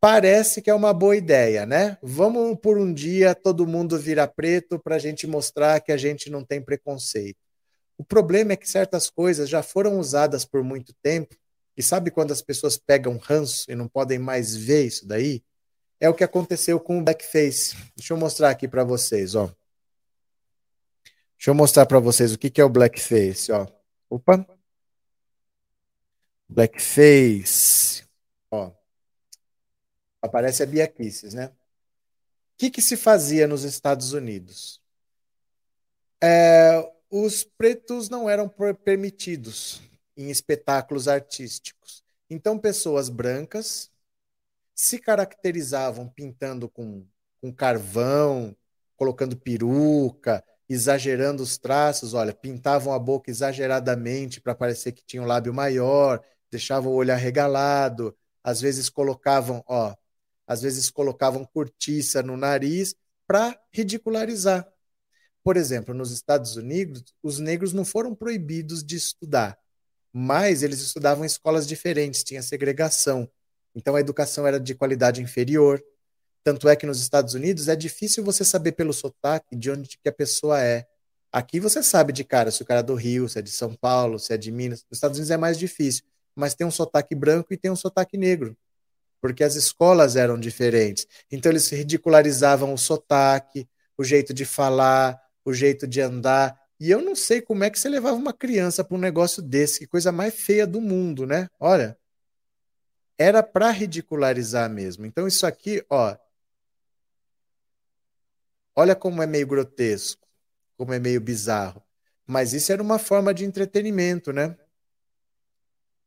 [0.00, 1.98] Parece que é uma boa ideia, né?
[2.02, 6.30] Vamos por um dia todo mundo virar preto para a gente mostrar que a gente
[6.30, 7.38] não tem preconceito.
[7.98, 11.34] O problema é que certas coisas já foram usadas por muito tempo,
[11.76, 15.42] e sabe quando as pessoas pegam ranço e não podem mais ver isso daí?
[15.98, 17.74] É o que aconteceu com o blackface.
[17.96, 19.46] Deixa eu mostrar aqui para vocês, ó.
[21.36, 23.66] Deixa eu mostrar para vocês o que, que é o blackface, ó.
[24.10, 24.46] Opa.
[26.48, 28.04] Blackface.
[28.50, 28.72] Ó.
[30.22, 31.46] Aparece a Bia Kicis, né?
[31.46, 34.80] O que, que se fazia nos Estados Unidos?
[36.22, 38.48] É, os pretos não eram
[38.84, 39.82] permitidos
[40.16, 42.02] em espetáculos artísticos.
[42.30, 43.90] Então, pessoas brancas
[44.76, 47.06] se caracterizavam pintando com,
[47.40, 48.54] com carvão,
[48.94, 52.12] colocando peruca, exagerando os traços.
[52.12, 57.12] Olha, pintavam a boca exageradamente para parecer que tinha um lábio maior, deixavam o olho
[57.12, 59.94] arregalado, às vezes colocavam, ó,
[60.46, 62.94] às vezes colocavam cortiça no nariz
[63.26, 64.68] para ridicularizar.
[65.42, 69.58] Por exemplo, nos Estados Unidos, os negros não foram proibidos de estudar,
[70.12, 73.30] mas eles estudavam em escolas diferentes, tinha segregação.
[73.76, 75.80] Então a educação era de qualidade inferior.
[76.42, 80.08] Tanto é que nos Estados Unidos é difícil você saber pelo sotaque de onde que
[80.08, 80.86] a pessoa é.
[81.30, 83.74] Aqui você sabe de cara se o cara é do Rio, se é de São
[83.74, 84.84] Paulo, se é de Minas.
[84.90, 86.02] Nos Estados Unidos é mais difícil
[86.36, 88.54] mas tem um sotaque branco e tem um sotaque negro,
[89.20, 91.06] porque as escolas eram diferentes.
[91.32, 93.66] Então eles ridicularizavam o sotaque,
[93.96, 96.54] o jeito de falar, o jeito de andar.
[96.78, 99.80] E eu não sei como é que você levava uma criança para um negócio desse,
[99.80, 101.48] que coisa mais feia do mundo, né?
[101.58, 101.96] Olha,
[103.18, 105.06] era para ridicularizar mesmo.
[105.06, 106.16] Então isso aqui, ó,
[108.74, 110.26] olha como é meio grotesco,
[110.76, 111.82] como é meio bizarro.
[112.26, 114.56] Mas isso era uma forma de entretenimento, né?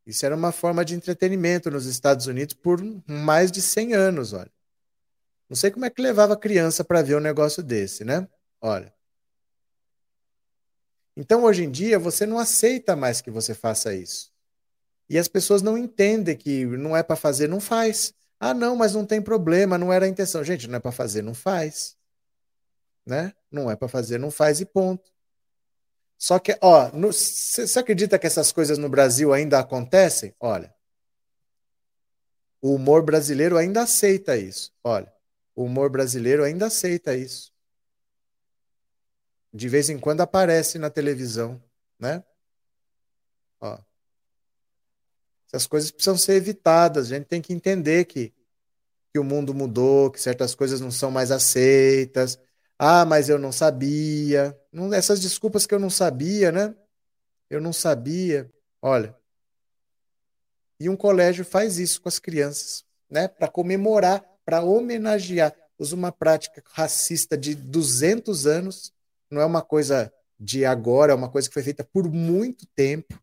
[0.05, 4.51] Isso era uma forma de entretenimento nos Estados Unidos por mais de 100 anos, olha.
[5.49, 8.27] Não sei como é que levava criança para ver um negócio desse, né?
[8.61, 8.93] Olha.
[11.15, 14.31] Então, hoje em dia, você não aceita mais que você faça isso.
[15.09, 18.13] E as pessoas não entendem que não é para fazer, não faz.
[18.39, 20.43] Ah, não, mas não tem problema, não era a intenção.
[20.43, 21.97] Gente, não é para fazer, não faz.
[23.05, 23.33] Né?
[23.51, 25.11] Não é para fazer, não faz e ponto.
[26.17, 30.35] Só que, ó, você acredita que essas coisas no Brasil ainda acontecem?
[30.39, 30.73] Olha,
[32.61, 34.71] o humor brasileiro ainda aceita isso.
[34.83, 35.11] Olha,
[35.55, 37.51] o humor brasileiro ainda aceita isso.
[39.53, 41.61] De vez em quando aparece na televisão,
[41.97, 42.23] né?
[43.59, 43.77] Ó.
[45.51, 47.11] Essas coisas precisam ser evitadas.
[47.11, 48.31] A gente tem que entender que,
[49.11, 52.39] que o mundo mudou, que certas coisas não são mais aceitas.
[52.77, 54.57] Ah, mas eu não sabia.
[54.71, 56.75] Não, essas desculpas que eu não sabia, né?
[57.49, 58.49] Eu não sabia.
[58.81, 59.15] Olha.
[60.79, 63.27] E um colégio faz isso com as crianças, né?
[63.27, 65.53] Para comemorar, para homenagear.
[65.77, 68.93] Usa uma prática racista de 200 anos.
[69.29, 73.19] Não é uma coisa de agora, é uma coisa que foi feita por muito tempo.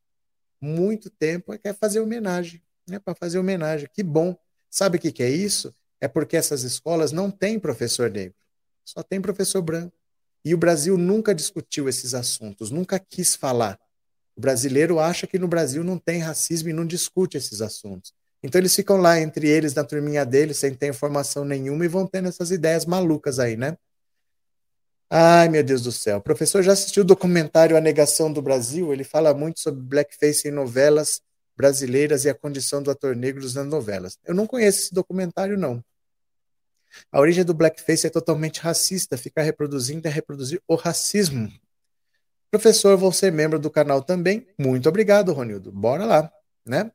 [0.61, 1.53] Muito tempo.
[1.53, 2.63] É quer fazer homenagem.
[2.89, 2.99] Né?
[2.99, 3.89] Para fazer homenagem.
[3.93, 4.37] Que bom.
[4.71, 5.75] Sabe o que, que é isso?
[6.01, 8.35] É porque essas escolas não têm professor negro.
[8.85, 9.93] Só tem professor branco.
[10.45, 13.81] E o Brasil nunca discutiu esses assuntos, nunca quis falar.
[14.37, 18.13] O brasileiro acha que no Brasil não tem racismo e não discute esses assuntos.
[18.43, 22.07] Então eles ficam lá entre eles, na turminha deles, sem ter informação nenhuma e vão
[22.07, 23.77] tendo essas ideias malucas aí, né?
[25.09, 26.19] Ai, meu Deus do céu.
[26.19, 28.93] O professor já assistiu o documentário A Negação do Brasil?
[28.93, 31.21] Ele fala muito sobre blackface em novelas
[31.57, 34.19] brasileiras e a condição do ator negro nas novelas.
[34.25, 35.83] Eu não conheço esse documentário, não.
[37.11, 39.17] A origem do blackface é totalmente racista.
[39.17, 41.51] Ficar reproduzindo é reproduzir o racismo.
[42.51, 44.47] Professor, vou ser membro do canal também.
[44.59, 45.71] Muito obrigado, Ronildo.
[45.71, 46.33] Bora lá,
[46.65, 46.91] né?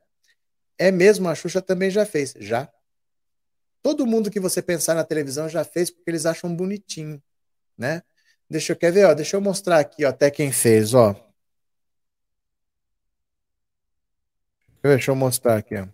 [0.77, 2.33] É mesmo, a Xuxa também já fez.
[2.39, 2.69] Já.
[3.81, 7.21] Todo mundo que você pensar na televisão já fez porque eles acham bonitinho,
[7.81, 8.03] né?
[8.49, 11.15] Deixa eu quer ver, ó, deixa eu mostrar aqui, ó, até quem fez, ó.
[14.83, 15.87] Deixa eu mostrar aqui, ó.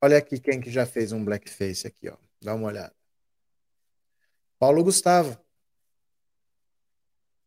[0.00, 2.16] Olha aqui quem que já fez um blackface aqui, ó.
[2.40, 2.94] Dá uma olhada.
[4.58, 5.38] Paulo Gustavo.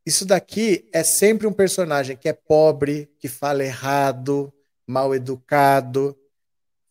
[0.05, 4.53] Isso daqui é sempre um personagem que é pobre, que fala errado,
[4.87, 6.17] mal educado.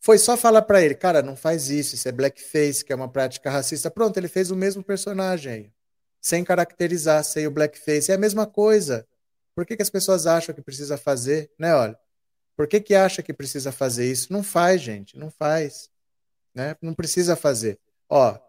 [0.03, 3.07] Foi só falar para ele, cara, não faz isso, isso é blackface, que é uma
[3.07, 3.91] prática racista.
[3.91, 5.71] Pronto, ele fez o mesmo personagem aí,
[6.19, 8.11] sem caracterizar, sem o blackface.
[8.11, 9.07] É a mesma coisa.
[9.53, 11.75] Por que, que as pessoas acham que precisa fazer, né?
[11.75, 11.95] Olha,
[12.57, 14.33] por que, que acha que precisa fazer isso?
[14.33, 15.87] Não faz, gente, não faz.
[16.53, 16.75] Né?
[16.81, 17.79] Não precisa fazer.
[18.09, 18.39] Ó,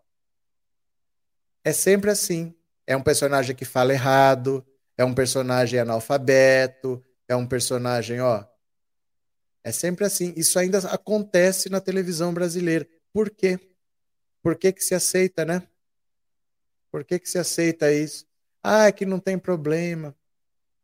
[1.62, 2.54] é sempre assim.
[2.86, 4.66] É um personagem que fala errado,
[4.96, 8.42] é um personagem analfabeto, é um personagem, ó.
[9.64, 10.32] É sempre assim.
[10.36, 12.86] Isso ainda acontece na televisão brasileira.
[13.12, 13.58] Por quê?
[14.42, 15.62] Por que, que se aceita, né?
[16.90, 18.26] Por que, que se aceita isso?
[18.62, 20.14] Ah, é que não tem problema.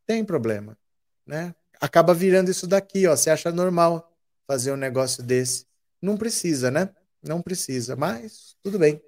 [0.06, 0.78] Tem problema,
[1.26, 1.55] né?
[1.80, 3.16] acaba virando isso daqui, ó.
[3.16, 4.12] Você acha normal
[4.46, 5.66] fazer um negócio desse?
[6.00, 6.90] Não precisa, né?
[7.22, 9.00] Não precisa, mas tudo bem.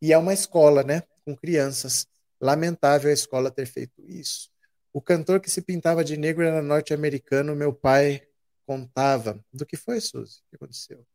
[0.00, 1.02] E é uma escola, né?
[1.24, 2.06] Com crianças.
[2.40, 4.50] Lamentável a escola ter feito isso.
[4.92, 8.22] O cantor que se pintava de negro era norte-americano, meu pai
[8.66, 9.38] contava.
[9.52, 10.40] Do que foi, Suzy?
[10.40, 11.06] O que aconteceu?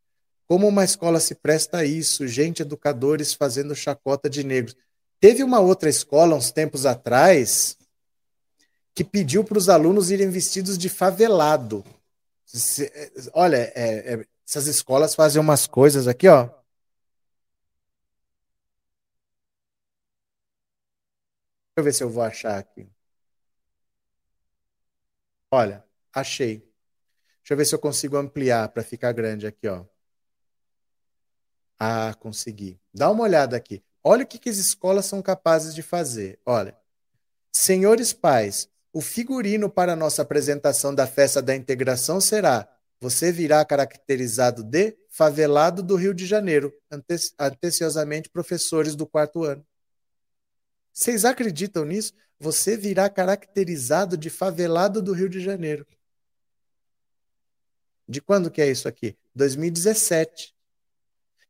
[0.48, 4.76] Como uma escola se presta a isso, gente, educadores fazendo chacota de negros.
[5.20, 7.78] Teve uma outra escola, uns tempos atrás,
[8.94, 11.84] que pediu para os alunos irem vestidos de favelado.
[13.34, 16.44] Olha, é, é, essas escolas fazem umas coisas aqui, ó.
[16.46, 16.62] Deixa
[21.78, 22.88] eu ver se eu vou achar aqui.
[25.52, 25.84] Olha,
[26.14, 26.71] achei.
[27.42, 29.86] Deixa eu ver se eu consigo ampliar para ficar grande aqui, ó.
[31.80, 32.80] Ah, consegui.
[32.94, 33.84] Dá uma olhada aqui.
[34.04, 36.40] Olha o que, que as escolas são capazes de fazer.
[36.46, 36.78] Olha,
[37.52, 42.68] senhores pais, o figurino para nossa apresentação da festa da integração será:
[43.00, 49.66] você virá caracterizado de favelado do Rio de Janeiro, ante anteciosamente professores do quarto ano.
[50.94, 52.14] Vocês acreditam nisso?
[52.40, 55.86] Você virá caracterizado de favelado do Rio de Janeiro.
[58.12, 59.16] De quando que é isso aqui?
[59.34, 60.54] 2017.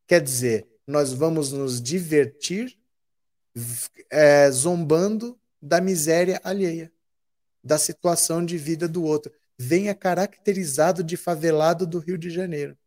[0.05, 2.77] Quer dizer, nós vamos nos divertir
[4.11, 6.93] é, zombando da miséria alheia,
[7.63, 9.33] da situação de vida do outro.
[9.57, 12.77] Venha caracterizado de favelado do Rio de Janeiro.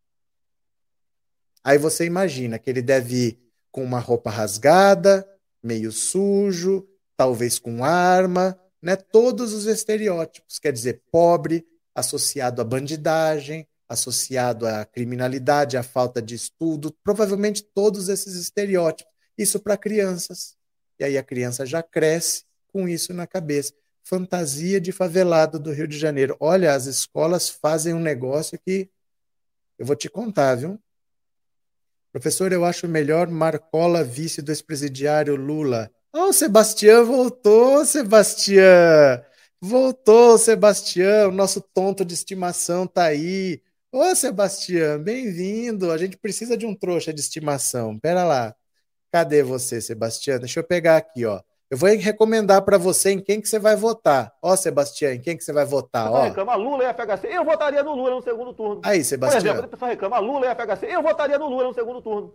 [1.65, 3.39] Aí você imagina que ele deve ir
[3.73, 5.29] com uma roupa rasgada,
[5.61, 6.87] meio sujo,
[7.17, 8.95] talvez com arma, né?
[8.95, 16.35] Todos os estereótipos, quer dizer, pobre, associado à bandidagem, associado à criminalidade, à falta de
[16.35, 19.13] estudo, provavelmente todos esses estereótipos.
[19.37, 20.57] Isso para crianças.
[20.99, 23.73] E aí a criança já cresce com isso na cabeça.
[24.03, 26.37] Fantasia de favelado do Rio de Janeiro.
[26.41, 28.91] Olha, as escolas fazem um negócio que
[29.79, 30.79] eu vou te contar, viu?
[32.13, 35.91] Professor, eu acho melhor Marcola vice do ex-presidiário Lula.
[36.13, 39.25] Oh, Sebastião voltou, Sebastião!
[39.67, 43.63] Voltou, Sebastião, nosso tonto de estimação tá aí.
[43.91, 45.91] Ô, Sebastião, bem-vindo.
[45.91, 47.99] A gente precisa de um trouxa de estimação.
[47.99, 48.55] Pera lá.
[49.11, 50.39] Cadê você, Sebastião?
[50.39, 51.41] Deixa eu pegar aqui, ó.
[51.71, 54.35] Eu vou recomendar para você em quem que você vai votar.
[54.43, 56.25] Ó, Sebastião, em quem que você vai votar, ó.
[56.25, 57.29] reclama Lula e FHC.
[57.35, 58.83] Eu votaria no Lula no segundo turno.
[58.85, 59.41] Aí, Sebastião.
[59.41, 60.95] Por exemplo, a pessoa reclama Lula e FHC.
[60.95, 62.35] Eu votaria no Lula no segundo turno.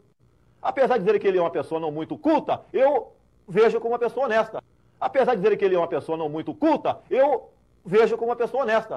[0.60, 3.14] Apesar de dizer que ele é uma pessoa não muito culta, eu
[3.48, 4.64] vejo como uma pessoa honesta.
[5.00, 7.52] Apesar de dizer que ele é uma pessoa não muito culta, eu
[7.86, 8.96] vejo como uma pessoa honesta.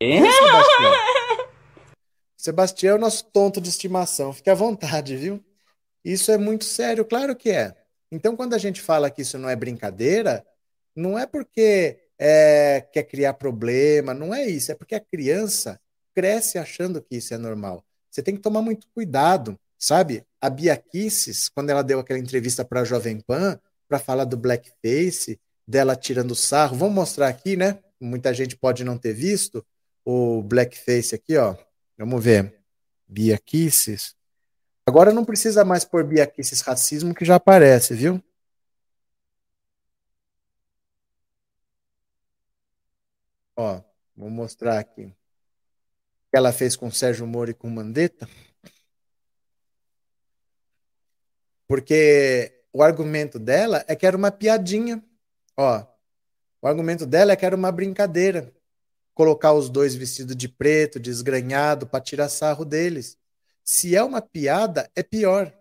[0.00, 0.92] É, Sebastião?
[2.36, 4.32] Sebastião é o nosso tonto de estimação.
[4.32, 5.42] Fique à vontade, viu?
[6.04, 7.74] Isso é muito sério, claro que é.
[8.10, 10.44] Então, quando a gente fala que isso não é brincadeira,
[10.94, 15.80] não é porque é, quer criar problema, não é isso, é porque a criança
[16.14, 17.84] cresce achando que isso é normal.
[18.10, 20.24] Você tem que tomar muito cuidado, sabe?
[20.40, 23.58] A Bia Kisses, quando ela deu aquela entrevista para a Jovem Pan,
[23.92, 25.38] para falar do blackface,
[25.68, 27.78] dela tirando sarro, vamos mostrar aqui, né?
[28.00, 29.62] Muita gente pode não ter visto
[30.02, 31.54] o blackface aqui, ó.
[31.98, 32.58] Vamos ver.
[33.06, 34.16] Bia Kisses.
[34.86, 38.18] Agora não precisa mais pôr biaquices racismo que já aparece, viu?
[43.54, 43.82] Ó,
[44.16, 45.04] vou mostrar aqui.
[45.04, 45.14] O
[46.30, 48.26] que ela fez com Sérgio Moro e com Mandetta.
[51.68, 55.02] Porque o argumento dela é que era uma piadinha.
[55.56, 55.84] Ó,
[56.62, 58.52] o argumento dela é que era uma brincadeira.
[59.14, 63.18] Colocar os dois vestidos de preto, desgranhado, para tirar sarro deles.
[63.62, 65.52] Se é uma piada, é pior.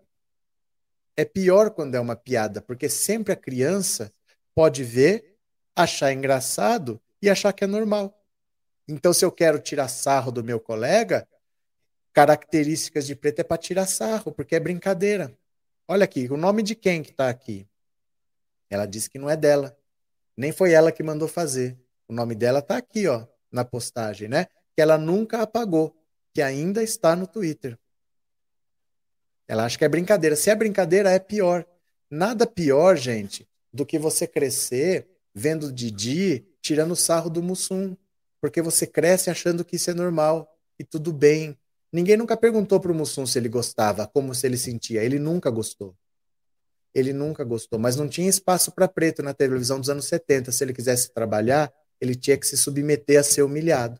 [1.17, 4.11] É pior quando é uma piada, porque sempre a criança
[4.55, 5.37] pode ver,
[5.75, 8.17] achar engraçado e achar que é normal.
[8.87, 11.27] Então, se eu quero tirar sarro do meu colega,
[12.13, 15.37] características de preto é para tirar sarro, porque é brincadeira.
[15.91, 17.67] Olha aqui, o nome de quem que está aqui?
[18.69, 19.77] Ela disse que não é dela.
[20.37, 21.77] Nem foi ela que mandou fazer.
[22.07, 24.45] O nome dela está aqui, ó, na postagem, né?
[24.73, 25.93] Que ela nunca apagou,
[26.33, 27.77] que ainda está no Twitter.
[29.45, 30.37] Ela acha que é brincadeira.
[30.37, 31.65] Se é brincadeira, é pior.
[32.09, 37.97] Nada pior, gente, do que você crescer vendo Didi tirando sarro do Mussum.
[38.39, 41.59] Porque você cresce achando que isso é normal e tudo bem.
[41.91, 45.03] Ninguém nunca perguntou para o Mussum se ele gostava, como se ele sentia.
[45.03, 45.95] Ele nunca gostou.
[46.93, 47.77] Ele nunca gostou.
[47.77, 50.51] Mas não tinha espaço para preto na televisão dos anos 70.
[50.51, 53.99] Se ele quisesse trabalhar, ele tinha que se submeter a ser humilhado.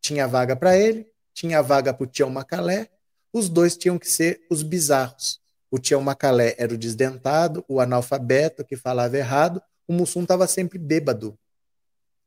[0.00, 2.90] Tinha vaga para ele, tinha vaga para o Tião Macalé,
[3.32, 5.40] os dois tinham que ser os bizarros.
[5.70, 10.78] O Tião Macalé era o desdentado, o analfabeto que falava errado, o Mussum estava sempre
[10.78, 11.36] bêbado.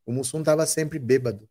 [0.05, 1.47] O Mussum estava sempre bêbado.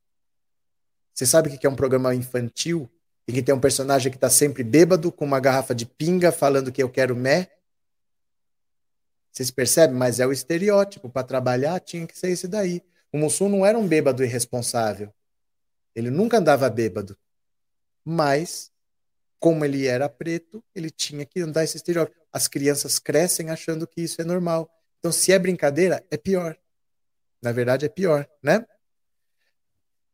[1.14, 2.90] Você sabe o que é um programa infantil?
[3.28, 6.70] E que tem um personagem que está sempre bêbado, com uma garrafa de pinga, falando
[6.70, 7.50] que eu quero mé?
[9.32, 9.96] Vocês percebem?
[9.96, 11.10] Mas é o estereótipo.
[11.10, 12.82] Para trabalhar, tinha que ser esse daí.
[13.12, 15.12] O Mussum não era um bêbado irresponsável.
[15.94, 17.18] Ele nunca andava bêbado.
[18.04, 18.70] Mas
[19.38, 22.16] como ele era preto, ele tinha que andar esse estereótipo.
[22.32, 24.70] As crianças crescem achando que isso é normal.
[24.98, 26.56] Então, se é brincadeira, é pior.
[27.42, 28.66] Na verdade, é pior, né?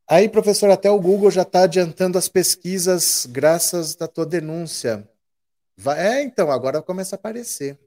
[0.07, 5.07] Aí, professor, até o Google já está adiantando as pesquisas graças à tua denúncia.
[5.77, 7.79] Vai, é, então, agora começa a aparecer.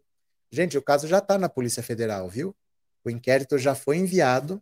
[0.51, 2.55] Gente, o caso já está na Polícia Federal, viu?
[3.05, 4.61] O inquérito já foi enviado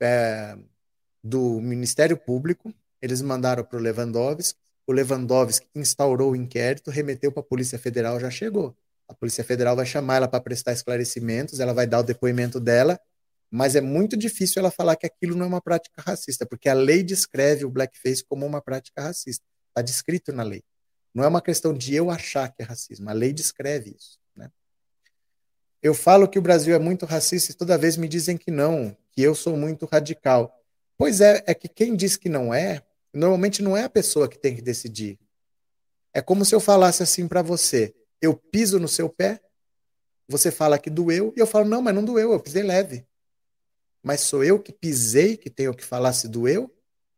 [0.00, 0.56] é,
[1.22, 2.74] do Ministério Público.
[3.00, 8.18] Eles mandaram para o Lewandowski o Lewandowski instaurou o inquérito, remeteu para a Polícia Federal,
[8.18, 8.76] já chegou.
[9.08, 12.98] A Polícia Federal vai chamar ela para prestar esclarecimentos, ela vai dar o depoimento dela,
[13.52, 16.74] mas é muito difícil ela falar que aquilo não é uma prática racista, porque a
[16.74, 19.44] lei descreve o blackface como uma prática racista.
[19.68, 20.64] Está descrito na lei.
[21.14, 24.18] Não é uma questão de eu achar que é racismo, a lei descreve isso.
[24.34, 24.50] Né?
[25.82, 28.96] Eu falo que o Brasil é muito racista e toda vez me dizem que não,
[29.10, 30.58] que eu sou muito radical.
[30.96, 34.38] Pois é, é que quem diz que não é, Normalmente não é a pessoa que
[34.38, 35.18] tem que decidir.
[36.14, 39.40] É como se eu falasse assim para você: eu piso no seu pé.
[40.28, 43.04] Você fala que doeu, e eu falo, não, mas não doeu, eu pisei leve.
[44.02, 46.70] Mas sou eu que pisei que tenho que falar se doeu?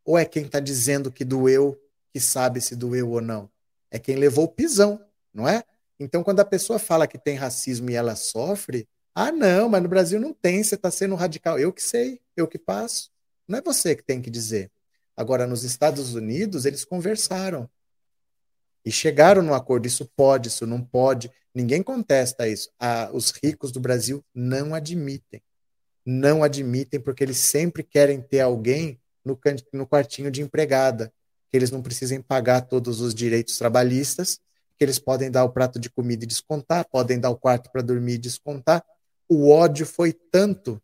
[0.04, 1.80] Ou é quem está dizendo que doeu
[2.12, 3.50] que sabe se doeu ou não?
[3.90, 5.00] É quem levou o pisão,
[5.32, 5.64] não é?
[5.98, 9.88] Então, quando a pessoa fala que tem racismo e ela sofre, ah, não, mas no
[9.88, 11.58] Brasil não tem, você está sendo radical.
[11.58, 13.10] Eu que sei, eu que passo.
[13.46, 14.70] Não é você que tem que dizer.
[15.16, 17.70] Agora, nos Estados Unidos, eles conversaram
[18.84, 19.86] e chegaram no acordo.
[19.86, 21.30] Isso pode, isso não pode.
[21.54, 22.70] Ninguém contesta isso.
[22.78, 25.40] Ah, os ricos do Brasil não admitem.
[26.04, 29.38] Não admitem porque eles sempre querem ter alguém no,
[29.72, 31.12] no quartinho de empregada,
[31.50, 34.40] que eles não precisem pagar todos os direitos trabalhistas,
[34.76, 37.80] que eles podem dar o prato de comida e descontar, podem dar o quarto para
[37.80, 38.84] dormir e descontar.
[39.28, 40.82] O ódio foi tanto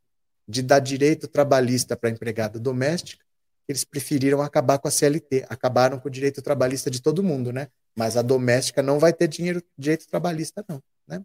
[0.49, 3.25] de dar direito trabalhista para empregada doméstica,
[3.69, 7.69] eles preferiram acabar com a CLT, acabaram com o direito trabalhista de todo mundo, né?
[7.95, 10.83] Mas a doméstica não vai ter dinheiro, direito trabalhista, não.
[11.07, 11.23] Né?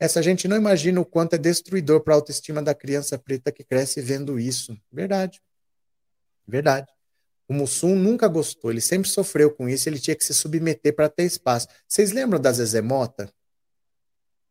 [0.00, 3.64] Essa gente não imagina o quanto é destruidor para a autoestima da criança preta que
[3.64, 4.78] cresce vendo isso.
[4.92, 5.42] Verdade.
[6.46, 6.92] Verdade.
[7.48, 11.08] O Mussum nunca gostou, ele sempre sofreu com isso, ele tinha que se submeter para
[11.08, 11.66] ter espaço.
[11.88, 13.32] Vocês lembram da Zezé Mota?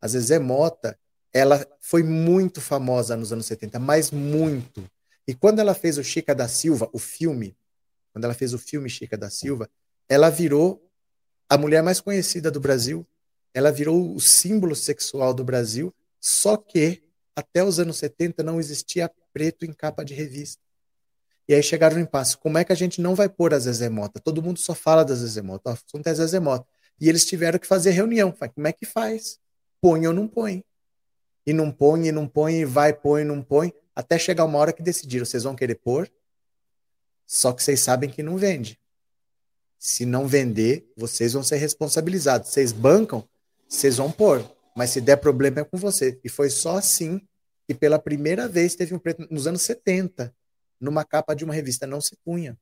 [0.00, 0.98] A Zezé Mota,
[1.32, 4.84] ela foi muito famosa nos anos 70, mas muito.
[5.28, 7.56] E quando ela fez o Chica da Silva, o filme,
[8.12, 9.70] quando ela fez o filme Chica da Silva,
[10.08, 10.84] ela virou
[11.48, 13.06] a mulher mais conhecida do Brasil,
[13.58, 17.02] ela virou o símbolo sexual do Brasil, só que
[17.34, 20.62] até os anos 70 não existia preto em capa de revista.
[21.48, 22.36] E aí chegaram no impasse.
[22.36, 24.20] Como é que a gente não vai pôr a Zezé Mota?
[24.20, 25.70] Todo mundo só fala da Zezé Mota.
[25.70, 26.68] O assunto é Zezé Mota.
[27.00, 28.32] E eles tiveram que fazer reunião.
[28.32, 29.40] Como é que faz?
[29.80, 30.64] Põe ou não põe?
[31.44, 33.72] E não põe, e não põe, e vai, põe, não põe.
[33.92, 35.26] Até chegar uma hora que decidiram.
[35.26, 36.08] Vocês vão querer pôr?
[37.26, 38.78] Só que vocês sabem que não vende.
[39.78, 42.50] Se não vender, vocês vão ser responsabilizados.
[42.50, 43.26] Vocês bancam,
[43.68, 44.44] vocês vão pôr.
[44.76, 46.18] Mas se der problema é com você.
[46.24, 47.20] E foi só assim
[47.66, 50.34] que pela primeira vez teve um preto nos anos 70,
[50.80, 51.86] numa capa de uma revista.
[51.86, 52.56] Não se punha.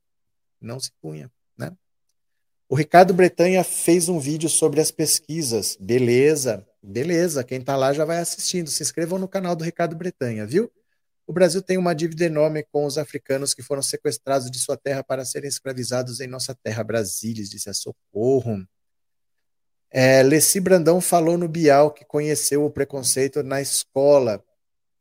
[0.59, 1.31] Não se punha.
[1.57, 1.71] Né?
[2.67, 5.77] O Ricardo Bretanha fez um vídeo sobre as pesquisas.
[5.79, 7.43] Beleza, beleza.
[7.43, 8.69] Quem está lá já vai assistindo.
[8.69, 10.71] Se inscrevam no canal do Ricardo Bretanha, viu?
[11.25, 15.03] O Brasil tem uma dívida enorme com os africanos que foram sequestrados de sua terra
[15.03, 16.83] para serem escravizados em nossa terra.
[16.83, 18.65] Brasília, disse a Socorro.
[19.89, 24.43] É, Leci Brandão falou no Bial que conheceu o preconceito na escola.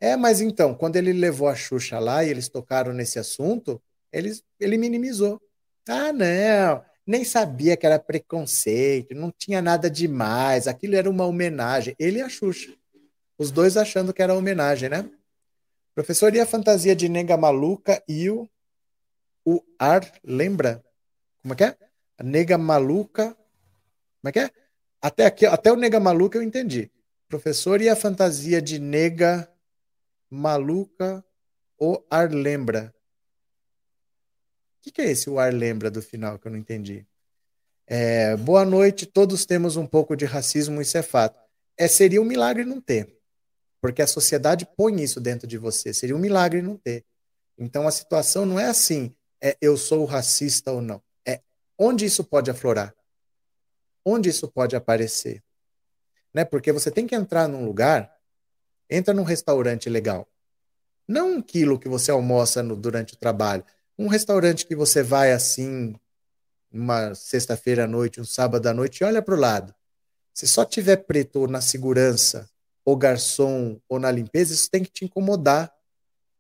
[0.01, 3.83] É, mas então, quando ele levou a Xuxa lá e eles tocaram nesse assunto,
[4.13, 5.41] ele, ele minimizou.
[5.89, 11.95] Ah, não, nem sabia que era preconceito, não tinha nada demais, aquilo era uma homenagem.
[11.99, 12.75] Ele e a Xuxa.
[13.39, 15.09] Os dois achando que era homenagem, né?
[15.95, 18.49] Professor, e a fantasia de nega maluca e o,
[19.45, 20.85] o ar lembra?
[21.41, 21.77] Como é que é?
[22.19, 23.35] A nega maluca.
[24.21, 24.51] Como é que é?
[25.01, 26.91] Até, aqui, até o nega maluca eu entendi.
[27.29, 29.51] Professor, e a fantasia de nega
[30.31, 31.25] maluca
[31.79, 32.95] o ar lembra?
[34.79, 37.07] O que, que é esse o ar lembra do final que eu não entendi?
[37.87, 41.39] É, boa noite, todos temos um pouco de racismo, isso é fato.
[41.77, 43.17] É, seria um milagre não ter.
[43.81, 45.93] Porque a sociedade põe isso dentro de você.
[45.93, 47.05] Seria um milagre não ter.
[47.59, 51.03] Então a situação não é assim, é eu sou racista ou não.
[51.27, 51.41] É
[51.79, 52.96] onde isso pode aflorar?
[54.09, 55.43] Onde isso pode aparecer?
[56.33, 56.45] Né?
[56.45, 58.17] Porque você tem que entrar num lugar,
[58.89, 60.29] entra num restaurante legal.
[61.09, 63.65] Não um quilo que você almoça no, durante o trabalho.
[63.99, 65.97] Um restaurante que você vai assim,
[66.71, 69.75] uma sexta-feira à noite, um sábado à noite, e olha para o lado.
[70.33, 72.49] Se só tiver preto na segurança
[72.85, 75.73] ou garçom ou na limpeza, isso tem que te incomodar.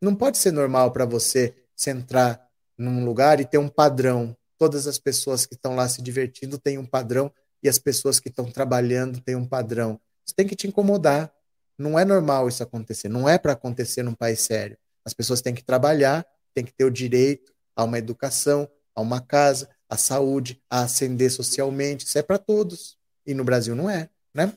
[0.01, 2.48] Não pode ser normal para você se entrar
[2.78, 4.36] num lugar e ter um padrão.
[4.56, 7.32] Todas as pessoas que estão lá se divertindo têm um padrão
[7.66, 10.01] e as pessoas que estão trabalhando têm um padrão.
[10.24, 11.32] Isso tem que te incomodar.
[11.78, 13.09] Não é normal isso acontecer.
[13.09, 14.76] Não é para acontecer num país sério.
[15.05, 19.20] As pessoas têm que trabalhar, têm que ter o direito a uma educação, a uma
[19.20, 22.06] casa, a saúde, a ascender socialmente.
[22.06, 22.97] Isso é para todos.
[23.26, 24.52] E no Brasil não é, né?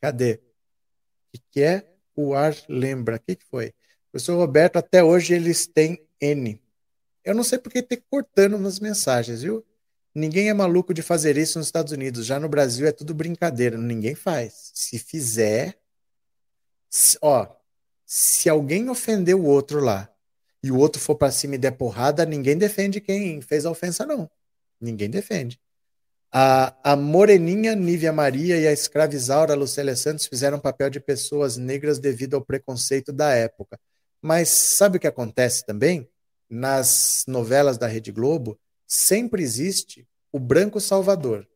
[0.00, 0.40] Cadê?
[1.32, 1.86] que, que é
[2.16, 3.16] o ar lembra?
[3.16, 3.72] O que, que foi?
[4.10, 6.60] Professor Roberto, até hoje eles têm N.
[7.24, 9.64] Eu não sei porque tem cortando nas mensagens, viu?
[10.14, 12.26] Ninguém é maluco de fazer isso nos Estados Unidos.
[12.26, 13.76] Já no Brasil é tudo brincadeira.
[13.76, 14.70] Ninguém faz.
[14.74, 15.78] Se fizer,
[16.90, 17.46] se, ó,
[18.06, 20.10] se alguém ofender o outro lá
[20.62, 24.04] e o outro for para cima e der porrada, ninguém defende quem fez a ofensa,
[24.06, 24.28] não.
[24.80, 25.60] Ninguém defende.
[26.30, 31.98] A, a Moreninha Nívia Maria e a escravizaura Lucélia Santos fizeram papel de pessoas negras
[31.98, 33.78] devido ao preconceito da época.
[34.20, 36.08] Mas sabe o que acontece também?
[36.50, 38.58] Nas novelas da Rede Globo,
[38.88, 41.46] sempre existe o branco salvador.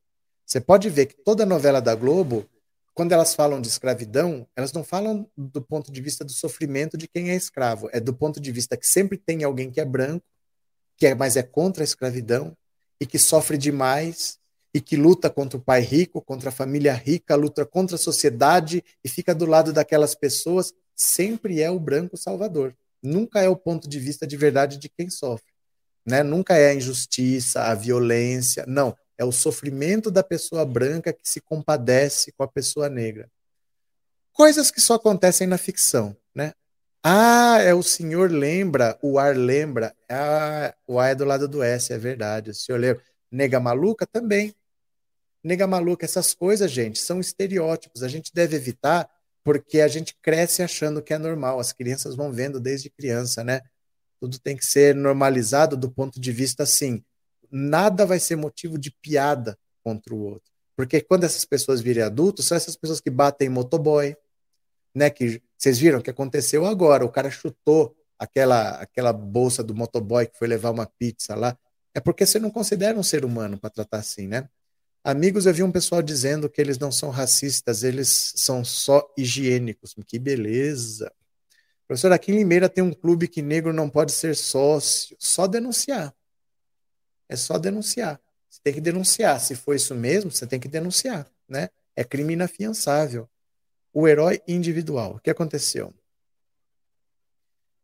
[0.46, 2.48] Você pode ver que toda novela da Globo
[2.94, 7.08] quando elas falam de escravidão, elas não falam do ponto de vista do sofrimento de
[7.08, 10.24] quem é escravo, é do ponto de vista que sempre tem alguém que é branco,
[10.96, 12.56] que é, mas é contra a escravidão
[13.00, 14.38] e que sofre demais
[14.74, 18.84] e que luta contra o pai rico, contra a família rica, luta contra a sociedade
[19.02, 22.76] e fica do lado daquelas pessoas, sempre é o branco salvador.
[23.02, 25.51] Nunca é o ponto de vista de verdade de quem sofre.
[26.06, 26.22] Né?
[26.22, 28.64] Nunca é a injustiça, a violência.
[28.66, 28.96] Não.
[29.16, 33.30] É o sofrimento da pessoa branca que se compadece com a pessoa negra.
[34.32, 36.16] Coisas que só acontecem na ficção.
[36.34, 36.52] Né?
[37.04, 39.94] Ah, é o senhor lembra, o ar lembra.
[40.08, 42.50] Ah, o A é do lado do S, é verdade.
[42.50, 43.02] O senhor lembra.
[43.30, 44.54] Nega maluca também.
[45.42, 48.02] Nega maluca, essas coisas, gente, são estereótipos.
[48.02, 49.08] A gente deve evitar
[49.42, 51.58] porque a gente cresce achando que é normal.
[51.58, 53.60] As crianças vão vendo desde criança, né?
[54.22, 57.02] Tudo tem que ser normalizado do ponto de vista assim.
[57.50, 60.48] Nada vai ser motivo de piada contra o outro.
[60.76, 64.16] Porque quando essas pessoas virem adultos, são essas pessoas que batem motoboy,
[64.94, 65.10] né?
[65.10, 67.04] Que vocês viram que aconteceu agora.
[67.04, 71.58] O cara chutou aquela aquela bolsa do motoboy que foi levar uma pizza lá.
[71.92, 74.48] É porque você não considera um ser humano para tratar assim, né?
[75.02, 79.96] Amigos, eu vi um pessoal dizendo que eles não são racistas, eles são só higiênicos.
[80.06, 81.12] Que beleza.
[81.92, 85.14] Professor, aqui em Limeira tem um clube que negro não pode ser sócio.
[85.18, 86.14] Só denunciar.
[87.28, 88.18] É só denunciar.
[88.48, 89.38] Você tem que denunciar.
[89.38, 91.30] Se for isso mesmo, você tem que denunciar.
[91.46, 91.68] Né?
[91.94, 93.28] É crime inafiançável.
[93.92, 95.16] O herói individual.
[95.16, 95.92] O que aconteceu?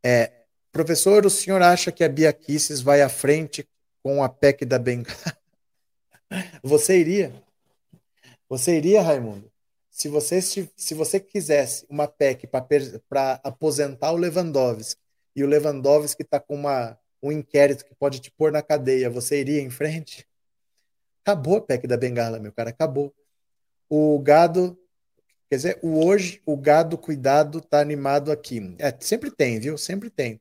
[0.03, 0.31] É,
[0.71, 3.63] professor, o senhor acha que a Bia Kisses vai à frente
[4.01, 5.37] com a PEC da Bengala?
[6.63, 7.31] Você iria?
[8.49, 9.51] Você iria, Raimundo?
[9.99, 14.97] Se você, se você quisesse uma PEC para aposentar o Lewandowski
[15.35, 19.41] e o Lewandowski está com uma, um inquérito que pode te pôr na cadeia, você
[19.41, 20.25] iria em frente?
[21.21, 23.13] Acabou a PEC da Bengala, meu cara, acabou.
[23.89, 24.79] O gado,
[25.49, 28.73] quer dizer, o hoje, o gado cuidado tá animado aqui.
[28.79, 29.77] É, sempre tem, viu?
[29.77, 30.39] Sempre tem.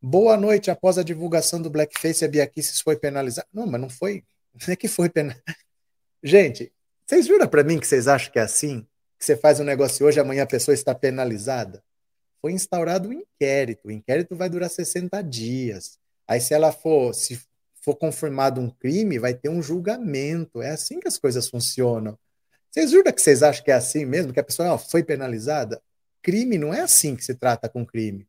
[0.00, 3.48] Boa noite, após a divulgação do Blackface, a Bia Kicis foi penalizada.
[3.52, 4.22] Não, mas não foi,
[4.64, 5.36] não é que foi pena.
[6.22, 6.72] Gente,
[7.04, 8.86] vocês juram para mim que vocês acham que é assim?
[9.22, 11.80] Que você faz um negócio hoje, amanhã a pessoa está penalizada?
[12.40, 13.86] Foi instaurado um inquérito.
[13.86, 15.96] O inquérito vai durar 60 dias.
[16.26, 17.40] Aí, se ela for, se
[17.80, 20.60] for confirmado um crime, vai ter um julgamento.
[20.60, 22.18] É assim que as coisas funcionam.
[22.68, 24.32] Vocês juram que vocês acham que é assim mesmo?
[24.32, 25.80] Que a pessoa ó, foi penalizada?
[26.20, 28.26] Crime não é assim que se trata com crime.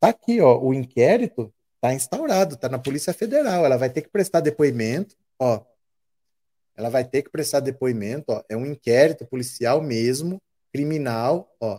[0.00, 3.66] Tá aqui, ó, o inquérito está instaurado, está na Polícia Federal.
[3.66, 5.62] Ela vai ter que prestar depoimento ó,
[6.80, 10.40] ela vai ter que prestar depoimento, ó, é um inquérito policial mesmo,
[10.72, 11.78] criminal, ó.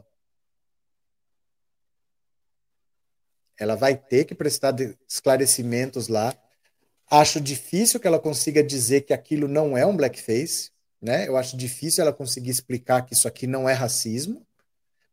[3.60, 4.76] Ela vai ter que prestar
[5.10, 6.38] esclarecimentos lá.
[7.10, 10.70] Acho difícil que ela consiga dizer que aquilo não é um blackface,
[11.02, 11.28] né?
[11.28, 14.46] Eu acho difícil ela conseguir explicar que isso aqui não é racismo,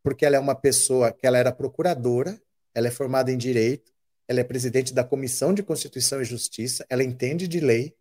[0.02, 2.38] porque ela é uma pessoa que ela era procuradora,
[2.74, 3.90] ela é formada em direito,
[4.28, 7.96] ela é presidente da Comissão de Constituição e Justiça, ela entende de lei,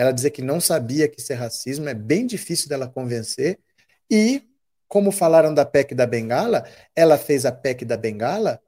[0.00, 3.60] ela dizer que não sabia que isso é racismo é bem difícil dela convencer.
[4.10, 4.42] E,
[4.88, 6.66] como falaram da PEC da Bengala,
[6.96, 8.58] ela fez a PEC da Bengala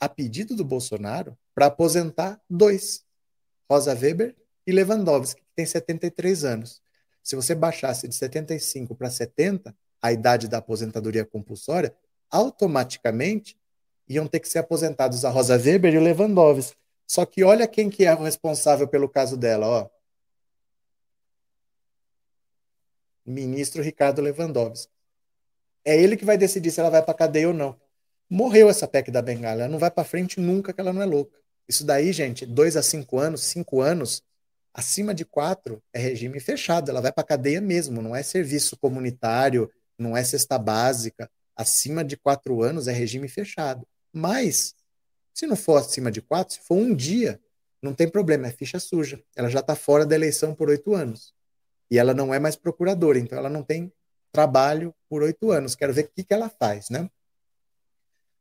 [0.00, 3.04] a pedido do Bolsonaro para aposentar dois,
[3.70, 4.34] Rosa Weber
[4.66, 6.82] e Lewandowski, que tem 73 anos.
[7.22, 9.72] Se você baixasse de 75 para 70,
[10.02, 11.94] a idade da aposentadoria compulsória,
[12.28, 13.56] automaticamente
[14.08, 16.76] iam ter que ser aposentados a Rosa Weber e o Lewandowski.
[17.06, 20.01] Só que olha quem que é o responsável pelo caso dela, ó.
[23.24, 24.92] Ministro Ricardo Lewandowski.
[25.84, 27.78] É ele que vai decidir se ela vai para cadeia ou não.
[28.28, 31.06] Morreu essa PEC da Bengala, ela não vai para frente nunca, que ela não é
[31.06, 31.38] louca.
[31.68, 34.22] Isso daí, gente, dois a cinco anos, cinco anos,
[34.72, 39.70] acima de quatro é regime fechado, ela vai para cadeia mesmo, não é serviço comunitário,
[39.98, 41.30] não é cesta básica.
[41.54, 43.86] Acima de quatro anos é regime fechado.
[44.12, 44.74] Mas,
[45.34, 47.40] se não for acima de quatro, se for um dia,
[47.80, 49.22] não tem problema, é ficha suja.
[49.36, 51.34] Ela já está fora da eleição por oito anos.
[51.92, 53.92] E ela não é mais procuradora, então ela não tem
[54.32, 55.74] trabalho por oito anos.
[55.74, 57.06] Quero ver o que, que ela faz, né?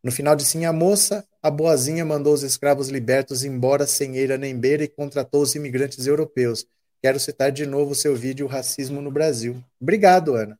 [0.01, 4.37] No final de Sim a Moça, a boazinha mandou os escravos libertos embora sem eira
[4.37, 6.65] nem beira e contratou os imigrantes europeus.
[7.01, 9.61] Quero citar de novo o seu vídeo O Racismo no Brasil.
[9.81, 10.57] Obrigado, Ana,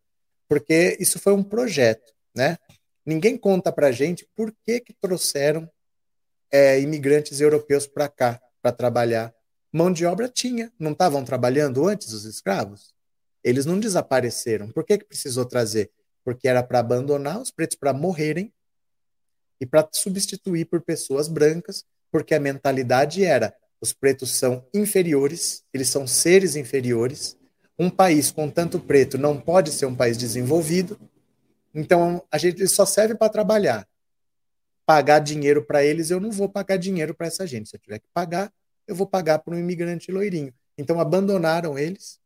[0.50, 2.58] porque isso foi um projeto, né?
[3.06, 5.72] Ninguém conta pra gente por que, que trouxeram
[6.52, 9.34] é, imigrantes europeus para cá para trabalhar
[9.72, 10.72] mão de obra tinha.
[10.80, 12.94] Não estavam trabalhando antes os escravos?
[13.44, 14.72] Eles não desapareceram.
[14.72, 15.92] Por que, que precisou trazer?
[16.24, 18.54] Porque era para abandonar os pretos para morrerem
[19.60, 25.90] e para substituir por pessoas brancas, porque a mentalidade era: os pretos são inferiores, eles
[25.90, 27.38] são seres inferiores.
[27.80, 31.00] Um país com tanto preto não pode ser um país desenvolvido.
[31.74, 33.88] Então, a gente só serve para trabalhar.
[34.86, 37.70] Pagar dinheiro para eles, eu não vou pagar dinheiro para essa gente.
[37.70, 38.52] Se eu tiver que pagar,
[38.92, 40.54] eu vou pagar para um imigrante loirinho.
[40.78, 42.20] Então, abandonaram eles,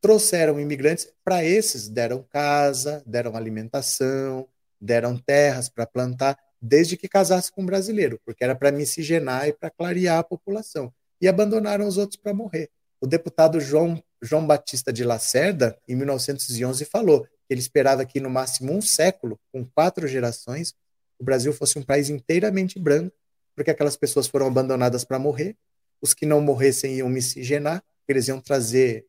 [0.00, 4.48] trouxeram imigrantes, para esses deram casa, deram alimentação,
[4.80, 9.52] deram terras para plantar, desde que casasse com um brasileiro, porque era para miscigenar e
[9.52, 10.92] para clarear a população.
[11.20, 12.70] E abandonaram os outros para morrer.
[13.00, 18.28] O deputado João, João Batista de Lacerda, em 1911, falou que ele esperava que, no
[18.28, 20.74] máximo um século, com quatro gerações,
[21.18, 23.14] o Brasil fosse um país inteiramente branco,
[23.54, 25.56] porque aquelas pessoas foram abandonadas para morrer,
[26.00, 29.06] os que não morressem iam miscigenar, eles iam trazer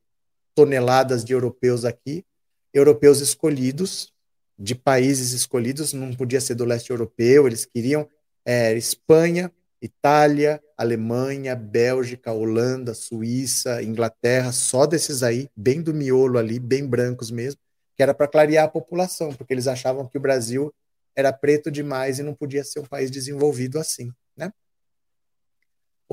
[0.54, 2.26] toneladas de europeus aqui,
[2.74, 4.14] europeus escolhidos,
[4.58, 8.08] de países escolhidos, não podia ser do leste europeu, eles queriam
[8.46, 9.52] é, Espanha,
[9.82, 17.32] Itália, Alemanha, Bélgica, Holanda, Suíça, Inglaterra, só desses aí, bem do miolo ali, bem brancos
[17.32, 17.60] mesmo,
[17.96, 20.72] que era para clarear a população, porque eles achavam que o Brasil
[21.16, 24.52] era preto demais e não podia ser um país desenvolvido assim, né?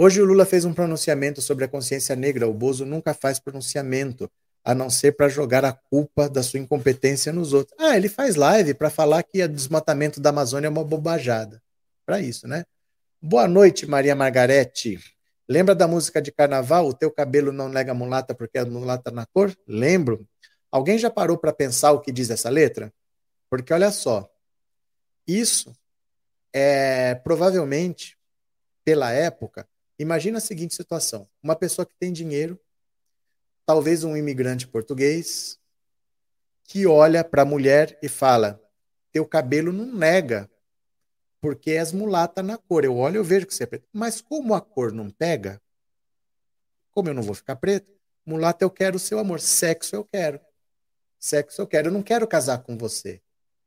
[0.01, 4.31] Hoje o Lula fez um pronunciamento sobre a consciência negra, o Bozo nunca faz pronunciamento,
[4.63, 7.77] a não ser para jogar a culpa da sua incompetência nos outros.
[7.81, 11.61] Ah, ele faz live para falar que o desmatamento da Amazônia é uma bobajada.
[12.07, 12.65] Para isso, né?
[13.21, 15.01] Boa noite, Maria Margarete.
[15.49, 16.87] Lembra da música de carnaval?
[16.87, 19.53] O teu cabelo não nega mulata porque é mulata na cor?
[19.67, 20.25] Lembro.
[20.71, 22.95] Alguém já parou para pensar o que diz essa letra?
[23.51, 24.31] Porque olha só,
[25.27, 25.77] isso
[26.53, 28.17] é provavelmente
[28.85, 29.67] pela época.
[29.99, 32.59] Imagina a seguinte situação: uma pessoa que tem dinheiro
[33.69, 35.61] talvez um imigrante português,
[36.65, 38.59] que olha para a mulher e fala:
[39.13, 40.51] Teu cabelo não nega,
[41.39, 42.83] porque és mulata na cor.
[42.83, 43.87] Eu olho e vejo que você é preto.
[43.93, 45.61] Mas como a cor não pega,
[46.93, 47.93] como eu não vou ficar preto,
[48.25, 49.39] mulata eu quero o seu amor.
[49.39, 50.41] Sexo eu quero.
[51.19, 51.89] Sexo eu quero.
[51.89, 53.21] Eu não quero casar com você.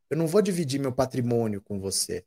[0.09, 2.25] Eu não vou dividir meu patrimônio com você.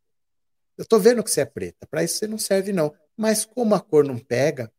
[0.78, 1.88] Eu tô vendo que você é preta.
[1.88, 2.94] Para isso você não serve, não.
[3.16, 4.72] Mas como a cor não pega,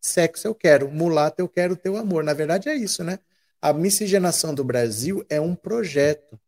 [0.00, 2.22] Sexo eu quero, mulato eu quero teu amor.
[2.22, 3.18] Na verdade é isso, né?
[3.60, 6.38] A miscigenação do Brasil é um projeto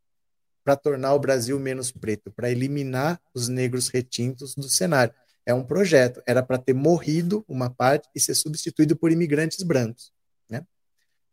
[0.62, 5.12] para tornar o Brasil menos preto, para eliminar os negros retintos do cenário.
[5.44, 6.22] É um projeto.
[6.26, 10.12] Era para ter morrido uma parte e ser substituído por imigrantes brancos.
[10.48, 10.64] Né?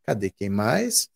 [0.04, 1.10] Cadê quem mais?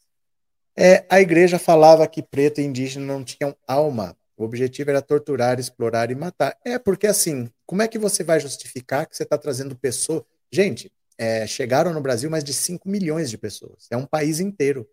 [0.75, 4.15] É, a igreja falava que preto e indígena não tinham alma.
[4.41, 6.57] O objetivo era torturar, explorar e matar.
[6.65, 10.23] É porque assim, como é que você vai justificar que você está trazendo pessoas?
[10.51, 13.85] Gente, é, chegaram no Brasil mais de 5 milhões de pessoas.
[13.91, 14.89] É um país inteiro.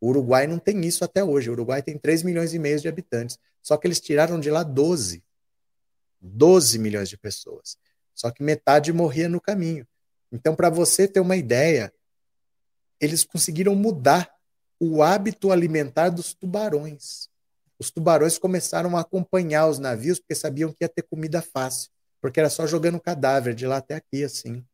[0.00, 1.50] O Uruguai não tem isso até hoje.
[1.50, 3.36] O Uruguai tem 3 milhões e meio de habitantes.
[3.60, 5.24] Só que eles tiraram de lá 12.
[6.20, 7.76] 12 milhões de pessoas.
[8.14, 9.84] Só que metade morria no caminho.
[10.30, 11.92] Então, para você ter uma ideia,
[13.00, 14.32] eles conseguiram mudar
[14.78, 17.33] o hábito alimentar dos tubarões.
[17.78, 21.90] Os tubarões começaram a acompanhar os navios porque sabiam que ia ter comida fácil,
[22.20, 24.64] porque era só jogando cadáver de lá até aqui, assim.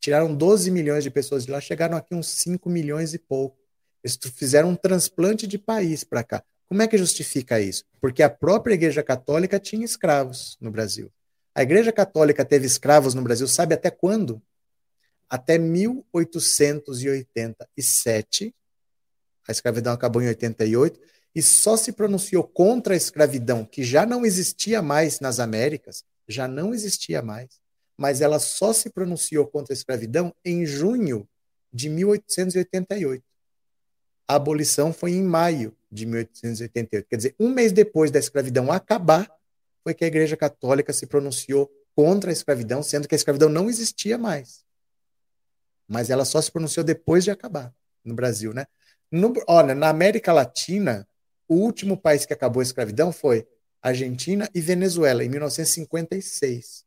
[0.00, 3.58] Tiraram 12 milhões de pessoas de lá, chegaram aqui uns 5 milhões e pouco.
[4.02, 6.42] Eles fizeram um transplante de país para cá.
[6.66, 7.84] Como é que justifica isso?
[8.00, 11.10] Porque a própria Igreja Católica tinha escravos no Brasil.
[11.54, 14.42] A Igreja Católica teve escravos no Brasil, sabe até quando?
[15.28, 18.54] Até 1887.
[19.46, 20.98] A escravidão acabou em 88
[21.34, 26.46] e só se pronunciou contra a escravidão, que já não existia mais nas Américas, já
[26.46, 27.60] não existia mais,
[27.96, 31.28] mas ela só se pronunciou contra a escravidão em junho
[31.72, 33.22] de 1888.
[34.28, 37.06] A abolição foi em maio de 1888.
[37.08, 39.30] Quer dizer, um mês depois da escravidão acabar,
[39.82, 43.68] foi que a Igreja Católica se pronunciou contra a escravidão, sendo que a escravidão não
[43.68, 44.64] existia mais.
[45.86, 48.66] Mas ela só se pronunciou depois de acabar no Brasil, né?
[49.12, 51.06] No, olha, na América Latina,
[51.48, 53.46] o último país que acabou a escravidão foi
[53.82, 56.84] Argentina e Venezuela, em 1956.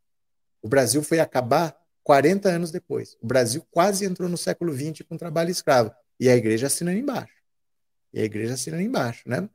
[0.61, 3.15] O Brasil foi acabar 40 anos depois.
[3.21, 5.91] O Brasil quase entrou no século XX com trabalho escravo.
[6.19, 7.33] E a igreja assinando embaixo.
[8.13, 9.47] E a igreja assinando embaixo, né?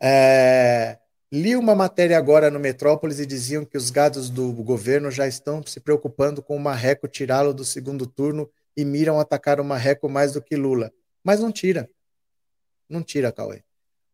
[0.00, 0.98] É,
[1.32, 5.64] li uma matéria agora no Metrópolis e diziam que os gados do governo já estão
[5.66, 10.32] se preocupando com o Marreco tirá-lo do segundo turno e miram atacar o Marreco mais
[10.32, 10.92] do que Lula.
[11.24, 11.90] Mas não tira.
[12.88, 13.62] Não tira, Cauê.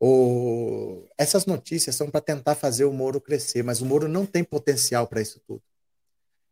[0.00, 1.06] O...
[1.16, 5.06] Essas notícias são para tentar fazer o Moro crescer, mas o Moro não tem potencial
[5.06, 5.62] para isso tudo.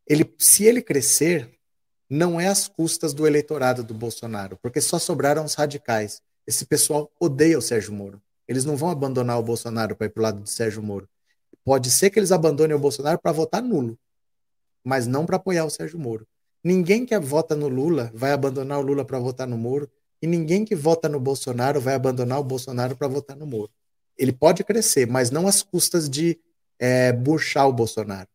[0.07, 1.51] Ele, se ele crescer,
[2.09, 6.23] não é às custas do eleitorado do Bolsonaro, porque só sobraram os radicais.
[6.47, 8.21] Esse pessoal odeia o Sérgio Moro.
[8.47, 11.09] Eles não vão abandonar o Bolsonaro para ir para o lado do Sérgio Moro.
[11.65, 13.99] Pode ser que eles abandonem o Bolsonaro para votar nulo,
[14.83, 16.27] mas não para apoiar o Sérgio Moro.
[16.63, 19.91] Ninguém que vota no Lula vai abandonar o Lula para votar no Moro,
[20.23, 23.71] E ninguém que vota no Bolsonaro vai abandonar o Bolsonaro para votar no Moro.
[24.19, 26.39] Ele pode crescer, mas não às custas de
[26.79, 28.29] é, burchar o Bolsonaro.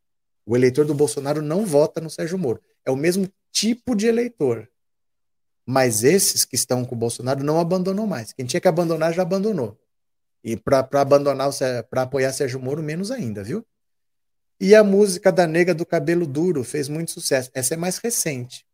[0.45, 2.61] O eleitor do Bolsonaro não vota no Sérgio Moro.
[2.85, 4.69] É o mesmo tipo de eleitor.
[5.65, 8.33] Mas esses que estão com o Bolsonaro não abandonam mais.
[8.33, 9.79] Quem tinha que abandonar já abandonou.
[10.43, 11.49] E para abandonar,
[11.89, 13.65] para apoiar Sérgio Moro, menos ainda, viu?
[14.59, 17.49] E a música da Nega do Cabelo Duro fez muito sucesso.
[17.53, 18.64] Essa é mais recente.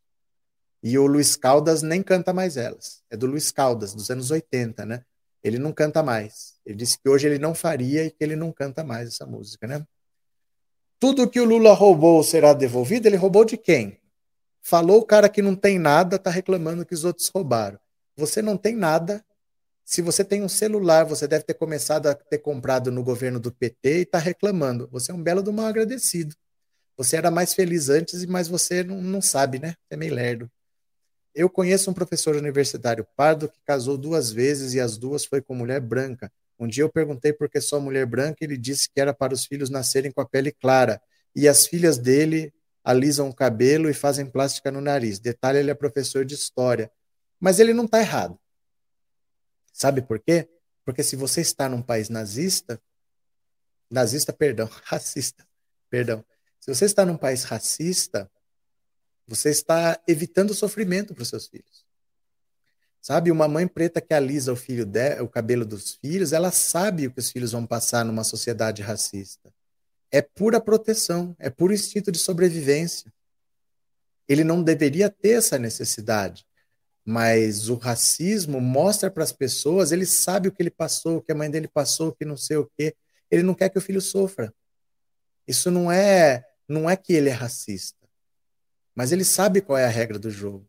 [0.84, 3.04] E o Luiz Caldas nem canta mais elas.
[3.10, 5.04] É do Luiz Caldas, dos anos 80, né?
[5.44, 6.60] Ele não canta mais.
[6.66, 9.68] Ele disse que hoje ele não faria e que ele não canta mais essa música,
[9.68, 9.86] né?
[11.00, 13.08] Tudo que o Lula roubou será devolvido?
[13.08, 14.00] Ele roubou de quem?
[14.62, 17.80] Falou o cara que não tem nada, tá reclamando que os outros roubaram.
[18.16, 19.24] Você não tem nada,
[19.92, 23.52] se você tem um celular, você deve ter começado a ter comprado no governo do
[23.52, 24.88] PT e está reclamando.
[24.90, 26.34] Você é um belo do mal agradecido.
[26.96, 29.76] Você era mais feliz antes, mas você não, não sabe, né?
[29.90, 30.50] É meio lerdo.
[31.34, 35.56] Eu conheço um professor universitário pardo que casou duas vezes e as duas foi com
[35.56, 36.32] mulher branca.
[36.60, 39.46] Um dia eu perguntei por que só mulher branca ele disse que era para os
[39.46, 41.02] filhos nascerem com a pele clara.
[41.36, 42.54] E as filhas dele
[42.84, 45.20] alisam o cabelo e fazem plástica no nariz.
[45.20, 46.92] Detalhe, ele é professor de história.
[47.40, 48.38] Mas ele não está errado.
[49.74, 50.50] Sabe por quê?
[50.86, 52.80] Porque se você está num país nazista,
[53.90, 55.48] nazista, perdão, racista,
[55.90, 56.24] perdão.
[56.60, 58.30] Se você está num país racista,
[59.28, 61.86] você está evitando sofrimento para os seus filhos.
[63.02, 67.08] Sabe, uma mãe preta que alisa o filho de, o cabelo dos filhos, ela sabe
[67.08, 69.52] o que os filhos vão passar numa sociedade racista.
[70.12, 73.12] É pura proteção, é puro instinto de sobrevivência.
[74.28, 76.46] Ele não deveria ter essa necessidade.
[77.04, 81.32] Mas o racismo mostra para as pessoas, ele sabe o que ele passou, o que
[81.32, 82.96] a mãe dele passou, o que não sei o quê.
[83.32, 84.54] Ele não quer que o filho sofra.
[85.48, 88.01] Isso não é, não é que ele é racista.
[88.96, 90.68] Mas ele sabe qual é a regra do jogo.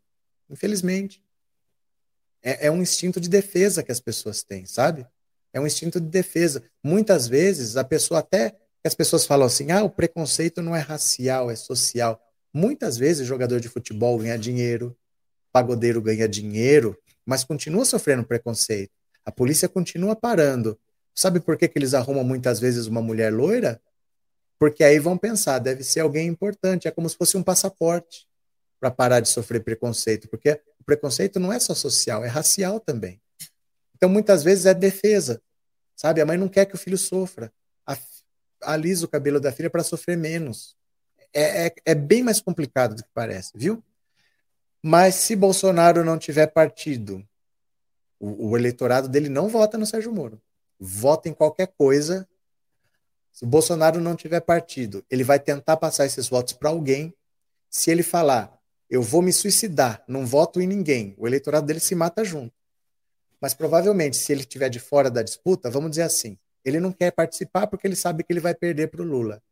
[0.49, 1.23] Infelizmente.
[2.43, 5.07] É, é um instinto de defesa que as pessoas têm, sabe?
[5.53, 6.63] É um instinto de defesa.
[6.83, 11.51] Muitas vezes a pessoa até as pessoas falam assim: "Ah, o preconceito não é racial,
[11.51, 12.21] é social".
[12.53, 14.97] Muitas vezes jogador de futebol ganha dinheiro,
[15.53, 18.91] pagodeiro ganha dinheiro, mas continua sofrendo preconceito.
[19.25, 20.79] A polícia continua parando.
[21.15, 23.81] Sabe por que, que eles arrumam muitas vezes uma mulher loira?
[24.63, 28.29] Porque aí vão pensar, deve ser alguém importante, é como se fosse um passaporte
[28.79, 33.21] para parar de sofrer preconceito, porque o preconceito não é só social, é racial também.
[33.97, 35.43] Então muitas vezes é defesa,
[35.97, 36.21] sabe?
[36.21, 37.53] A mãe não quer que o filho sofra,
[38.63, 40.77] alisa o cabelo da filha para sofrer menos.
[41.35, 43.83] É, é, é bem mais complicado do que parece, viu?
[44.81, 47.21] Mas se Bolsonaro não tiver partido,
[48.17, 50.41] o, o, eleitorado dele não vota no Sérgio Moro.
[50.79, 52.29] Vota em qualquer coisa.
[53.33, 57.15] Se o Bolsonaro não tiver partido, ele vai tentar passar esses votos para alguém.
[57.71, 58.57] Se ele falar,
[58.91, 62.55] eu vou me suicidar, não voto em ninguém, o eleitorado dele se mata junto.
[63.41, 67.11] Mas provavelmente, se ele estiver de fora da disputa, vamos dizer assim, ele não quer
[67.11, 69.43] participar porque ele sabe que ele vai perder para o Lula.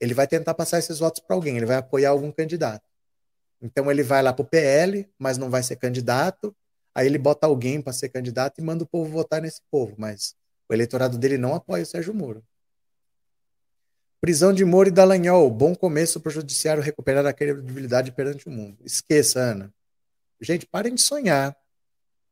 [0.00, 2.84] Ele vai tentar passar esses votos para alguém, ele vai apoiar algum candidato.
[3.62, 6.54] Então ele vai lá para o PL, mas não vai ser candidato.
[6.92, 9.94] Aí ele bota alguém para ser candidato e manda o povo votar nesse povo.
[9.96, 10.34] Mas
[10.68, 12.44] o eleitorado dele não apoia o Sérgio Moro.
[14.22, 15.50] Prisão de Moro e Dallagnol.
[15.50, 18.78] Bom começo para o judiciário recuperar a credibilidade perante o mundo.
[18.84, 19.74] Esqueça, Ana.
[20.40, 21.56] Gente, parem de sonhar.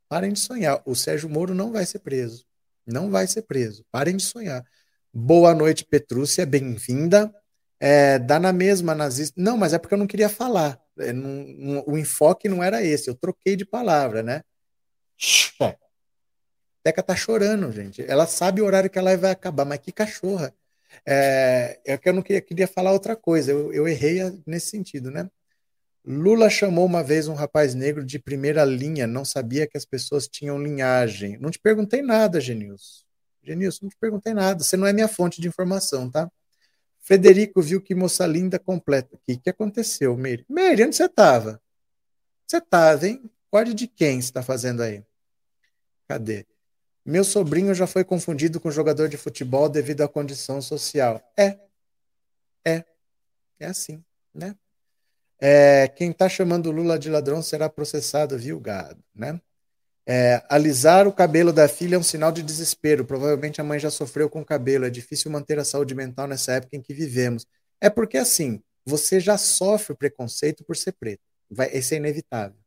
[0.08, 0.80] Parem de sonhar.
[0.86, 2.46] O Sérgio Moro não vai ser preso.
[2.86, 3.84] Não vai ser preso.
[3.90, 4.64] Parem de sonhar.
[5.12, 6.46] Boa noite, Petrúcia.
[6.46, 7.34] Bem-vinda.
[7.80, 9.34] É, dá na mesma nazista.
[9.36, 10.80] Não, mas é porque eu não queria falar.
[10.96, 14.44] É, não, não, o enfoque não era esse, eu troquei de palavra, né?
[16.84, 18.08] Teca tá chorando, gente.
[18.08, 20.54] Ela sabe o horário que ela vai acabar, mas que cachorra.
[21.06, 25.10] É, é que eu não queria, queria falar outra coisa, eu, eu errei nesse sentido,
[25.10, 25.28] né?
[26.04, 30.26] Lula chamou uma vez um rapaz negro de primeira linha, não sabia que as pessoas
[30.26, 31.38] tinham linhagem.
[31.38, 33.04] Não te perguntei nada, Genilson.
[33.42, 34.64] Genilson, não te perguntei nada.
[34.64, 36.30] Você não é minha fonte de informação, tá?
[37.00, 39.14] Frederico viu que moça linda completa.
[39.14, 40.44] O que, que aconteceu, Meire?
[40.48, 41.60] Meire, onde você estava?
[42.46, 43.30] Você estava, hein?
[43.50, 45.02] Guarde de quem você está fazendo aí?
[46.08, 46.46] Cadê?
[47.10, 51.20] Meu sobrinho já foi confundido com jogador de futebol devido à condição social.
[51.36, 51.58] É.
[52.64, 52.84] É.
[53.58, 54.54] É assim, né?
[55.40, 59.40] É, quem está chamando Lula de ladrão será processado, viu, gado, né?
[60.06, 63.04] É, alisar o cabelo da filha é um sinal de desespero.
[63.04, 64.84] Provavelmente a mãe já sofreu com o cabelo.
[64.84, 67.44] É difícil manter a saúde mental nessa época em que vivemos.
[67.80, 71.22] É porque, assim, você já sofre o preconceito por ser preto.
[71.50, 72.58] Vai, isso é inevitável.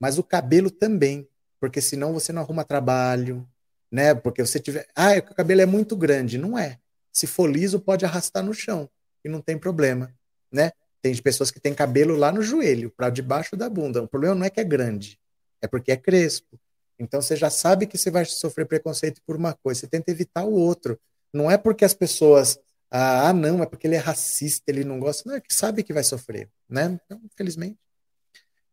[0.00, 1.28] Mas o cabelo também.
[1.64, 3.48] Porque senão você não arruma trabalho,
[3.90, 4.14] né?
[4.14, 4.86] Porque você tiver.
[4.94, 6.38] Ah, é o cabelo é muito grande.
[6.38, 6.78] Não é.
[7.12, 8.88] Se for liso, pode arrastar no chão.
[9.24, 10.14] E não tem problema,
[10.52, 10.72] né?
[11.00, 14.02] Tem pessoas que têm cabelo lá no joelho, para debaixo da bunda.
[14.02, 15.18] O problema não é que é grande
[15.64, 16.60] é porque é crespo.
[16.98, 20.44] Então você já sabe que você vai sofrer preconceito por uma coisa, você tenta evitar
[20.44, 21.00] o outro.
[21.32, 22.58] Não é porque as pessoas,
[22.90, 25.92] ah, não, é porque ele é racista, ele não gosta, não, é que sabe que
[25.92, 27.00] vai sofrer, né?
[27.04, 27.78] Então, infelizmente.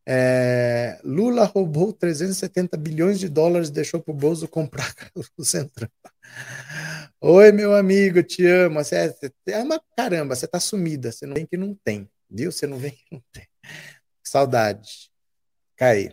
[0.06, 4.94] É, Lula roubou 370 bilhões de dólares e deixou para o Bozo comprar
[5.38, 5.90] o Centrão.
[7.20, 8.84] Oi, meu amigo, te amo.
[8.84, 9.16] Você é,
[9.52, 11.12] é uma caramba, você tá sumida.
[11.12, 12.52] Você não vem que não tem, viu?
[12.52, 13.48] Você não vem que não tem.
[14.24, 15.12] Saudade.
[15.76, 16.12] Caí.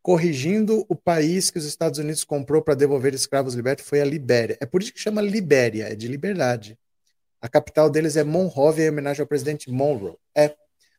[0.00, 4.56] Corrigindo o país que os Estados Unidos comprou para devolver escravos libertos foi a Libéria.
[4.60, 6.78] É por isso que chama Libéria, é de liberdade.
[7.40, 10.16] A capital deles é Monrovia, em homenagem ao presidente Monroe.
[10.34, 10.56] É.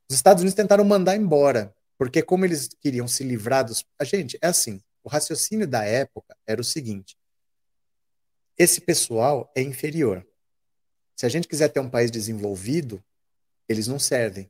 [0.08, 3.84] Os Estados Unidos tentaram mandar embora, porque como eles queriam se livrar dos.
[4.00, 4.82] A gente, é assim.
[5.04, 7.18] O raciocínio da época era o seguinte:
[8.58, 10.26] esse pessoal é inferior.
[11.14, 13.04] Se a gente quiser ter um país desenvolvido,
[13.68, 14.50] eles não servem.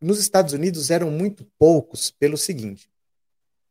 [0.00, 2.88] Nos Estados Unidos eram muito poucos pelo seguinte: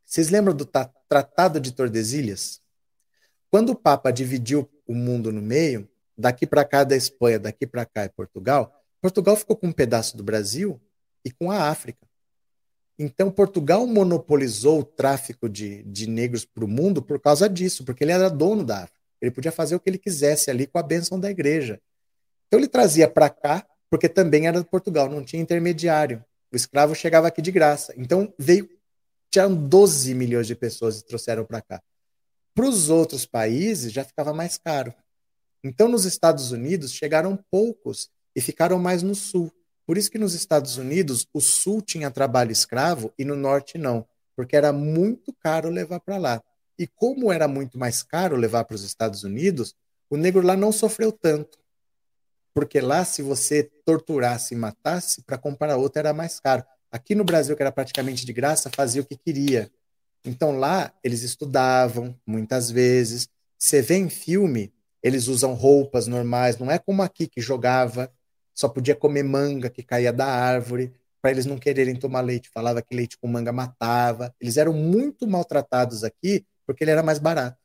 [0.05, 0.65] vocês lembram do
[1.07, 2.61] Tratado de Tordesilhas?
[3.49, 7.85] Quando o Papa dividiu o mundo no meio, daqui para cá da Espanha, daqui para
[7.85, 10.81] cá é Portugal, Portugal ficou com um pedaço do Brasil
[11.23, 12.04] e com a África.
[12.97, 18.03] Então, Portugal monopolizou o tráfico de, de negros para o mundo por causa disso, porque
[18.03, 18.99] ele era dono da África.
[19.21, 21.81] Ele podia fazer o que ele quisesse ali com a bênção da igreja.
[22.47, 26.23] Então, ele trazia para cá, porque também era de Portugal, não tinha intermediário.
[26.51, 27.93] O escravo chegava aqui de graça.
[27.97, 28.69] Então, veio
[29.29, 31.83] tinham 12 milhões de pessoas e trouxeram para cá.
[32.53, 34.93] Para os outros países já ficava mais caro.
[35.61, 39.51] Então, nos Estados Unidos chegaram poucos e ficaram mais no sul.
[39.85, 44.07] Por isso que nos Estados Unidos o sul tinha trabalho escravo e no norte não,
[44.35, 46.43] porque era muito caro levar para lá.
[46.77, 49.75] E como era muito mais caro levar para os Estados Unidos,
[50.09, 51.59] o negro lá não sofreu tanto.
[52.53, 56.63] Porque lá, se você torturasse e matasse, para comprar outra era mais caro.
[56.91, 59.69] Aqui no Brasil, que era praticamente de graça, fazia o que queria.
[60.23, 63.27] Então lá, eles estudavam, muitas vezes.
[63.57, 68.11] Você vê em filme, eles usam roupas normais, não é como aqui que jogava,
[68.55, 72.49] só podia comer manga que caía da árvore, para eles não quererem tomar leite.
[72.49, 74.33] Falava que leite com manga matava.
[74.39, 77.57] Eles eram muito maltratados aqui porque ele era mais barato.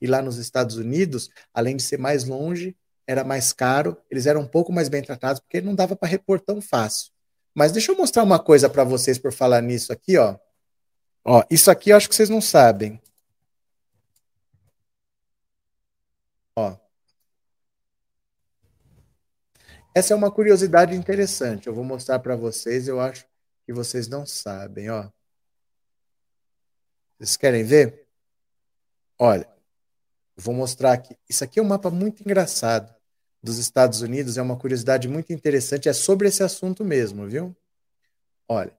[0.00, 2.76] E lá nos Estados Unidos, além de ser mais longe,
[3.06, 6.40] era mais caro, eles eram um pouco mais bem tratados porque não dava para repor
[6.40, 7.10] tão fácil.
[7.54, 10.36] Mas deixa eu mostrar uma coisa para vocês por falar nisso aqui, ó.
[11.24, 13.00] Ó, isso aqui eu acho que vocês não sabem.
[16.56, 16.76] Ó.
[20.00, 21.66] Essa é uma curiosidade interessante.
[21.66, 23.26] Eu vou mostrar para vocês, eu acho
[23.66, 25.10] que vocês não sabem, ó.
[27.18, 28.06] Vocês querem ver?
[29.18, 29.46] Olha,
[30.34, 31.14] vou mostrar aqui.
[31.28, 32.94] Isso aqui é um mapa muito engraçado
[33.42, 37.54] dos Estados Unidos é uma curiosidade muito interessante, é sobre esse assunto mesmo, viu?
[38.48, 38.74] Olha,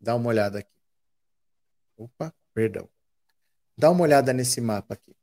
[0.00, 0.80] dá uma olhada aqui.
[1.98, 2.88] Opa, perdão.
[3.76, 5.14] Dá uma olhada nesse mapa aqui.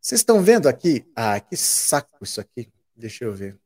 [0.00, 1.04] Vocês estão vendo aqui?
[1.16, 2.72] Ah, que saco isso aqui.
[3.00, 3.58] Deixa eu ver.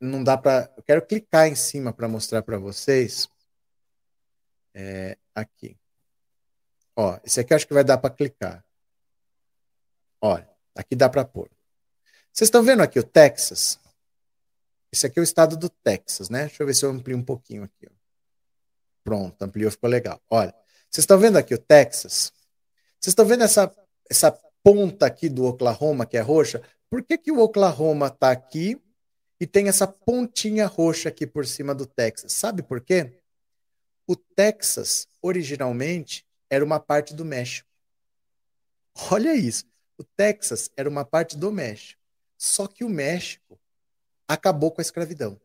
[0.00, 0.72] Não dá para.
[0.76, 3.28] Eu quero clicar em cima para mostrar para vocês.
[4.74, 5.78] É, aqui.
[6.96, 8.64] Ó, esse aqui acho que vai dar para clicar.
[10.20, 11.48] Olha, aqui dá para pôr.
[12.32, 13.78] Vocês estão vendo aqui o Texas?
[14.90, 16.46] Esse aqui é o estado do Texas, né?
[16.46, 17.86] Deixa eu ver se eu amplio um pouquinho aqui.
[17.88, 17.92] Ó.
[19.04, 20.20] Pronto, ampliou, ficou legal.
[20.28, 20.52] Olha,
[20.90, 22.32] vocês estão vendo aqui o Texas?
[23.00, 23.72] Vocês estão vendo essa,
[24.10, 26.62] essa ponta aqui do Oklahoma, que é roxa?
[26.92, 28.78] Por que, que o Oklahoma está aqui
[29.40, 32.34] e tem essa pontinha roxa aqui por cima do Texas?
[32.34, 33.14] Sabe por quê?
[34.06, 37.66] O Texas, originalmente, era uma parte do México.
[39.10, 39.64] Olha isso.
[39.96, 41.98] O Texas era uma parte do México.
[42.36, 43.58] Só que o México
[44.28, 45.40] acabou com a escravidão.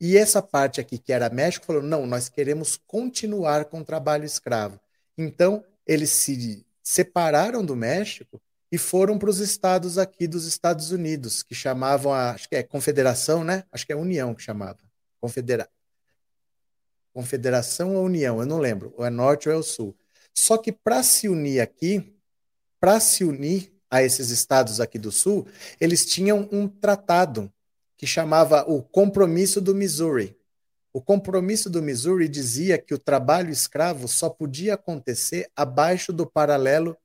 [0.00, 4.24] E essa parte aqui, que era México, falou: não, nós queremos continuar com o trabalho
[4.24, 4.80] escravo.
[5.18, 11.42] Então, eles se separaram do México e foram para os estados aqui dos Estados Unidos,
[11.42, 13.64] que chamavam a, acho que é Confederação, né?
[13.72, 14.78] Acho que é União que chamava.
[15.20, 15.68] Confedera...
[17.12, 19.96] Confederação ou União, eu não lembro, ou é Norte ou é o Sul.
[20.32, 22.14] Só que para se unir aqui,
[22.78, 25.46] para se unir, a esses estados aqui do sul,
[25.80, 27.52] eles tinham um tratado
[27.96, 30.36] que chamava o Compromisso do Missouri.
[30.92, 36.96] O Compromisso do Missouri dizia que o trabalho escravo só podia acontecer abaixo do paralelo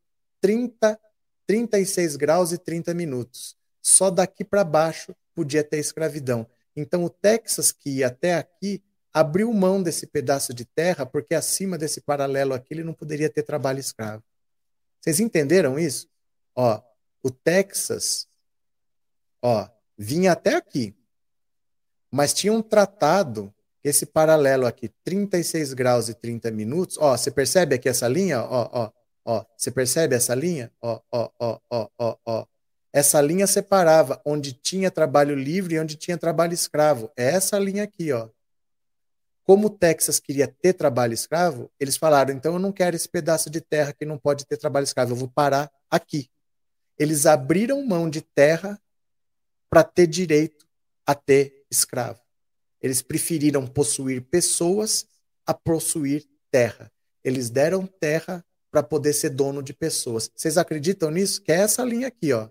[0.41, 0.99] 30,
[1.45, 3.55] 36 graus e 30 minutos.
[3.81, 6.47] Só daqui para baixo podia ter escravidão.
[6.75, 8.81] Então o Texas, que ia até aqui,
[9.13, 13.43] abriu mão desse pedaço de terra, porque acima desse paralelo aqui ele não poderia ter
[13.43, 14.23] trabalho escravo.
[14.99, 16.07] Vocês entenderam isso?
[16.55, 16.81] Ó,
[17.21, 18.27] o Texas,
[19.41, 20.95] ó, vinha até aqui,
[22.09, 23.53] mas tinha um tratado
[23.83, 28.41] esse paralelo aqui, 36 graus e 30 minutos, ó, você percebe aqui essa linha?
[28.41, 28.91] Ó, ó,
[29.25, 30.71] ó, você percebe essa linha?
[30.81, 32.45] Ó, ó, ó, ó, ó, ó.
[32.91, 37.11] Essa linha separava onde tinha trabalho livre e onde tinha trabalho escravo.
[37.17, 38.29] É essa linha aqui, ó.
[39.43, 43.49] Como o Texas queria ter trabalho escravo, eles falaram: então eu não quero esse pedaço
[43.49, 46.29] de terra que não pode ter trabalho escravo, eu vou parar aqui.
[46.97, 48.79] Eles abriram mão de terra
[49.69, 50.67] para ter direito
[51.05, 52.21] a ter escravo.
[52.79, 55.07] Eles preferiram possuir pessoas
[55.45, 56.91] a possuir terra.
[57.23, 60.31] Eles deram terra para poder ser dono de pessoas.
[60.35, 61.43] Vocês acreditam nisso?
[61.43, 62.49] Que é essa linha aqui, ó.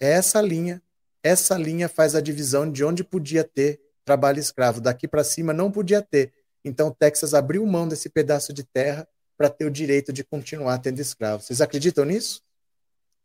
[0.00, 0.82] É essa linha.
[1.22, 4.80] Essa linha faz a divisão de onde podia ter trabalho escravo.
[4.80, 6.32] Daqui para cima não podia ter.
[6.64, 9.06] Então, Texas abriu mão desse pedaço de terra
[9.36, 11.46] para ter o direito de continuar tendo escravos.
[11.46, 12.42] Vocês acreditam nisso?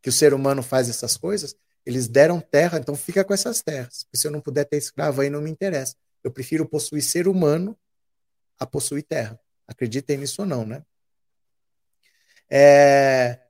[0.00, 1.56] Que o ser humano faz essas coisas?
[1.84, 4.06] Eles deram terra, então fica com essas terras.
[4.14, 5.96] Se eu não puder ter escravo, aí não me interessa.
[6.22, 7.76] Eu prefiro possuir ser humano
[8.56, 9.36] a possuir terra.
[9.66, 10.84] Acreditem nisso ou não, né?
[12.50, 13.40] É,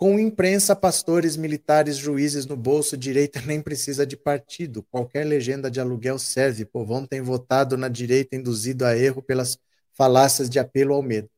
[0.00, 4.82] com imprensa, pastores, militares, juízes no bolso, direita nem precisa de partido.
[4.84, 6.64] Qualquer legenda de aluguel serve.
[6.64, 9.58] Povão tem votado na direita induzido a erro pelas
[9.92, 11.28] falácias de apelo ao medo.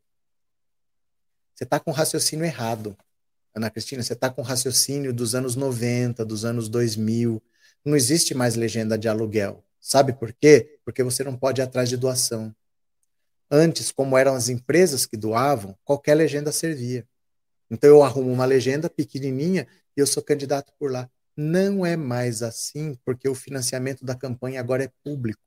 [1.55, 2.97] Você está com raciocínio errado,
[3.53, 4.03] Ana Cristina.
[4.03, 7.43] Você está com raciocínio dos anos 90, dos anos 2000.
[7.85, 9.65] Não existe mais legenda de aluguel.
[9.81, 10.79] Sabe por quê?
[10.85, 12.55] Porque você não pode ir atrás de doação.
[13.55, 17.07] Antes, como eram as empresas que doavam, qualquer legenda servia.
[17.71, 21.07] Então eu arrumo uma legenda pequenininha e eu sou candidato por lá.
[21.37, 25.43] Não é mais assim, porque o financiamento da campanha agora é público.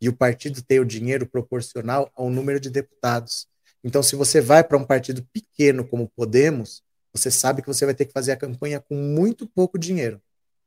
[0.00, 3.46] E o partido tem o dinheiro proporcional ao número de deputados.
[3.84, 6.82] Então, se você vai para um partido pequeno como Podemos,
[7.12, 10.20] você sabe que você vai ter que fazer a campanha com muito pouco dinheiro.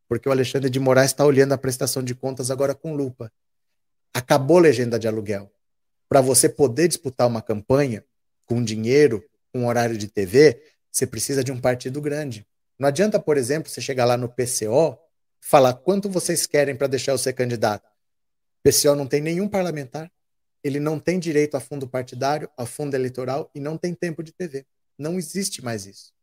[0.07, 3.30] Porque o Alexandre de Moraes está olhando a prestação de contas agora com lupa.
[4.14, 5.52] Acabou a legenda de aluguel.
[6.14, 8.06] Para você poder disputar uma campanha
[8.45, 10.61] com dinheiro, com horário de TV,
[10.91, 12.45] você precisa de um partido grande.
[12.77, 14.95] Não adianta, por exemplo, você chegar lá no PCO,
[15.41, 17.90] falar quanto vocês querem para deixar eu ser candidato.
[18.60, 20.11] O PCO não tem nenhum parlamentar,
[20.64, 24.31] ele não tem direito a fundo partidário, a fundo eleitoral e não tem tempo de
[24.34, 24.68] TV.
[24.95, 26.14] Não existe mais isso,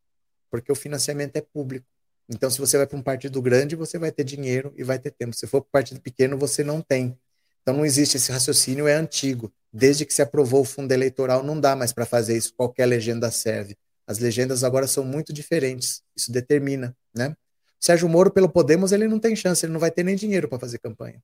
[0.52, 1.88] porque o financiamento é público.
[2.28, 5.10] Então, se você vai para um partido grande, você vai ter dinheiro e vai ter
[5.10, 5.34] tempo.
[5.34, 7.18] Se for para um partido pequeno, você não tem.
[7.62, 9.52] Então, não existe esse raciocínio, é antigo.
[9.72, 12.52] Desde que se aprovou o fundo eleitoral, não dá mais para fazer isso.
[12.54, 13.76] Qualquer legenda serve.
[14.06, 16.02] As legendas agora são muito diferentes.
[16.16, 17.36] Isso determina, né?
[17.78, 20.58] Sérgio Moro, pelo Podemos, ele não tem chance, ele não vai ter nem dinheiro para
[20.58, 21.22] fazer campanha.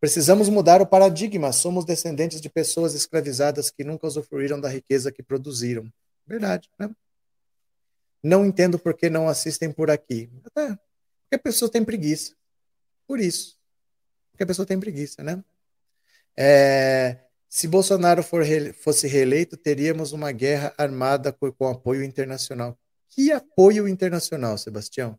[0.00, 1.52] Precisamos mudar o paradigma.
[1.52, 5.90] Somos descendentes de pessoas escravizadas que nunca usufruíram da riqueza que produziram.
[6.26, 6.90] Verdade, né?
[8.22, 10.28] Não entendo por que não assistem por aqui.
[10.44, 10.68] Até
[11.22, 12.34] porque a pessoa tem preguiça.
[13.06, 13.58] Por isso.
[14.32, 15.42] Porque a pessoa tem preguiça, né?
[16.36, 18.44] É, se Bolsonaro for
[18.74, 22.78] fosse reeleito, teríamos uma guerra armada com, com apoio internacional.
[23.08, 25.18] Que apoio internacional, Sebastião?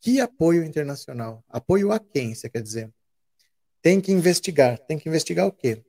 [0.00, 1.42] Que apoio internacional?
[1.48, 2.92] Apoio a quem, você quer dizer?
[3.82, 4.78] Tem que investigar.
[4.78, 5.82] Tem que investigar o quê?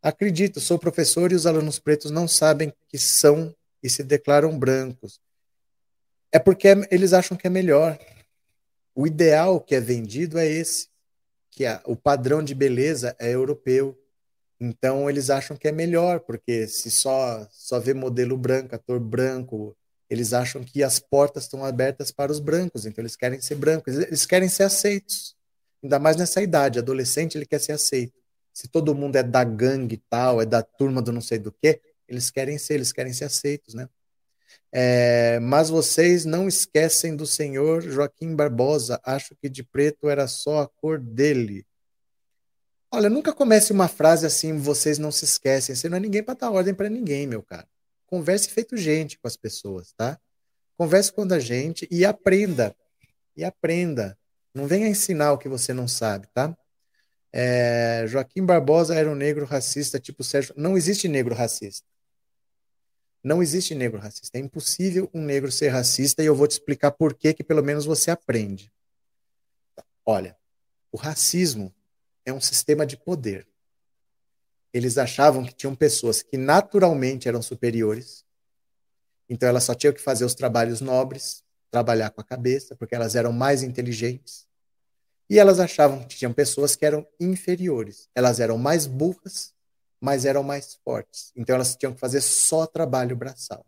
[0.00, 5.20] Acredito, sou professor e os alunos pretos não sabem que são e se declaram brancos.
[6.32, 7.98] É porque eles acham que é melhor.
[8.94, 10.88] O ideal que é vendido é esse,
[11.56, 13.98] que é, o padrão de beleza é europeu.
[14.60, 19.74] Então eles acham que é melhor, porque se só só vê modelo branco, ator branco,
[20.08, 23.96] eles acham que as portas estão abertas para os brancos, então eles querem ser brancos,
[23.96, 25.34] eles querem ser aceitos.
[25.82, 28.14] Ainda mais nessa idade, adolescente ele quer ser aceito.
[28.52, 31.80] Se todo mundo é da gangue tal, é da turma do não sei do que,
[32.06, 33.88] eles querem ser, eles querem ser aceitos, né?
[34.72, 39.00] É, mas vocês não esquecem do senhor Joaquim Barbosa.
[39.04, 41.66] Acho que de preto era só a cor dele.
[42.92, 45.74] Olha, nunca comece uma frase assim, vocês não se esquecem.
[45.74, 47.66] Você não é ninguém para dar ordem para ninguém, meu cara.
[48.06, 50.18] Converse feito gente com as pessoas, tá?
[50.76, 52.74] Converse com a gente e aprenda.
[53.36, 54.16] E aprenda.
[54.54, 56.56] Não venha ensinar o que você não sabe, tá?
[57.32, 60.54] É, Joaquim Barbosa era um negro racista, tipo Sérgio.
[60.56, 61.86] Não existe negro racista.
[63.26, 64.38] Não existe negro racista.
[64.38, 67.60] É impossível um negro ser racista e eu vou te explicar por que, que pelo
[67.60, 68.72] menos você aprende.
[70.04, 70.38] Olha,
[70.92, 71.74] o racismo
[72.24, 73.44] é um sistema de poder.
[74.72, 78.24] Eles achavam que tinham pessoas que naturalmente eram superiores,
[79.28, 83.16] então elas só tinham que fazer os trabalhos nobres, trabalhar com a cabeça, porque elas
[83.16, 84.46] eram mais inteligentes.
[85.28, 88.08] E elas achavam que tinham pessoas que eram inferiores.
[88.14, 89.52] Elas eram mais burras,
[90.00, 91.32] mas eram mais fortes.
[91.36, 93.64] Então elas tinham que fazer só trabalho braçal.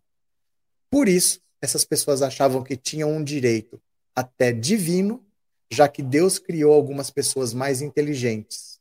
[0.90, 3.80] Por isso, essas pessoas achavam que tinham um direito
[4.14, 5.24] até divino
[5.70, 8.80] já que Deus criou algumas pessoas mais inteligentes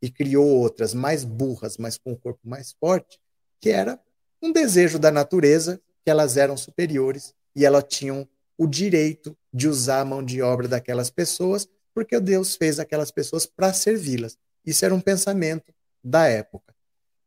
[0.00, 3.18] e criou outras mais burras, mas com o corpo mais forte,
[3.60, 4.00] que era
[4.42, 8.28] um desejo da natureza que elas eram superiores e elas tinham
[8.58, 13.46] o direito de usar a mão de obra daquelas pessoas, porque Deus fez aquelas pessoas
[13.46, 14.38] para servi-las.
[14.64, 15.72] Isso era um pensamento
[16.06, 16.72] da época.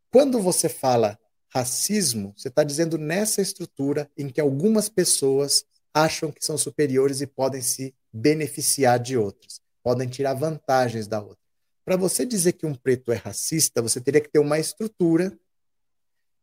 [0.10, 1.20] Quando você fala
[1.50, 7.28] racismo, você está dizendo nessa estrutura em que algumas pessoas acham que são superiores e
[7.28, 11.38] podem se beneficiar de outras, podem tirar vantagens da outra.
[11.84, 15.38] Para você dizer que um preto é racista, você teria que ter uma estrutura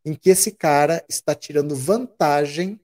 [0.05, 2.79] em que esse cara está tirando vantagem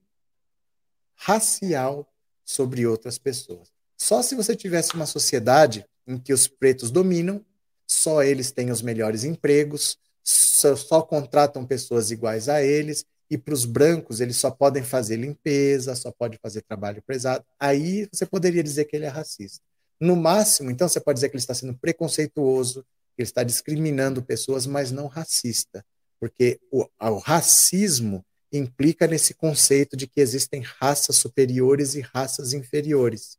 [1.16, 2.12] racial
[2.44, 3.72] sobre outras pessoas.
[3.98, 7.46] Só se você tivesse uma sociedade em que os pretos dominam,
[7.88, 13.54] só eles têm os melhores empregos, só, só contratam pessoas iguais a eles, e para
[13.54, 17.44] os brancos eles só podem fazer limpeza, só pode fazer trabalho pesado.
[17.60, 19.62] Aí você poderia dizer que ele é racista.
[20.00, 22.84] No máximo, então, você pode dizer que ele está sendo preconceituoso,
[23.16, 25.86] que ele está discriminando pessoas, mas não racista.
[26.20, 33.38] Porque o, o racismo implica nesse conceito de que existem raças superiores e raças inferiores.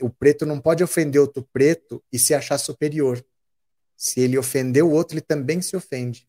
[0.00, 3.22] O preto não pode ofender outro preto e se achar superior.
[3.98, 6.28] Se ele ofender o outro, ele também se ofende.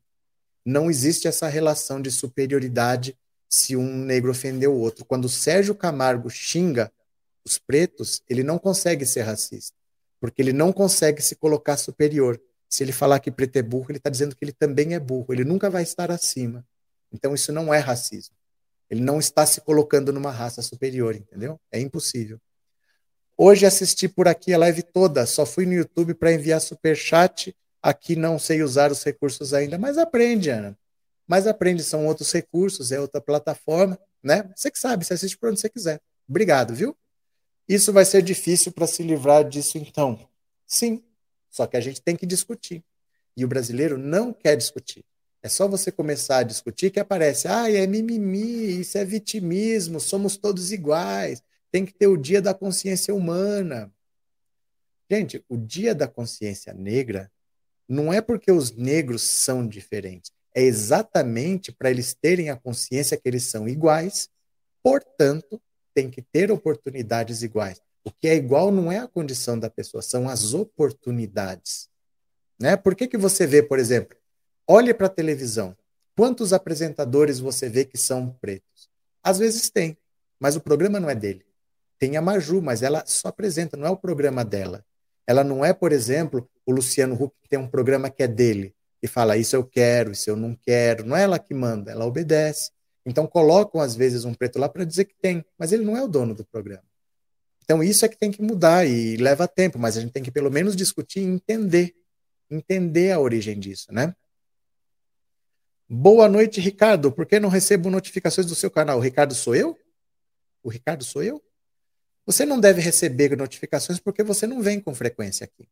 [0.66, 3.16] Não existe essa relação de superioridade
[3.48, 5.06] se um negro ofendeu o outro.
[5.06, 6.92] Quando o Sérgio Camargo xinga
[7.46, 9.78] os pretos, ele não consegue ser racista,
[10.20, 12.42] porque ele não consegue se colocar superior.
[12.68, 15.32] Se ele falar que preto é burro, ele está dizendo que ele também é burro,
[15.32, 16.66] ele nunca vai estar acima.
[17.12, 18.36] Então isso não é racismo.
[18.90, 21.60] Ele não está se colocando numa raça superior, entendeu?
[21.72, 22.42] É impossível.
[23.42, 27.56] Hoje assisti por aqui a live toda, só fui no YouTube para enviar super chat.
[27.82, 30.78] Aqui não sei usar os recursos ainda, mas aprende, Ana.
[31.26, 34.52] Mas aprende, são outros recursos, é outra plataforma, né?
[34.54, 36.02] Você que sabe, você assiste por onde você quiser.
[36.28, 36.94] Obrigado, viu?
[37.66, 40.20] Isso vai ser difícil para se livrar disso então.
[40.68, 41.02] Sim,
[41.50, 42.84] só que a gente tem que discutir.
[43.38, 45.06] E o brasileiro não quer discutir.
[45.42, 50.36] É só você começar a discutir que aparece, ah, é mimimi, isso é vitimismo, somos
[50.36, 51.42] todos iguais,
[51.72, 53.92] tem que ter o dia da consciência humana.
[55.10, 57.32] Gente, o dia da consciência negra
[57.88, 63.28] não é porque os negros são diferentes, é exatamente para eles terem a consciência que
[63.28, 64.30] eles são iguais,
[64.84, 65.60] portanto,
[65.94, 67.82] tem que ter oportunidades iguais.
[68.04, 71.90] O que é igual não é a condição da pessoa, são as oportunidades.
[72.60, 72.78] Né?
[72.78, 74.20] Por que, que você vê, por exemplo,
[74.72, 75.76] Olhe para a televisão.
[76.16, 78.88] Quantos apresentadores você vê que são pretos?
[79.24, 79.98] Às vezes tem,
[80.40, 81.44] mas o programa não é dele.
[82.00, 84.84] Tem a Maju, mas ela só apresenta, não é o programa dela.
[85.28, 88.74] Ela não é, por exemplo, o Luciano Huck, que tem um programa que é dele,
[89.02, 91.06] e fala isso eu quero, isso eu não quero.
[91.06, 92.72] Não é ela que manda, ela obedece.
[93.06, 96.04] Então colocam, às vezes, um preto lá para dizer que tem, mas ele não é
[96.04, 96.84] o dono do programa.
[97.64, 100.32] Então isso é que tem que mudar e leva tempo, mas a gente tem que
[100.32, 101.94] pelo menos discutir e entender,
[102.50, 104.16] entender a origem disso, né?
[105.88, 107.12] Boa noite, Ricardo.
[107.12, 108.98] Por que não recebo notificações do seu canal?
[108.98, 109.78] O Ricardo sou eu?
[110.62, 111.42] O Ricardo sou eu?
[112.26, 115.68] Você não deve receber notificações porque você não vem com frequência aqui.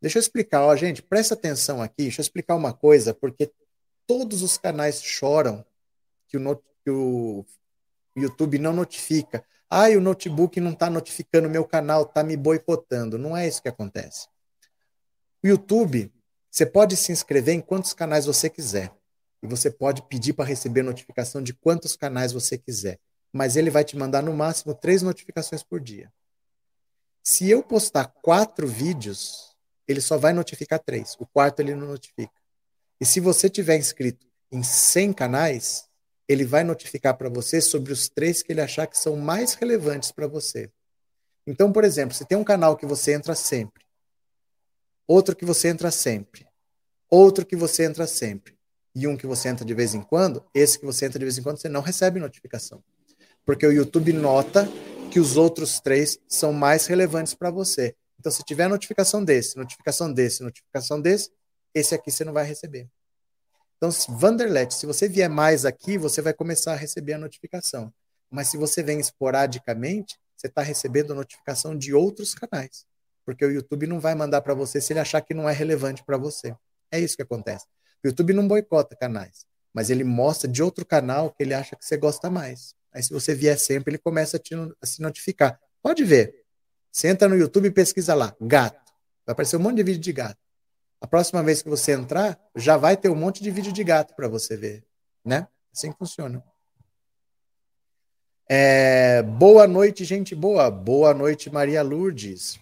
[0.00, 3.50] Deixa eu explicar, ó, gente, presta atenção aqui, deixa eu explicar uma coisa, porque
[4.06, 5.64] todos os canais choram
[6.28, 7.44] que o, que o
[8.16, 9.44] YouTube não notifica.
[9.68, 13.18] Ah, o notebook não está notificando meu canal, está me boicotando.
[13.18, 14.28] Não é isso que acontece.
[15.42, 16.10] O YouTube,
[16.50, 18.92] você pode se inscrever em quantos canais você quiser
[19.42, 22.98] e você pode pedir para receber notificação de quantos canais você quiser.
[23.32, 26.12] Mas ele vai te mandar no máximo três notificações por dia.
[27.22, 29.54] Se eu postar quatro vídeos,
[29.86, 31.14] ele só vai notificar três.
[31.18, 32.32] O quarto ele não notifica.
[33.00, 35.88] E se você tiver inscrito em 100 canais,
[36.26, 40.10] ele vai notificar para você sobre os três que ele achar que são mais relevantes
[40.12, 40.70] para você.
[41.46, 43.84] Então, por exemplo, se tem um canal que você entra sempre,
[45.06, 46.46] outro que você entra sempre,
[47.08, 48.58] outro que você entra sempre,
[48.94, 51.38] e um que você entra de vez em quando, esse que você entra de vez
[51.38, 52.82] em quando, você não recebe notificação.
[53.48, 54.68] Porque o YouTube nota
[55.10, 57.96] que os outros três são mais relevantes para você.
[58.20, 61.30] Então, se tiver notificação desse, notificação desse, notificação desse,
[61.74, 62.86] esse aqui você não vai receber.
[63.78, 67.90] Então, Vanderlet, se você vier mais aqui, você vai começar a receber a notificação.
[68.30, 72.84] Mas se você vem esporadicamente, você está recebendo notificação de outros canais.
[73.24, 76.04] Porque o YouTube não vai mandar para você se ele achar que não é relevante
[76.04, 76.54] para você.
[76.92, 77.64] É isso que acontece.
[78.04, 81.82] O YouTube não boicota canais, mas ele mostra de outro canal que ele acha que
[81.82, 82.76] você gosta mais.
[82.98, 85.56] Aí, se você vier sempre, ele começa a, te, a se notificar.
[85.80, 86.44] Pode ver.
[86.90, 88.92] Você entra no YouTube e pesquisa lá, gato.
[89.24, 90.40] Vai aparecer um monte de vídeo de gato.
[91.00, 94.16] A próxima vez que você entrar, já vai ter um monte de vídeo de gato
[94.16, 94.84] para você ver,
[95.24, 95.46] né?
[95.72, 96.42] Assim funciona.
[98.48, 100.68] É, boa noite, gente boa.
[100.68, 102.58] Boa noite, Maria Lourdes.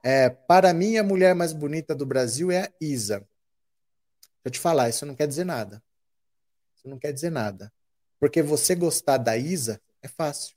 [0.00, 3.26] É, para mim, a mulher mais bonita do Brasil é a Isa.
[4.44, 5.82] eu te falar, isso não quer dizer nada.
[6.76, 7.72] Isso não quer dizer nada.
[8.18, 10.56] Porque você gostar da Isa é fácil.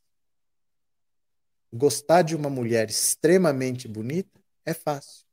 [1.71, 5.25] Gostar de uma mulher extremamente bonita é fácil.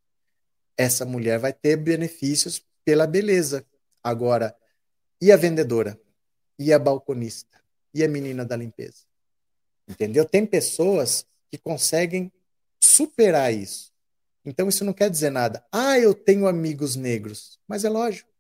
[0.77, 3.65] Essa mulher vai ter benefícios pela beleza.
[4.03, 4.55] Agora,
[5.21, 5.99] e a vendedora?
[6.59, 7.61] E a balconista?
[7.95, 9.05] E a menina da limpeza?
[9.89, 10.25] Entendeu?
[10.25, 12.31] Tem pessoas que conseguem
[12.81, 13.93] superar isso.
[14.45, 15.65] Então isso não quer dizer nada.
[15.73, 17.59] Ah, eu tenho amigos negros.
[17.67, 18.31] Mas é lógico.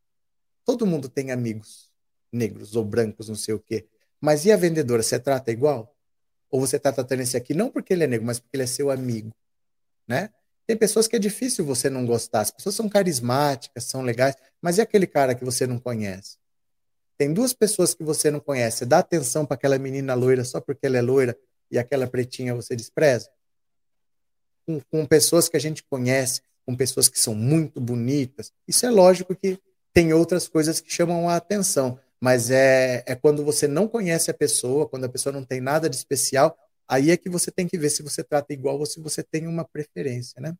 [0.64, 1.85] Todo mundo tem amigos
[2.32, 3.86] negros ou brancos, não sei o quê.
[4.20, 5.02] Mas e a vendedora?
[5.02, 5.94] Você trata igual?
[6.50, 8.66] Ou você está tratando esse aqui não porque ele é negro, mas porque ele é
[8.66, 9.34] seu amigo?
[10.06, 10.30] Né?
[10.66, 12.40] Tem pessoas que é difícil você não gostar.
[12.40, 16.38] As pessoas são carismáticas, são legais, mas e aquele cara que você não conhece?
[17.16, 18.78] Tem duas pessoas que você não conhece.
[18.78, 21.36] Você dá atenção para aquela menina loira só porque ela é loira
[21.70, 23.30] e aquela pretinha você despreza?
[24.66, 28.90] Com, com pessoas que a gente conhece, com pessoas que são muito bonitas, isso é
[28.90, 29.58] lógico que
[29.92, 34.34] tem outras coisas que chamam a atenção mas é, é quando você não conhece a
[34.34, 36.56] pessoa, quando a pessoa não tem nada de especial,
[36.88, 39.46] aí é que você tem que ver se você trata igual ou se você tem
[39.46, 40.54] uma preferência, né?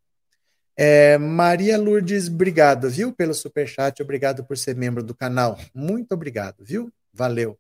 [0.78, 6.62] É, Maria Lourdes, obrigado, viu, pelo superchat, obrigado por ser membro do canal, muito obrigado,
[6.62, 6.93] viu?
[7.15, 7.59] Valeu.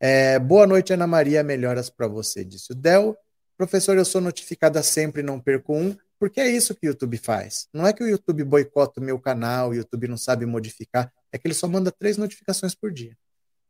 [0.00, 3.16] É, boa noite, Ana Maria, melhoras para você, disse o Del.
[3.56, 7.68] Professor, eu sou notificada sempre, não perco um, porque é isso que o YouTube faz.
[7.72, 11.38] Não é que o YouTube boicota o meu canal, o YouTube não sabe modificar, é
[11.38, 13.16] que ele só manda três notificações por dia.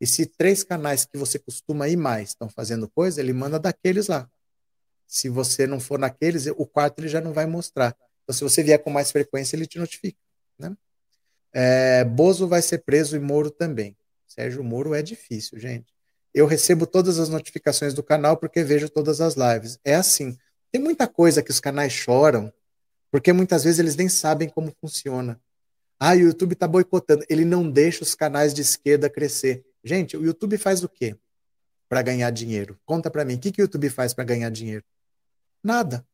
[0.00, 4.08] E se três canais que você costuma ir mais estão fazendo coisa, ele manda daqueles
[4.08, 4.28] lá.
[5.06, 7.96] Se você não for naqueles, o quarto ele já não vai mostrar.
[8.24, 10.18] Então, se você vier com mais frequência, ele te notifica.
[10.58, 10.76] Né?
[11.52, 13.96] É, Bozo vai ser preso e Moro também.
[14.26, 15.94] Sérgio Moro é difícil, gente.
[16.34, 19.78] Eu recebo todas as notificações do canal porque vejo todas as lives.
[19.82, 20.36] É assim.
[20.70, 22.52] Tem muita coisa que os canais choram,
[23.10, 25.40] porque muitas vezes eles nem sabem como funciona.
[25.98, 27.24] Ah, o YouTube está boicotando.
[27.30, 29.64] Ele não deixa os canais de esquerda crescer.
[29.86, 31.16] Gente, o YouTube faz o quê
[31.88, 32.76] para ganhar dinheiro?
[32.84, 34.84] Conta para mim, o que, que o YouTube faz para ganhar dinheiro?
[35.62, 36.04] Nada.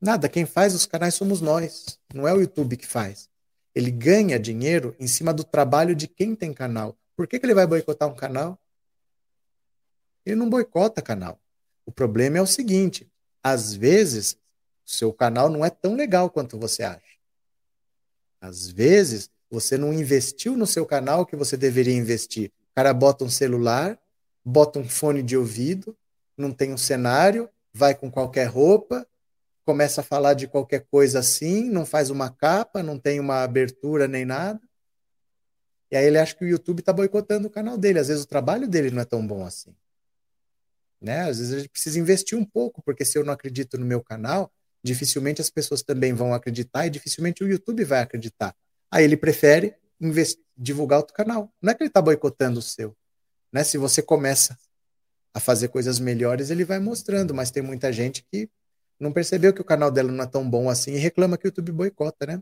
[0.00, 0.28] Nada.
[0.28, 1.98] Quem faz os canais somos nós.
[2.14, 3.28] Não é o YouTube que faz.
[3.74, 6.96] Ele ganha dinheiro em cima do trabalho de quem tem canal.
[7.16, 8.56] Por que, que ele vai boicotar um canal?
[10.24, 11.40] Ele não boicota canal.
[11.84, 13.10] O problema é o seguinte:
[13.42, 14.34] às vezes,
[14.86, 17.18] o seu canal não é tão legal quanto você acha.
[18.40, 22.50] Às vezes, você não investiu no seu canal que você deveria investir.
[22.72, 23.98] O cara bota um celular,
[24.44, 25.96] bota um fone de ouvido,
[26.36, 29.06] não tem um cenário, vai com qualquer roupa,
[29.64, 34.06] começa a falar de qualquer coisa assim, não faz uma capa, não tem uma abertura
[34.06, 34.60] nem nada.
[35.90, 37.98] E aí ele acha que o YouTube está boicotando o canal dele.
[37.98, 39.74] Às vezes o trabalho dele não é tão bom assim.
[41.00, 41.20] Né?
[41.20, 44.02] Às vezes a gente precisa investir um pouco, porque se eu não acredito no meu
[44.02, 44.52] canal,
[44.82, 48.54] dificilmente as pessoas também vão acreditar e dificilmente o YouTube vai acreditar.
[48.94, 49.74] Aí ele prefere
[50.56, 51.52] divulgar outro canal.
[51.60, 52.96] Não é que ele está boicotando o seu.
[53.52, 53.64] Né?
[53.64, 54.56] Se você começa
[55.34, 58.48] a fazer coisas melhores, ele vai mostrando, mas tem muita gente que
[59.00, 61.48] não percebeu que o canal dela não é tão bom assim e reclama que o
[61.48, 62.40] YouTube boicota, né?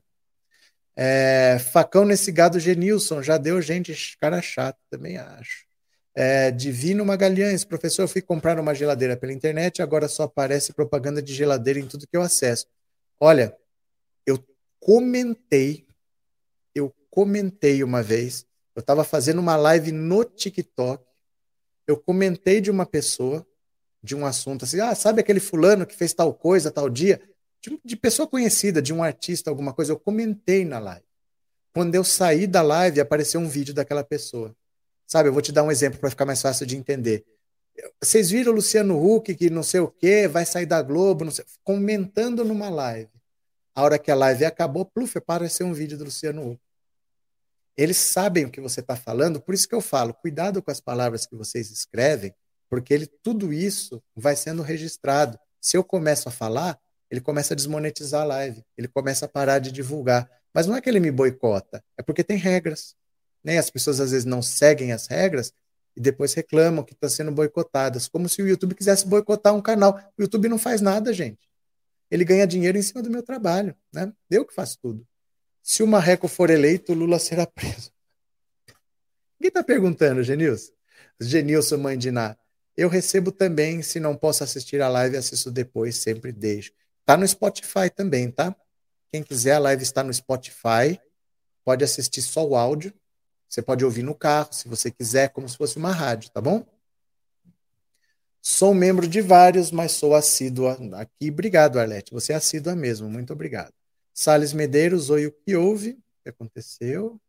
[0.94, 5.64] É, facão nesse gado Genilson, já deu gente, cara chato, também acho.
[6.14, 11.22] É, Divino Magalhães, professor, eu fui comprar uma geladeira pela internet, agora só aparece propaganda
[11.22, 12.66] de geladeira em tudo que eu acesso.
[13.18, 13.56] Olha,
[14.26, 14.38] eu
[14.78, 15.86] comentei
[17.12, 21.04] comentei uma vez, eu estava fazendo uma live no TikTok,
[21.86, 23.46] eu comentei de uma pessoa,
[24.02, 27.20] de um assunto assim, ah, sabe aquele fulano que fez tal coisa, tal dia?
[27.60, 31.04] De, de pessoa conhecida, de um artista, alguma coisa, eu comentei na live.
[31.74, 34.56] Quando eu saí da live, apareceu um vídeo daquela pessoa.
[35.06, 37.26] Sabe, eu vou te dar um exemplo para ficar mais fácil de entender.
[38.02, 41.44] Vocês viram o Luciano Huck, que não sei o quê, vai sair da Globo, sei,
[41.62, 43.10] comentando numa live.
[43.74, 46.61] A hora que a live acabou, pluf, apareceu um vídeo do Luciano Huck.
[47.76, 50.80] Eles sabem o que você está falando, por isso que eu falo, cuidado com as
[50.80, 52.34] palavras que vocês escrevem,
[52.68, 55.38] porque ele, tudo isso vai sendo registrado.
[55.60, 56.78] Se eu começo a falar,
[57.10, 60.30] ele começa a desmonetizar a live, ele começa a parar de divulgar.
[60.54, 62.94] Mas não é que ele me boicota, é porque tem regras.
[63.42, 63.58] Né?
[63.58, 65.52] As pessoas às vezes não seguem as regras
[65.96, 69.60] e depois reclamam que estão tá sendo boicotadas, como se o YouTube quisesse boicotar um
[69.60, 69.98] canal.
[70.18, 71.50] O YouTube não faz nada, gente.
[72.10, 74.12] Ele ganha dinheiro em cima do meu trabalho, né?
[74.30, 75.06] Eu que faço tudo.
[75.62, 77.92] Se o Marreco for eleito, Lula será preso.
[79.38, 80.72] Quem está perguntando, Genilson?
[81.20, 82.36] Genilson Mandiná.
[82.76, 86.72] Eu recebo também, se não posso assistir a live, assisto depois, sempre deixo.
[87.04, 88.54] Tá no Spotify também, tá?
[89.10, 90.98] Quem quiser, a live está no Spotify.
[91.64, 92.92] Pode assistir só o áudio.
[93.48, 96.66] Você pode ouvir no carro, se você quiser, como se fosse uma rádio, tá bom?
[98.40, 101.30] Sou membro de vários, mas sou assídua aqui.
[101.30, 102.12] Obrigado, Arlete.
[102.12, 103.08] Você é assídua mesmo.
[103.08, 103.72] Muito obrigado.
[104.14, 105.90] Sales Medeiros, oi, o que houve?
[105.90, 107.20] O que aconteceu?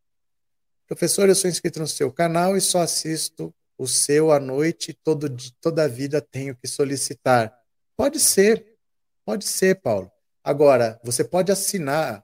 [0.87, 5.35] Professor, eu sou inscrito no seu canal e só assisto o seu à noite, todo,
[5.59, 7.57] toda a vida tenho que solicitar.
[7.95, 8.77] Pode ser,
[9.25, 10.11] pode ser, Paulo.
[10.43, 12.23] Agora, você pode assinar,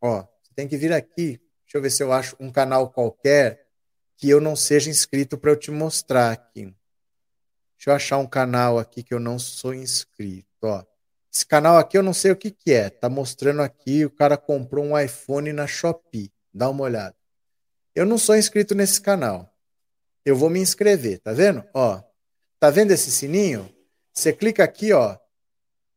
[0.00, 3.66] ó, você tem que vir aqui, deixa eu ver se eu acho um canal qualquer
[4.16, 6.74] que eu não seja inscrito para eu te mostrar aqui.
[7.76, 10.84] Deixa eu achar um canal aqui que eu não sou inscrito, ó.
[11.32, 12.90] Esse canal aqui eu não sei o que que é.
[12.90, 16.32] Tá mostrando aqui, o cara comprou um iPhone na Shopee.
[16.52, 17.16] Dá uma olhada.
[17.94, 19.54] Eu não sou inscrito nesse canal.
[20.24, 21.64] Eu vou me inscrever, tá vendo?
[21.74, 22.02] Ó,
[22.58, 23.74] tá vendo esse sininho?
[24.12, 25.16] Você clica aqui, ó,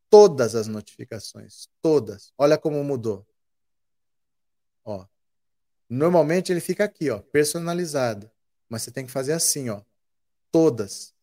[0.08, 2.32] todas as notificações, todas.
[2.36, 3.26] Olha como mudou.
[4.84, 5.06] Ó.
[5.88, 8.30] Normalmente ele fica aqui, ó, personalizado,
[8.68, 9.82] mas você tem que fazer assim, ó,
[10.50, 11.14] todas.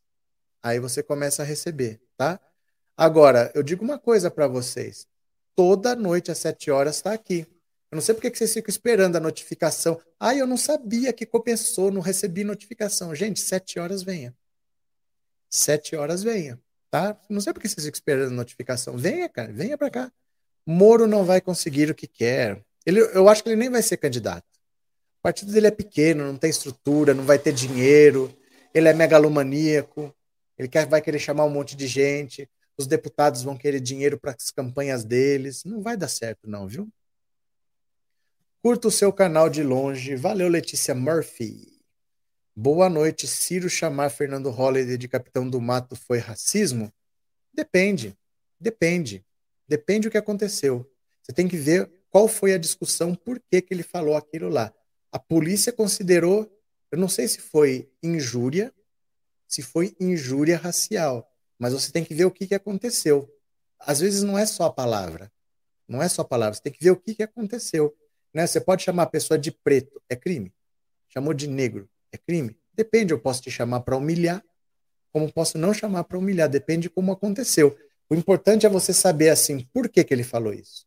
[0.62, 2.40] Aí você começa a receber, tá?
[3.00, 5.08] Agora, eu digo uma coisa para vocês.
[5.56, 7.48] Toda noite às sete horas está aqui.
[7.90, 9.98] Eu não sei porque que vocês ficam esperando a notificação.
[10.20, 13.16] Ah, eu não sabia que compensou, não recebi notificação.
[13.16, 14.36] Gente, sete horas venha.
[15.50, 16.60] Sete horas venha,
[16.92, 17.18] tá?
[17.30, 18.98] Não sei porque vocês ficam esperando a notificação.
[18.98, 20.12] Venha, cara, venha para cá.
[20.66, 22.62] Moro não vai conseguir o que quer.
[22.86, 24.44] Ele, eu acho que ele nem vai ser candidato.
[25.20, 28.38] O partido dele é pequeno, não tem estrutura, não vai ter dinheiro.
[28.74, 30.14] Ele é megalomaníaco.
[30.58, 32.50] Ele quer, vai querer chamar um monte de gente.
[32.80, 35.66] Os deputados vão querer dinheiro para as campanhas deles.
[35.66, 36.88] Não vai dar certo, não, viu?
[38.62, 40.16] Curta o seu canal de longe.
[40.16, 41.84] Valeu, Letícia Murphy.
[42.56, 43.28] Boa noite.
[43.28, 46.90] Ciro chamar Fernando Holliday de capitão do mato foi racismo?
[47.54, 48.18] Depende.
[48.58, 49.26] Depende.
[49.68, 50.90] Depende do que aconteceu.
[51.22, 54.74] Você tem que ver qual foi a discussão, por que, que ele falou aquilo lá.
[55.12, 56.50] A polícia considerou,
[56.90, 58.74] eu não sei se foi injúria,
[59.46, 61.29] se foi injúria racial,
[61.60, 63.30] mas você tem que ver o que, que aconteceu.
[63.80, 65.32] Às vezes não é só a palavra.
[65.88, 67.94] Não é só a palavra, você tem que ver o que, que aconteceu.
[68.34, 68.48] Né?
[68.48, 70.54] Você pode chamar a pessoa de preto, é crime.
[71.10, 72.56] Chamou de negro, é crime.
[72.74, 74.44] Depende, eu posso te chamar para humilhar,
[75.12, 77.78] como posso não chamar para humilhar, depende de como aconteceu.
[78.10, 80.86] O importante é você saber assim, por que, que ele falou isso.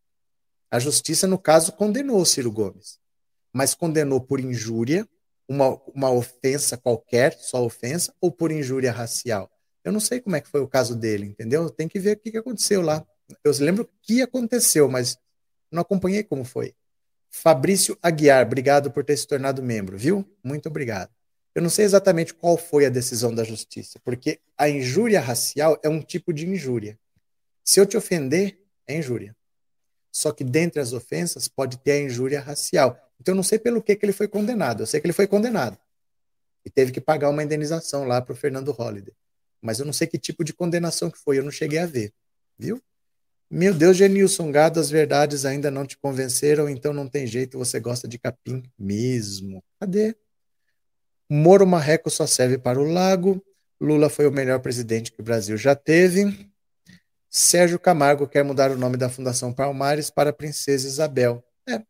[0.70, 2.98] A justiça, no caso, condenou o Ciro Gomes,
[3.52, 5.06] mas condenou por injúria,
[5.46, 9.51] uma, uma ofensa qualquer, só ofensa, ou por injúria racial.
[9.84, 11.68] Eu não sei como é que foi o caso dele, entendeu?
[11.70, 13.04] Tem que ver o que, aconteceu lá.
[13.42, 15.18] Eu lembro o que aconteceu, mas
[15.70, 16.74] não acompanhei como foi.
[17.30, 20.24] Fabrício Aguiar, obrigado por ter se tornado membro, viu?
[20.44, 21.10] Muito obrigado.
[21.54, 25.88] Eu não sei exatamente qual foi a decisão da justiça, porque a injúria racial é
[25.88, 26.98] um tipo de injúria.
[27.64, 29.36] Se eu te ofender, é injúria.
[30.10, 32.98] Só que dentre as ofensas pode ter a injúria racial.
[33.20, 34.82] Então eu não sei pelo que, que ele foi condenado.
[34.82, 35.78] Eu sei que ele foi condenado.
[36.64, 39.14] E teve que pagar uma indenização lá para o Fernando Holliday.
[39.62, 42.12] Mas eu não sei que tipo de condenação que foi, eu não cheguei a ver.
[42.58, 42.82] Viu?
[43.48, 47.78] Meu Deus, Genilson, gado, as verdades ainda não te convenceram, então não tem jeito, você
[47.78, 49.62] gosta de capim mesmo.
[49.78, 50.16] Cadê?
[51.30, 53.44] Moro Marreco só serve para o lago.
[53.80, 56.50] Lula foi o melhor presidente que o Brasil já teve.
[57.28, 61.44] Sérgio Camargo quer mudar o nome da Fundação Palmares para Princesa Isabel.
[61.68, 61.82] É.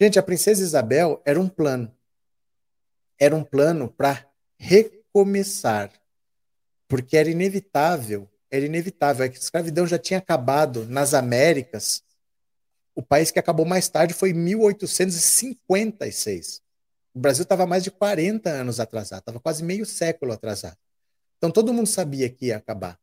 [0.00, 1.94] Gente, a Princesa Isabel era um plano.
[3.18, 4.26] Era um plano para
[4.58, 5.90] recomeçar.
[6.92, 9.24] Porque era inevitável era inevitável.
[9.24, 12.02] A escravidão já tinha acabado nas Américas.
[12.94, 16.60] O país que acabou mais tarde foi 1856.
[17.14, 20.76] O Brasil estava mais de 40 anos atrasado, estava quase meio século atrasado.
[21.38, 22.98] Então todo mundo sabia que ia acabar.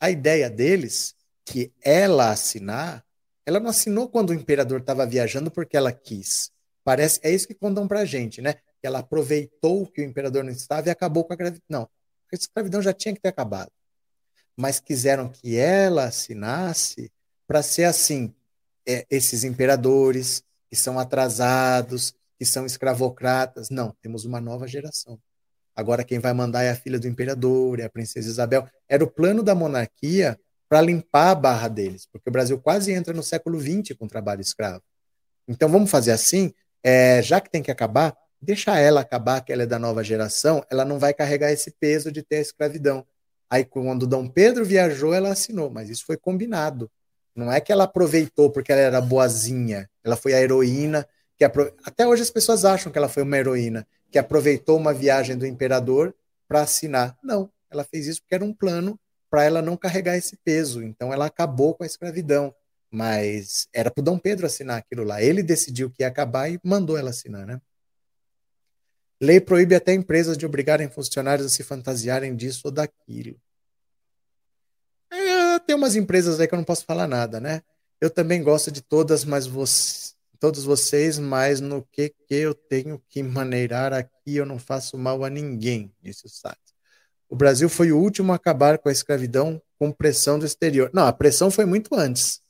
[0.00, 3.04] A ideia deles, que ela assinar,
[3.44, 6.50] ela não assinou quando o imperador estava viajando porque ela quis.
[6.82, 8.54] Parece, é isso que contam pra gente, né?
[8.54, 11.62] Que ela aproveitou que o imperador não estava e acabou com a escravidão.
[11.68, 11.88] Não,
[12.36, 13.70] a escravidão já tinha que ter acabado
[14.56, 17.10] mas quiseram que ela assinasse
[17.46, 18.32] para ser assim,
[18.86, 23.70] é, esses imperadores que são atrasados, que são escravocratas.
[23.70, 25.18] Não, temos uma nova geração.
[25.74, 28.68] Agora quem vai mandar é a filha do imperador, é a princesa Isabel.
[28.88, 30.38] Era o plano da monarquia
[30.68, 34.40] para limpar a barra deles, porque o Brasil quase entra no século XX com trabalho
[34.40, 34.82] escravo.
[35.46, 36.52] Então vamos fazer assim,
[36.82, 40.64] é, já que tem que acabar, deixa ela acabar, que ela é da nova geração,
[40.68, 43.06] ela não vai carregar esse peso de ter a escravidão.
[43.48, 46.90] Aí, quando Dom Pedro viajou, ela assinou, mas isso foi combinado.
[47.34, 51.06] Não é que ela aproveitou porque ela era boazinha, ela foi a heroína.
[51.36, 51.72] que apro...
[51.84, 55.46] Até hoje as pessoas acham que ela foi uma heroína, que aproveitou uma viagem do
[55.46, 56.14] imperador
[56.48, 57.16] para assinar.
[57.22, 58.98] Não, ela fez isso porque era um plano
[59.30, 60.82] para ela não carregar esse peso.
[60.82, 62.54] Então ela acabou com a escravidão.
[62.90, 65.22] Mas era para Dom Pedro assinar aquilo lá.
[65.22, 67.58] Ele decidiu que ia acabar e mandou ela assinar, né?
[69.22, 73.40] Lei proíbe até empresas de obrigarem funcionários a se fantasiarem disso ou daquilo.
[75.12, 77.62] É, tem umas empresas aí que eu não posso falar nada, né?
[78.00, 80.14] Eu também gosto de todas, mas você.
[80.40, 85.22] todos vocês, mas no que, que eu tenho que maneirar aqui, eu não faço mal
[85.22, 86.30] a ninguém, disse o.
[87.28, 90.90] O Brasil foi o último a acabar com a escravidão com pressão do exterior.
[90.92, 92.42] Não, a pressão foi muito antes.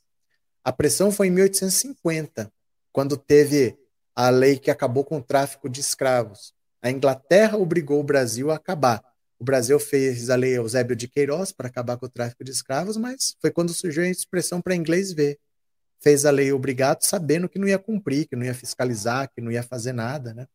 [0.63, 2.51] A pressão foi em 1850,
[2.91, 3.77] quando teve
[4.15, 6.51] a lei que acabou com o tráfico de escravos.
[6.83, 9.01] A Inglaterra obrigou o Brasil a acabar.
[9.39, 12.97] O Brasil fez a lei Eusébio de Queiroz para acabar com o tráfico de escravos,
[12.97, 15.39] mas foi quando surgiu a expressão para inglês ver.
[16.01, 19.49] Fez a lei obrigado sabendo que não ia cumprir, que não ia fiscalizar, que não
[19.49, 20.45] ia fazer nada, né?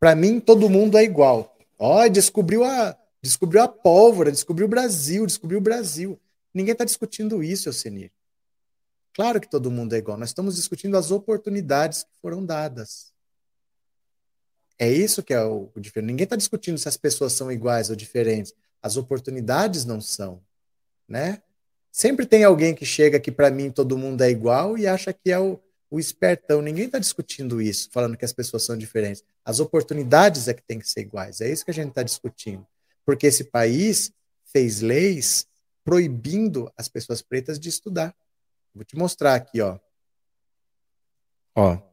[0.00, 1.54] Para mim, todo mundo é igual.
[1.78, 6.18] Oh, descobriu a, descobriu a pólvora, descobriu o Brasil, descobriu o Brasil.
[6.54, 8.10] Ninguém está discutindo isso, Elcenir.
[9.12, 10.16] Claro que todo mundo é igual.
[10.16, 13.11] Nós estamos discutindo as oportunidades que foram dadas.
[14.82, 16.08] É isso que é o, o diferente.
[16.08, 18.52] Ninguém está discutindo se as pessoas são iguais ou diferentes.
[18.82, 20.42] As oportunidades não são,
[21.06, 21.40] né?
[21.92, 25.30] Sempre tem alguém que chega que para mim todo mundo é igual e acha que
[25.30, 26.60] é o, o espertão.
[26.60, 29.22] Ninguém está discutindo isso, falando que as pessoas são diferentes.
[29.44, 31.40] As oportunidades é que tem que ser iguais.
[31.40, 32.66] É isso que a gente está discutindo.
[33.06, 34.12] Porque esse país
[34.46, 35.46] fez leis
[35.84, 38.12] proibindo as pessoas pretas de estudar.
[38.74, 39.78] Vou te mostrar aqui, ó.
[41.54, 41.91] Ó.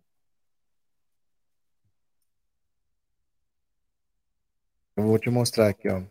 [5.00, 6.04] Eu vou te mostrar aqui, ó.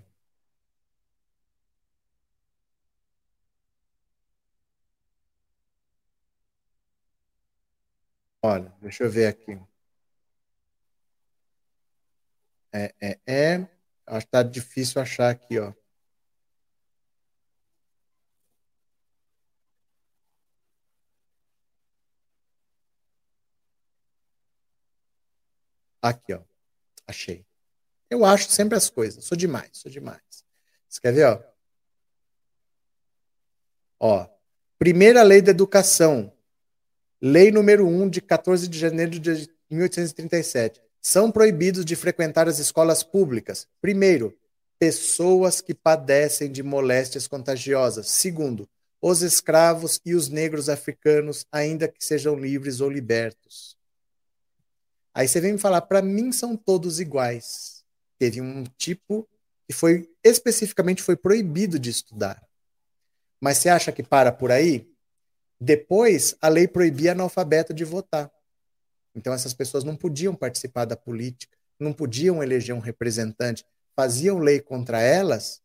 [8.43, 9.57] Olha, deixa eu ver aqui.
[12.73, 13.69] É, é, é.
[14.07, 15.73] Acho que tá difícil achar aqui, ó.
[26.03, 26.43] Aqui, ó.
[27.09, 27.47] Achei.
[28.11, 29.25] Eu acho sempre as coisas.
[29.25, 30.21] Sou demais, sou demais.
[30.89, 31.43] Você quer ver, ó?
[34.01, 34.29] Ó.
[34.79, 36.33] Primeira lei da educação.
[37.21, 40.81] Lei número 1 de 14 de janeiro de 1837.
[41.01, 43.67] São proibidos de frequentar as escolas públicas.
[43.81, 44.37] Primeiro,
[44.79, 48.09] pessoas que padecem de moléstias contagiosas.
[48.09, 48.69] Segundo,
[49.01, 53.77] os escravos e os negros africanos, ainda que sejam livres ou libertos.
[55.13, 57.78] Aí você vem me falar, para mim são todos iguais.
[58.19, 59.29] Teve um tipo
[59.67, 62.43] que foi especificamente foi proibido de estudar.
[63.41, 64.91] Mas você acha que para por aí?
[65.61, 68.31] Depois, a lei proibia analfabeto de votar.
[69.15, 73.65] Então essas pessoas não podiam participar da política, não podiam eleger um representante,
[73.95, 75.61] faziam lei contra elas,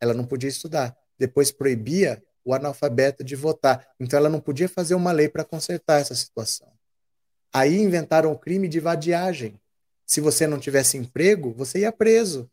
[0.00, 0.96] ela não podia estudar.
[1.18, 3.86] Depois proibia o analfabeto de votar.
[3.98, 6.70] Então ela não podia fazer uma lei para consertar essa situação.
[7.52, 9.58] Aí inventaram o crime de vadiagem.
[10.06, 12.50] Se você não tivesse emprego, você ia preso.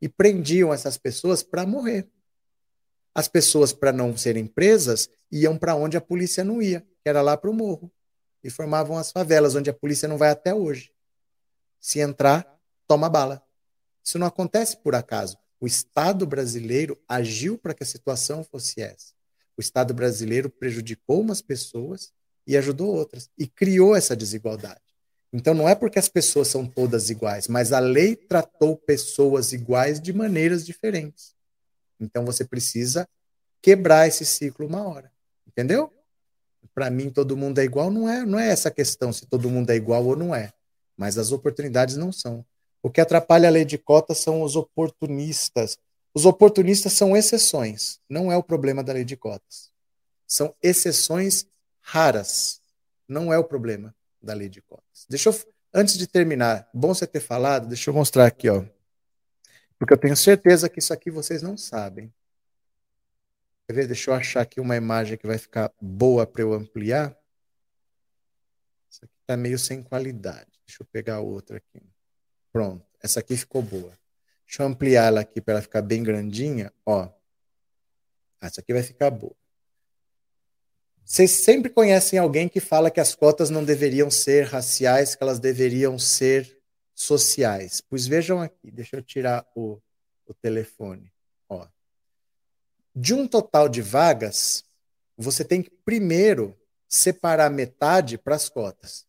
[0.00, 2.08] E prendiam essas pessoas para morrer.
[3.14, 7.20] As pessoas, para não serem presas, iam para onde a polícia não ia, que era
[7.20, 7.90] lá para o morro.
[8.42, 10.92] E formavam as favelas, onde a polícia não vai até hoje.
[11.80, 12.46] Se entrar,
[12.86, 13.42] toma bala.
[14.04, 15.36] Isso não acontece por acaso.
[15.60, 19.12] O Estado brasileiro agiu para que a situação fosse essa.
[19.56, 22.12] O Estado brasileiro prejudicou umas pessoas
[22.46, 23.28] e ajudou outras.
[23.36, 24.87] E criou essa desigualdade.
[25.32, 30.00] Então não é porque as pessoas são todas iguais, mas a lei tratou pessoas iguais
[30.00, 31.34] de maneiras diferentes.
[32.00, 33.06] Então você precisa
[33.60, 35.12] quebrar esse ciclo uma hora.
[35.46, 35.92] Entendeu?
[36.74, 39.70] Para mim todo mundo é igual, não é, não é essa questão se todo mundo
[39.70, 40.52] é igual ou não é,
[40.96, 42.44] mas as oportunidades não são.
[42.82, 45.76] O que atrapalha a lei de cotas são os oportunistas.
[46.14, 49.70] Os oportunistas são exceções, não é o problema da lei de cotas.
[50.26, 51.46] São exceções
[51.80, 52.60] raras.
[53.08, 53.94] Não é o problema
[54.28, 55.06] da lei de cotas.
[55.08, 55.34] Deixa eu,
[55.72, 58.64] antes de terminar, bom você ter falado, deixa eu mostrar aqui, ó.
[59.78, 62.12] Porque eu tenho certeza que isso aqui vocês não sabem.
[63.66, 63.86] Quer ver?
[63.86, 67.16] Deixa eu achar aqui uma imagem que vai ficar boa para eu ampliar.
[68.90, 70.50] Isso aqui está meio sem qualidade.
[70.66, 71.82] Deixa eu pegar outra aqui.
[72.52, 72.84] Pronto.
[73.02, 73.92] Essa aqui ficou boa.
[74.46, 76.72] Deixa eu ampliar ela aqui para ela ficar bem grandinha.
[76.84, 77.08] Ó.
[78.40, 79.36] Essa aqui vai ficar boa.
[81.08, 85.40] Vocês sempre conhecem alguém que fala que as cotas não deveriam ser raciais, que elas
[85.40, 86.60] deveriam ser
[86.94, 87.80] sociais.
[87.80, 89.80] Pois vejam aqui, deixa eu tirar o,
[90.26, 91.10] o telefone.
[91.48, 91.66] Ó.
[92.94, 94.62] De um total de vagas,
[95.16, 96.54] você tem que primeiro
[96.86, 99.06] separar metade para as cotas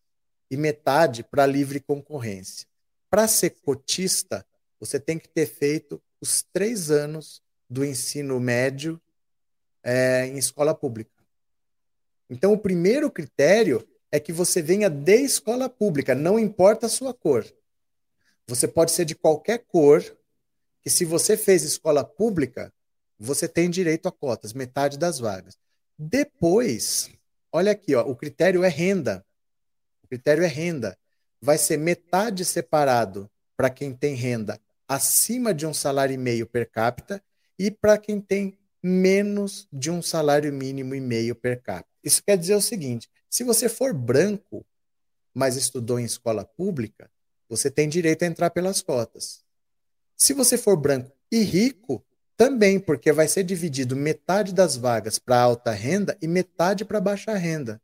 [0.50, 2.66] e metade para livre concorrência.
[3.10, 4.46] Para ser cotista,
[4.80, 8.98] você tem que ter feito os três anos do ensino médio
[9.82, 11.19] é, em escola pública.
[12.30, 17.12] Então, o primeiro critério é que você venha de escola pública, não importa a sua
[17.12, 17.44] cor.
[18.46, 20.02] Você pode ser de qualquer cor,
[20.80, 22.72] que se você fez escola pública,
[23.18, 25.58] você tem direito a cotas, metade das vagas.
[25.98, 27.10] Depois,
[27.52, 29.24] olha aqui, ó, o critério é renda.
[30.02, 30.96] O critério é renda.
[31.40, 36.68] Vai ser metade separado para quem tem renda acima de um salário e meio per
[36.68, 37.22] capita
[37.56, 41.89] e para quem tem menos de um salário mínimo e meio per capita.
[42.02, 44.64] Isso quer dizer o seguinte: se você for branco,
[45.34, 47.10] mas estudou em escola pública,
[47.48, 49.44] você tem direito a entrar pelas cotas.
[50.16, 52.04] Se você for branco e rico,
[52.36, 57.34] também, porque vai ser dividido metade das vagas para alta renda e metade para baixa
[57.34, 57.82] renda.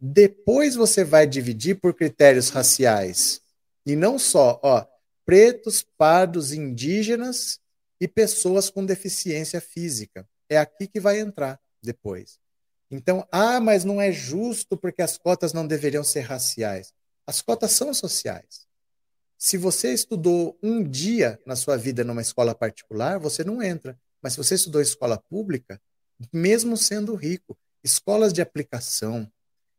[0.00, 3.40] Depois você vai dividir por critérios raciais.
[3.86, 4.84] E não só, ó,
[5.24, 7.60] pretos, pardos, indígenas
[8.00, 10.28] e pessoas com deficiência física.
[10.48, 12.40] É aqui que vai entrar depois.
[12.90, 16.92] Então, ah, mas não é justo porque as cotas não deveriam ser raciais.
[17.26, 18.66] As cotas são sociais.
[19.38, 23.98] Se você estudou um dia na sua vida numa escola particular, você não entra.
[24.22, 25.80] Mas se você estudou escola pública,
[26.32, 29.30] mesmo sendo rico, escolas de aplicação,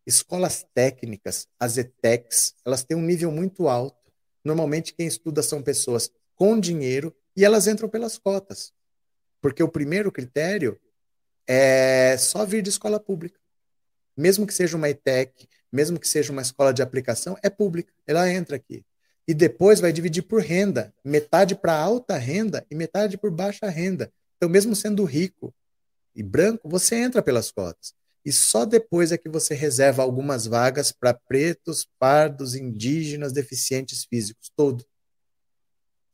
[0.05, 3.97] escolas técnicas, as ETECs, elas têm um nível muito alto.
[4.43, 8.71] Normalmente quem estuda são pessoas com dinheiro e elas entram pelas cotas.
[9.41, 10.79] Porque o primeiro critério
[11.47, 13.39] é só vir de escola pública.
[14.15, 17.93] Mesmo que seja uma ETEC, mesmo que seja uma escola de aplicação, é pública.
[18.05, 18.83] Ela entra aqui.
[19.27, 24.11] E depois vai dividir por renda, metade para alta renda e metade por baixa renda.
[24.37, 25.53] Então, mesmo sendo rico
[26.15, 27.93] e branco, você entra pelas cotas.
[28.23, 34.51] E só depois é que você reserva algumas vagas para pretos, pardos, indígenas, deficientes físicos,
[34.55, 34.85] todo.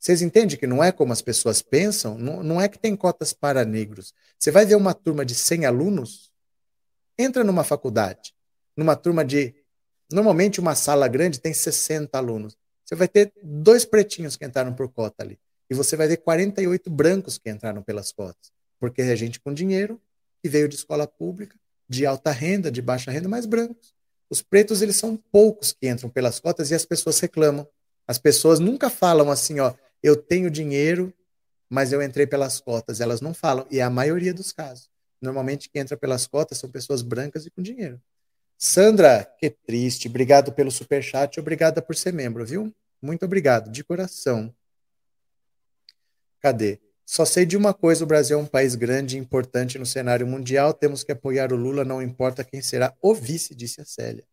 [0.04, 2.18] Vocês entendem que não é como as pessoas pensam?
[2.18, 4.12] Não, não é que tem cotas para negros.
[4.38, 6.30] Você vai ver uma turma de 100 alunos,
[7.18, 8.34] entra numa faculdade,
[8.76, 9.54] numa turma de.
[10.12, 12.54] Normalmente, uma sala grande tem 60 alunos.
[12.84, 15.38] Você vai ter dois pretinhos que entraram por cota ali.
[15.70, 18.52] E você vai ver 48 brancos que entraram pelas cotas.
[18.78, 19.98] Porque é gente com dinheiro,
[20.42, 21.56] que veio de escola pública,
[21.88, 23.94] de alta renda, de baixa renda, mas brancos.
[24.28, 27.66] Os pretos, eles são poucos que entram pelas cotas e as pessoas reclamam.
[28.06, 29.72] As pessoas nunca falam assim, ó,
[30.04, 31.14] eu tenho dinheiro,
[31.66, 33.00] mas eu entrei pelas cotas.
[33.00, 34.90] Elas não falam, e é a maioria dos casos.
[35.18, 37.98] Normalmente quem entra pelas cotas são pessoas brancas e com dinheiro.
[38.58, 40.06] Sandra, que triste.
[40.06, 42.70] Obrigado pelo super chat, obrigada por ser membro, viu?
[43.00, 44.54] Muito obrigado, de coração.
[46.38, 46.78] Cadê?
[47.06, 50.26] Só sei de uma coisa: o Brasil é um país grande e importante no cenário
[50.26, 50.74] mundial.
[50.74, 54.24] Temos que apoiar o Lula, não importa quem será o vice, disse a Célia.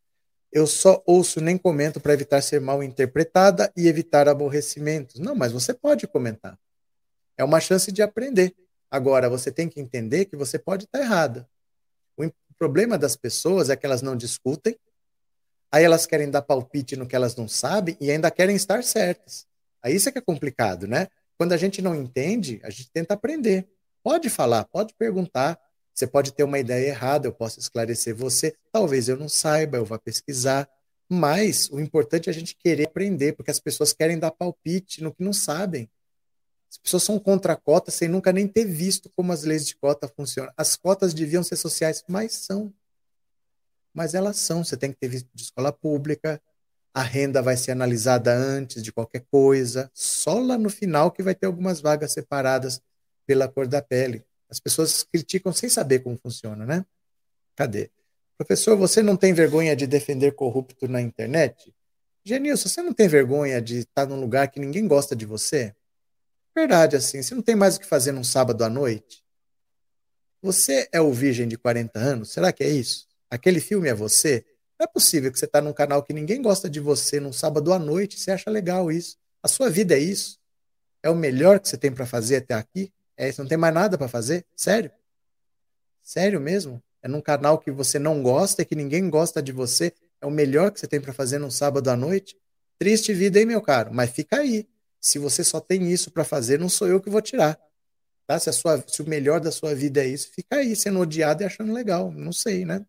[0.51, 5.19] Eu só ouço nem comento para evitar ser mal interpretada e evitar aborrecimentos.
[5.19, 6.59] Não, mas você pode comentar.
[7.37, 8.53] É uma chance de aprender.
[8.89, 11.47] Agora, você tem que entender que você pode estar errada.
[12.17, 14.77] O problema das pessoas é que elas não discutem,
[15.71, 19.47] aí elas querem dar palpite no que elas não sabem e ainda querem estar certas.
[19.81, 21.07] Aí isso é que é complicado, né?
[21.37, 23.67] Quando a gente não entende, a gente tenta aprender.
[24.03, 25.59] Pode falar, pode perguntar,
[26.01, 28.55] você pode ter uma ideia errada, eu posso esclarecer você.
[28.71, 30.67] Talvez eu não saiba, eu vá pesquisar.
[31.07, 35.13] Mas o importante é a gente querer aprender, porque as pessoas querem dar palpite no
[35.13, 35.87] que não sabem.
[36.71, 39.75] As pessoas são contra a cota sem nunca nem ter visto como as leis de
[39.75, 40.51] cota funcionam.
[40.57, 42.73] As cotas deviam ser sociais, mas são.
[43.93, 44.63] Mas elas são.
[44.63, 46.41] Você tem que ter visto de escola pública,
[46.91, 49.91] a renda vai ser analisada antes de qualquer coisa.
[49.93, 52.81] Só lá no final que vai ter algumas vagas separadas
[53.27, 54.25] pela cor da pele.
[54.51, 56.85] As pessoas criticam sem saber como funciona, né?
[57.55, 57.89] Cadê?
[58.37, 61.73] Professor, você não tem vergonha de defender corrupto na internet?
[62.25, 65.73] Genilson, você não tem vergonha de estar num lugar que ninguém gosta de você?
[66.53, 69.23] Verdade, assim, você não tem mais o que fazer num sábado à noite?
[70.41, 72.33] Você é o virgem de 40 anos?
[72.33, 73.07] Será que é isso?
[73.29, 74.43] Aquele filme é você?
[74.77, 77.71] Não é possível que você está num canal que ninguém gosta de você num sábado
[77.71, 79.17] à noite e você acha legal isso.
[79.41, 80.39] A sua vida é isso?
[81.01, 82.91] É o melhor que você tem para fazer até aqui?
[83.21, 84.43] É, você não tem mais nada para fazer?
[84.55, 84.89] Sério?
[86.01, 86.81] Sério mesmo?
[87.03, 89.93] É num canal que você não gosta e que ninguém gosta de você?
[90.19, 92.35] É o melhor que você tem para fazer num sábado à noite?
[92.79, 93.93] Triste vida, hein, meu caro?
[93.93, 94.67] Mas fica aí.
[94.99, 97.59] Se você só tem isso para fazer, não sou eu que vou tirar.
[98.25, 98.39] Tá?
[98.39, 101.45] Se, sua, se o melhor da sua vida é isso, fica aí sendo odiado e
[101.45, 102.11] achando legal.
[102.11, 102.83] Não sei, né?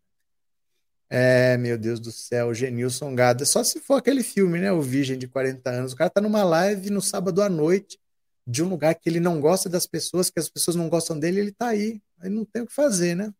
[1.11, 3.45] É, meu Deus do céu, Genilson Gada.
[3.45, 4.71] Só se for aquele filme, né?
[4.71, 5.93] O Virgem de 40 anos.
[5.93, 7.99] O cara tá numa live no sábado à noite
[8.45, 11.39] de um lugar que ele não gosta das pessoas, que as pessoas não gostam dele,
[11.39, 12.01] ele está aí.
[12.19, 13.33] Aí não tem o que fazer, né?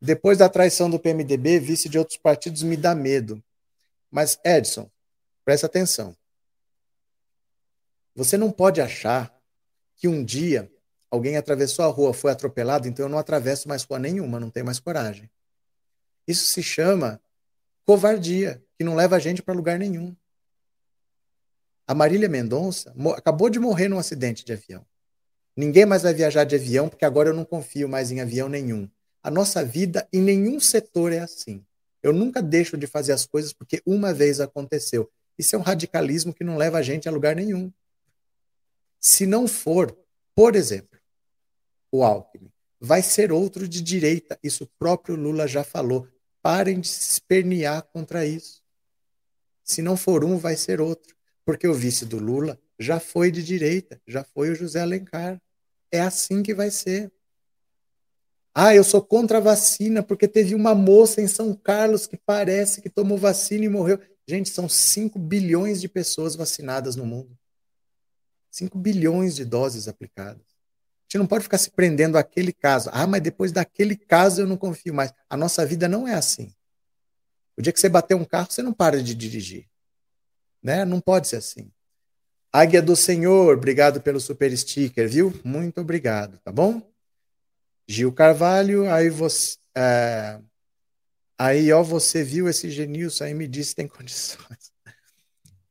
[0.00, 3.42] Depois da traição do PMDB, vice de outros partidos me dá medo.
[4.10, 4.90] Mas, Edson,
[5.44, 6.16] presta atenção.
[8.14, 9.32] Você não pode achar
[9.96, 10.70] que um dia
[11.10, 14.66] alguém atravessou a rua, foi atropelado, então eu não atravesso mais rua nenhuma, não tenho
[14.66, 15.28] mais coragem.
[16.26, 17.20] Isso se chama
[17.84, 20.14] covardia, que não leva a gente para lugar nenhum.
[21.88, 24.84] A Marília Mendonça acabou de morrer num acidente de avião.
[25.56, 28.86] Ninguém mais vai viajar de avião porque agora eu não confio mais em avião nenhum.
[29.22, 31.64] A nossa vida em nenhum setor é assim.
[32.02, 35.10] Eu nunca deixo de fazer as coisas porque uma vez aconteceu.
[35.38, 37.72] Isso é um radicalismo que não leva a gente a lugar nenhum.
[39.00, 39.96] Se não for,
[40.34, 41.00] por exemplo,
[41.90, 44.38] o Alckmin, vai ser outro de direita.
[44.42, 46.06] Isso o próprio Lula já falou.
[46.42, 48.62] Parem de se espernear contra isso.
[49.64, 51.17] Se não for um, vai ser outro.
[51.48, 55.40] Porque o vice do Lula já foi de direita, já foi o José Alencar.
[55.90, 57.10] É assim que vai ser.
[58.54, 62.82] Ah, eu sou contra a vacina porque teve uma moça em São Carlos que parece
[62.82, 63.98] que tomou vacina e morreu.
[64.26, 67.34] Gente, são 5 bilhões de pessoas vacinadas no mundo.
[68.50, 70.42] 5 bilhões de doses aplicadas.
[70.42, 72.90] A gente não pode ficar se prendendo àquele caso.
[72.92, 75.14] Ah, mas depois daquele caso eu não confio mais.
[75.30, 76.52] A nossa vida não é assim.
[77.56, 79.66] O dia que você bater um carro, você não para de dirigir.
[80.62, 80.84] Né?
[80.84, 81.70] Não pode ser assim.
[82.52, 85.32] Águia do Senhor, obrigado pelo super sticker, viu?
[85.44, 86.82] Muito obrigado, tá bom?
[87.86, 89.56] Gil Carvalho, aí você.
[89.76, 90.40] É,
[91.38, 94.72] aí, ó, você viu esse Genilson aí me disse tem condições.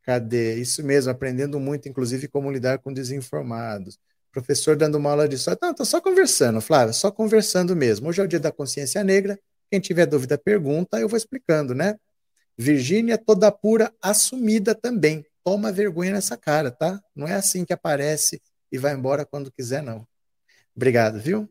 [0.03, 0.55] Cadê?
[0.55, 3.99] Isso mesmo, aprendendo muito, inclusive, como lidar com desinformados.
[4.31, 5.57] Professor dando uma aula de só.
[5.61, 8.07] Não, tô só conversando, Flávia, só conversando mesmo.
[8.07, 9.37] Hoje é o dia da consciência negra.
[9.69, 11.95] Quem tiver dúvida, pergunta, eu vou explicando, né?
[12.57, 15.25] Virgínia toda pura, assumida também.
[15.43, 17.01] Toma vergonha nessa cara, tá?
[17.15, 20.07] Não é assim que aparece e vai embora quando quiser, não.
[20.75, 21.49] Obrigado, viu?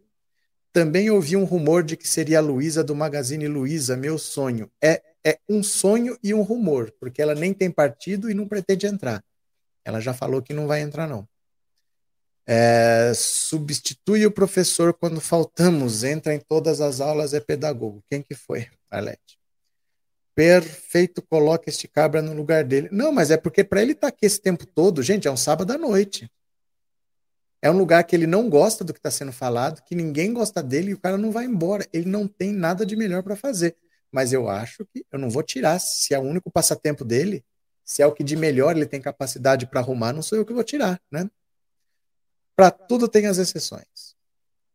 [0.72, 4.70] Também ouvi um rumor de que seria a Luísa do Magazine Luiza, meu sonho.
[4.82, 8.86] É, é um sonho e um rumor, porque ela nem tem partido e não pretende
[8.86, 9.24] entrar.
[9.84, 11.26] Ela já falou que não vai entrar, não.
[12.46, 18.04] É, substitui o professor quando faltamos, entra em todas as aulas, é pedagogo.
[18.08, 19.35] Quem que foi, Arlete?
[20.36, 22.90] Perfeito, coloca este cabra no lugar dele.
[22.92, 25.36] Não, mas é porque para ele estar tá aqui esse tempo todo, gente, é um
[25.36, 26.30] sábado à noite.
[27.62, 30.62] É um lugar que ele não gosta do que está sendo falado, que ninguém gosta
[30.62, 31.88] dele e o cara não vai embora.
[31.90, 33.74] Ele não tem nada de melhor para fazer.
[34.12, 35.78] Mas eu acho que eu não vou tirar.
[35.78, 37.42] Se é o único passatempo dele,
[37.82, 40.52] se é o que de melhor ele tem capacidade para arrumar, não sou eu que
[40.52, 41.30] vou tirar, né?
[42.54, 44.14] Para tudo tem as exceções.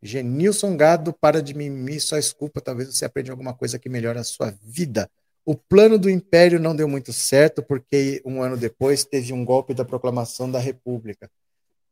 [0.01, 4.23] Genilson Gado, para de mimimi, só esculpa, talvez você aprenda alguma coisa que melhore a
[4.23, 5.07] sua vida.
[5.43, 9.73] O plano do Império não deu muito certo, porque um ano depois teve um golpe
[9.73, 11.29] da proclamação da República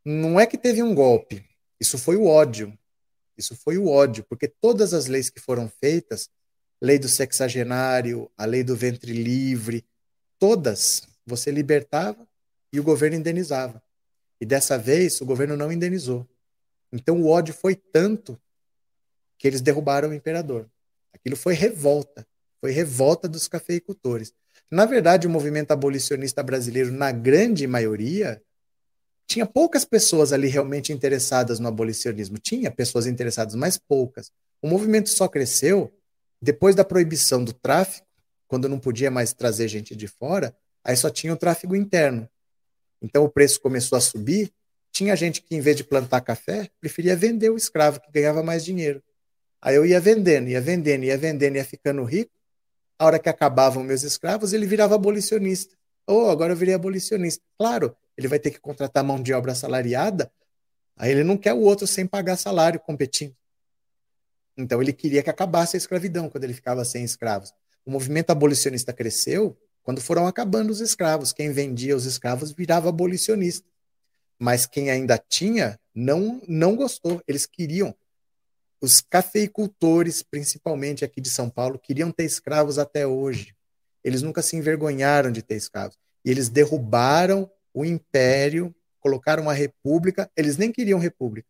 [0.03, 1.45] não é que teve um golpe,
[1.79, 2.77] isso foi o ódio.
[3.37, 6.29] Isso foi o ódio, porque todas as leis que foram feitas,
[6.81, 9.85] lei do sexagenário, a lei do ventre livre,
[10.37, 12.27] todas você libertava
[12.73, 13.81] e o governo indenizava.
[14.41, 16.27] E dessa vez o governo não indenizou.
[16.91, 18.37] Então o ódio foi tanto
[19.37, 20.69] que eles derrubaram o imperador.
[21.13, 22.27] Aquilo foi revolta,
[22.59, 24.33] foi revolta dos cafeicultores.
[24.71, 28.41] Na verdade, o movimento abolicionista brasileiro, na grande maioria,
[29.27, 32.37] tinha poucas pessoas ali realmente interessadas no abolicionismo.
[32.37, 34.31] Tinha pessoas interessadas, mas poucas.
[34.61, 35.93] O movimento só cresceu
[36.41, 38.07] depois da proibição do tráfico,
[38.47, 42.27] quando não podia mais trazer gente de fora, aí só tinha o tráfego interno.
[43.01, 44.51] Então o preço começou a subir.
[44.91, 48.65] Tinha gente que, em vez de plantar café, preferia vender o escravo, que ganhava mais
[48.65, 49.03] dinheiro.
[49.61, 52.31] Aí eu ia vendendo, ia vendendo, ia vendendo, ia ficando rico.
[52.99, 55.75] A hora que acabavam meus escravos, ele virava abolicionista.
[56.05, 57.41] Oh, agora eu virei abolicionista.
[57.57, 60.29] Claro, ele vai ter que contratar mão de obra assalariada,
[60.97, 63.33] aí ele não quer o outro sem pagar salário competindo.
[64.57, 67.53] Então ele queria que acabasse a escravidão quando ele ficava sem escravos.
[67.85, 71.31] O movimento abolicionista cresceu quando foram acabando os escravos.
[71.31, 73.65] Quem vendia os escravos virava abolicionista.
[74.37, 77.21] Mas quem ainda tinha não não gostou.
[77.25, 77.95] Eles queriam
[78.81, 83.55] os cafeicultores, principalmente aqui de São Paulo, queriam ter escravos até hoje.
[84.03, 85.97] Eles nunca se envergonharam de ter escravos.
[86.23, 90.31] E eles derrubaram o império, colocaram uma república.
[90.35, 91.47] Eles nem queriam república.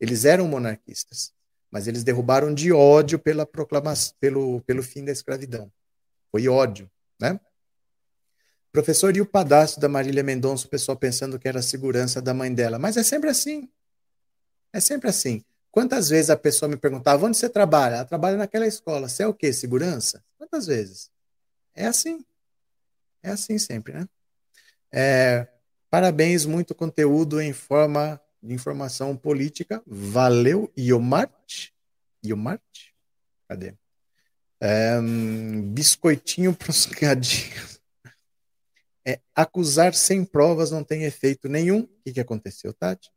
[0.00, 1.32] Eles eram monarquistas,
[1.70, 5.70] mas eles derrubaram de ódio pela proclamação, pelo, pelo fim da escravidão.
[6.30, 7.38] Foi ódio, né?
[8.72, 12.32] Professor, e o padastro da Marília Mendonça, o pessoal pensando que era a segurança da
[12.32, 12.78] mãe dela.
[12.78, 13.68] Mas é sempre assim.
[14.72, 15.44] É sempre assim.
[15.72, 17.94] Quantas vezes a pessoa me perguntava, onde você trabalha?
[17.94, 19.08] Ela trabalha naquela escola.
[19.08, 19.54] Você é o quê?
[19.54, 20.22] Segurança?
[20.36, 21.10] Quantas vezes?
[21.74, 22.22] É assim.
[23.22, 24.06] É assim sempre, né?
[24.92, 25.48] É,
[25.88, 29.82] parabéns, muito conteúdo em forma de informação política.
[29.86, 31.74] Valeu, Iomarte.
[32.22, 32.94] Iomarte?
[33.48, 33.74] Cadê?
[34.60, 35.00] É,
[35.72, 36.86] biscoitinho para os.
[39.04, 41.80] É, acusar sem provas não tem efeito nenhum.
[41.80, 43.10] O que, que aconteceu, Tati?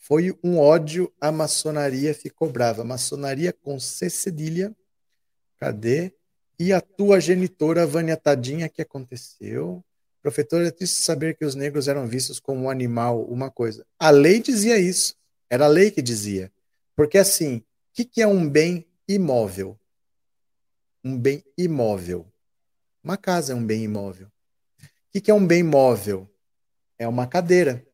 [0.00, 2.82] Foi um ódio, a maçonaria ficou brava.
[2.82, 4.74] Maçonaria com C cedilha.
[5.58, 6.12] Cadê?
[6.58, 9.84] E a tua genitora, Vânia Tadinha, que aconteceu?
[10.20, 13.86] Professor, é triste saber que os negros eram vistos como um animal, uma coisa.
[13.98, 15.14] A lei dizia isso.
[15.48, 16.50] Era a lei que dizia.
[16.96, 17.64] Porque assim, o
[17.94, 19.78] que, que é um bem imóvel?
[21.04, 22.26] um bem imóvel.
[23.02, 24.28] Uma casa é um bem imóvel.
[25.14, 26.28] O que é um bem móvel?
[26.98, 27.84] É uma cadeira.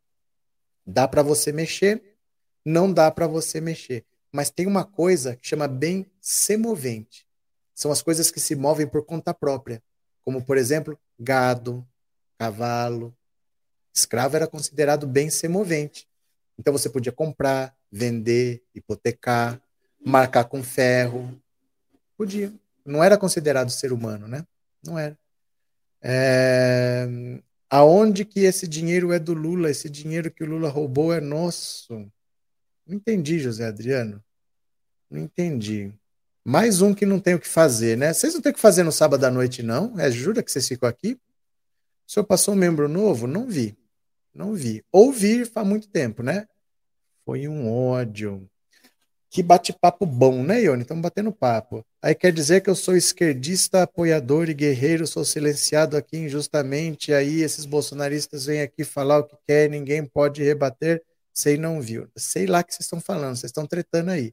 [0.87, 2.17] Dá para você mexer,
[2.65, 4.05] não dá para você mexer.
[4.31, 7.27] Mas tem uma coisa que chama bem semovente.
[7.75, 9.83] São as coisas que se movem por conta própria,
[10.25, 11.87] como por exemplo, gado,
[12.39, 13.17] cavalo.
[13.95, 16.09] Escravo era considerado bem semovente.
[16.59, 19.61] Então você podia comprar, vender, hipotecar,
[20.05, 21.41] marcar com ferro.
[22.17, 22.53] Podia.
[22.85, 24.47] Não era considerado ser humano, né?
[24.85, 25.19] Não era.
[26.01, 27.07] É...
[27.69, 29.71] Aonde que esse dinheiro é do Lula?
[29.71, 31.95] Esse dinheiro que o Lula roubou é nosso.
[32.87, 34.23] Não entendi, José Adriano.
[35.11, 35.93] Não entendi.
[36.45, 38.13] Mais um que não tem o que fazer, né?
[38.13, 39.99] Vocês não têm o que fazer no sábado à noite, não?
[39.99, 41.19] É, jura que vocês ficam aqui?
[42.07, 43.27] O senhor passou um membro novo?
[43.27, 43.77] Não vi.
[44.33, 44.85] Não vi.
[44.93, 46.47] Ouvi faz muito tempo, né?
[47.25, 48.49] Foi um ódio.
[49.29, 50.83] Que bate-papo bom, né, Ione?
[50.83, 51.85] Estamos batendo papo.
[52.07, 57.13] Aí quer dizer que eu sou esquerdista, apoiador e guerreiro, sou silenciado aqui injustamente.
[57.13, 61.03] Aí esses bolsonaristas vêm aqui falar o que quer, ninguém pode rebater.
[61.35, 62.09] Sei não viu.
[62.17, 64.33] Sei lá o que vocês estão falando, vocês estão tretando aí.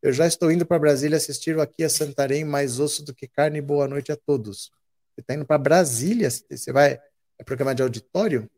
[0.00, 3.28] Eu já estou indo para Brasília assistir o Aqui a Santarém, mais osso do que
[3.28, 3.60] carne.
[3.60, 4.70] Boa noite a todos.
[5.14, 6.30] Você está indo para Brasília?
[6.30, 6.98] Você vai
[7.38, 8.50] é programa de auditório?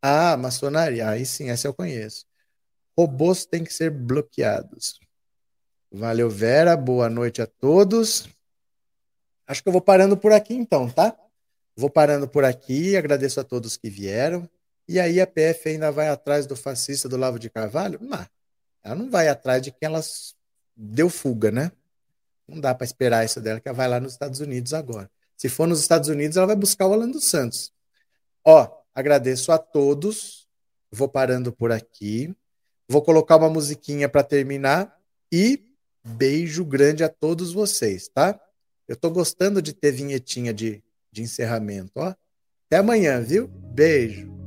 [0.00, 1.08] Ah, maçonaria.
[1.08, 2.24] Aí sim, essa eu conheço.
[2.96, 5.00] Robôs têm que ser bloqueados.
[5.90, 6.76] Valeu, Vera.
[6.76, 8.28] Boa noite a todos.
[9.46, 11.16] Acho que eu vou parando por aqui então, tá?
[11.74, 12.94] Vou parando por aqui.
[12.94, 14.48] Agradeço a todos que vieram.
[14.86, 17.98] E aí a PF ainda vai atrás do fascista do Lavo de Carvalho?
[18.02, 18.26] Não,
[18.82, 20.00] ela não vai atrás de quem ela
[20.76, 21.72] deu fuga, né?
[22.46, 25.10] Não dá para esperar isso dela, que ela vai lá nos Estados Unidos agora.
[25.36, 27.72] Se for nos Estados Unidos, ela vai buscar o Alan dos Santos.
[28.44, 30.46] Ó, agradeço a todos.
[30.90, 32.34] Vou parando por aqui.
[32.88, 34.98] Vou colocar uma musiquinha para terminar
[35.30, 35.67] e
[36.04, 38.38] beijo grande a todos vocês, tá?
[38.86, 42.14] Eu tô gostando de ter vinhetinha de, de encerramento, ó.
[42.66, 43.48] Até amanhã, viu?
[43.48, 44.37] Beijo.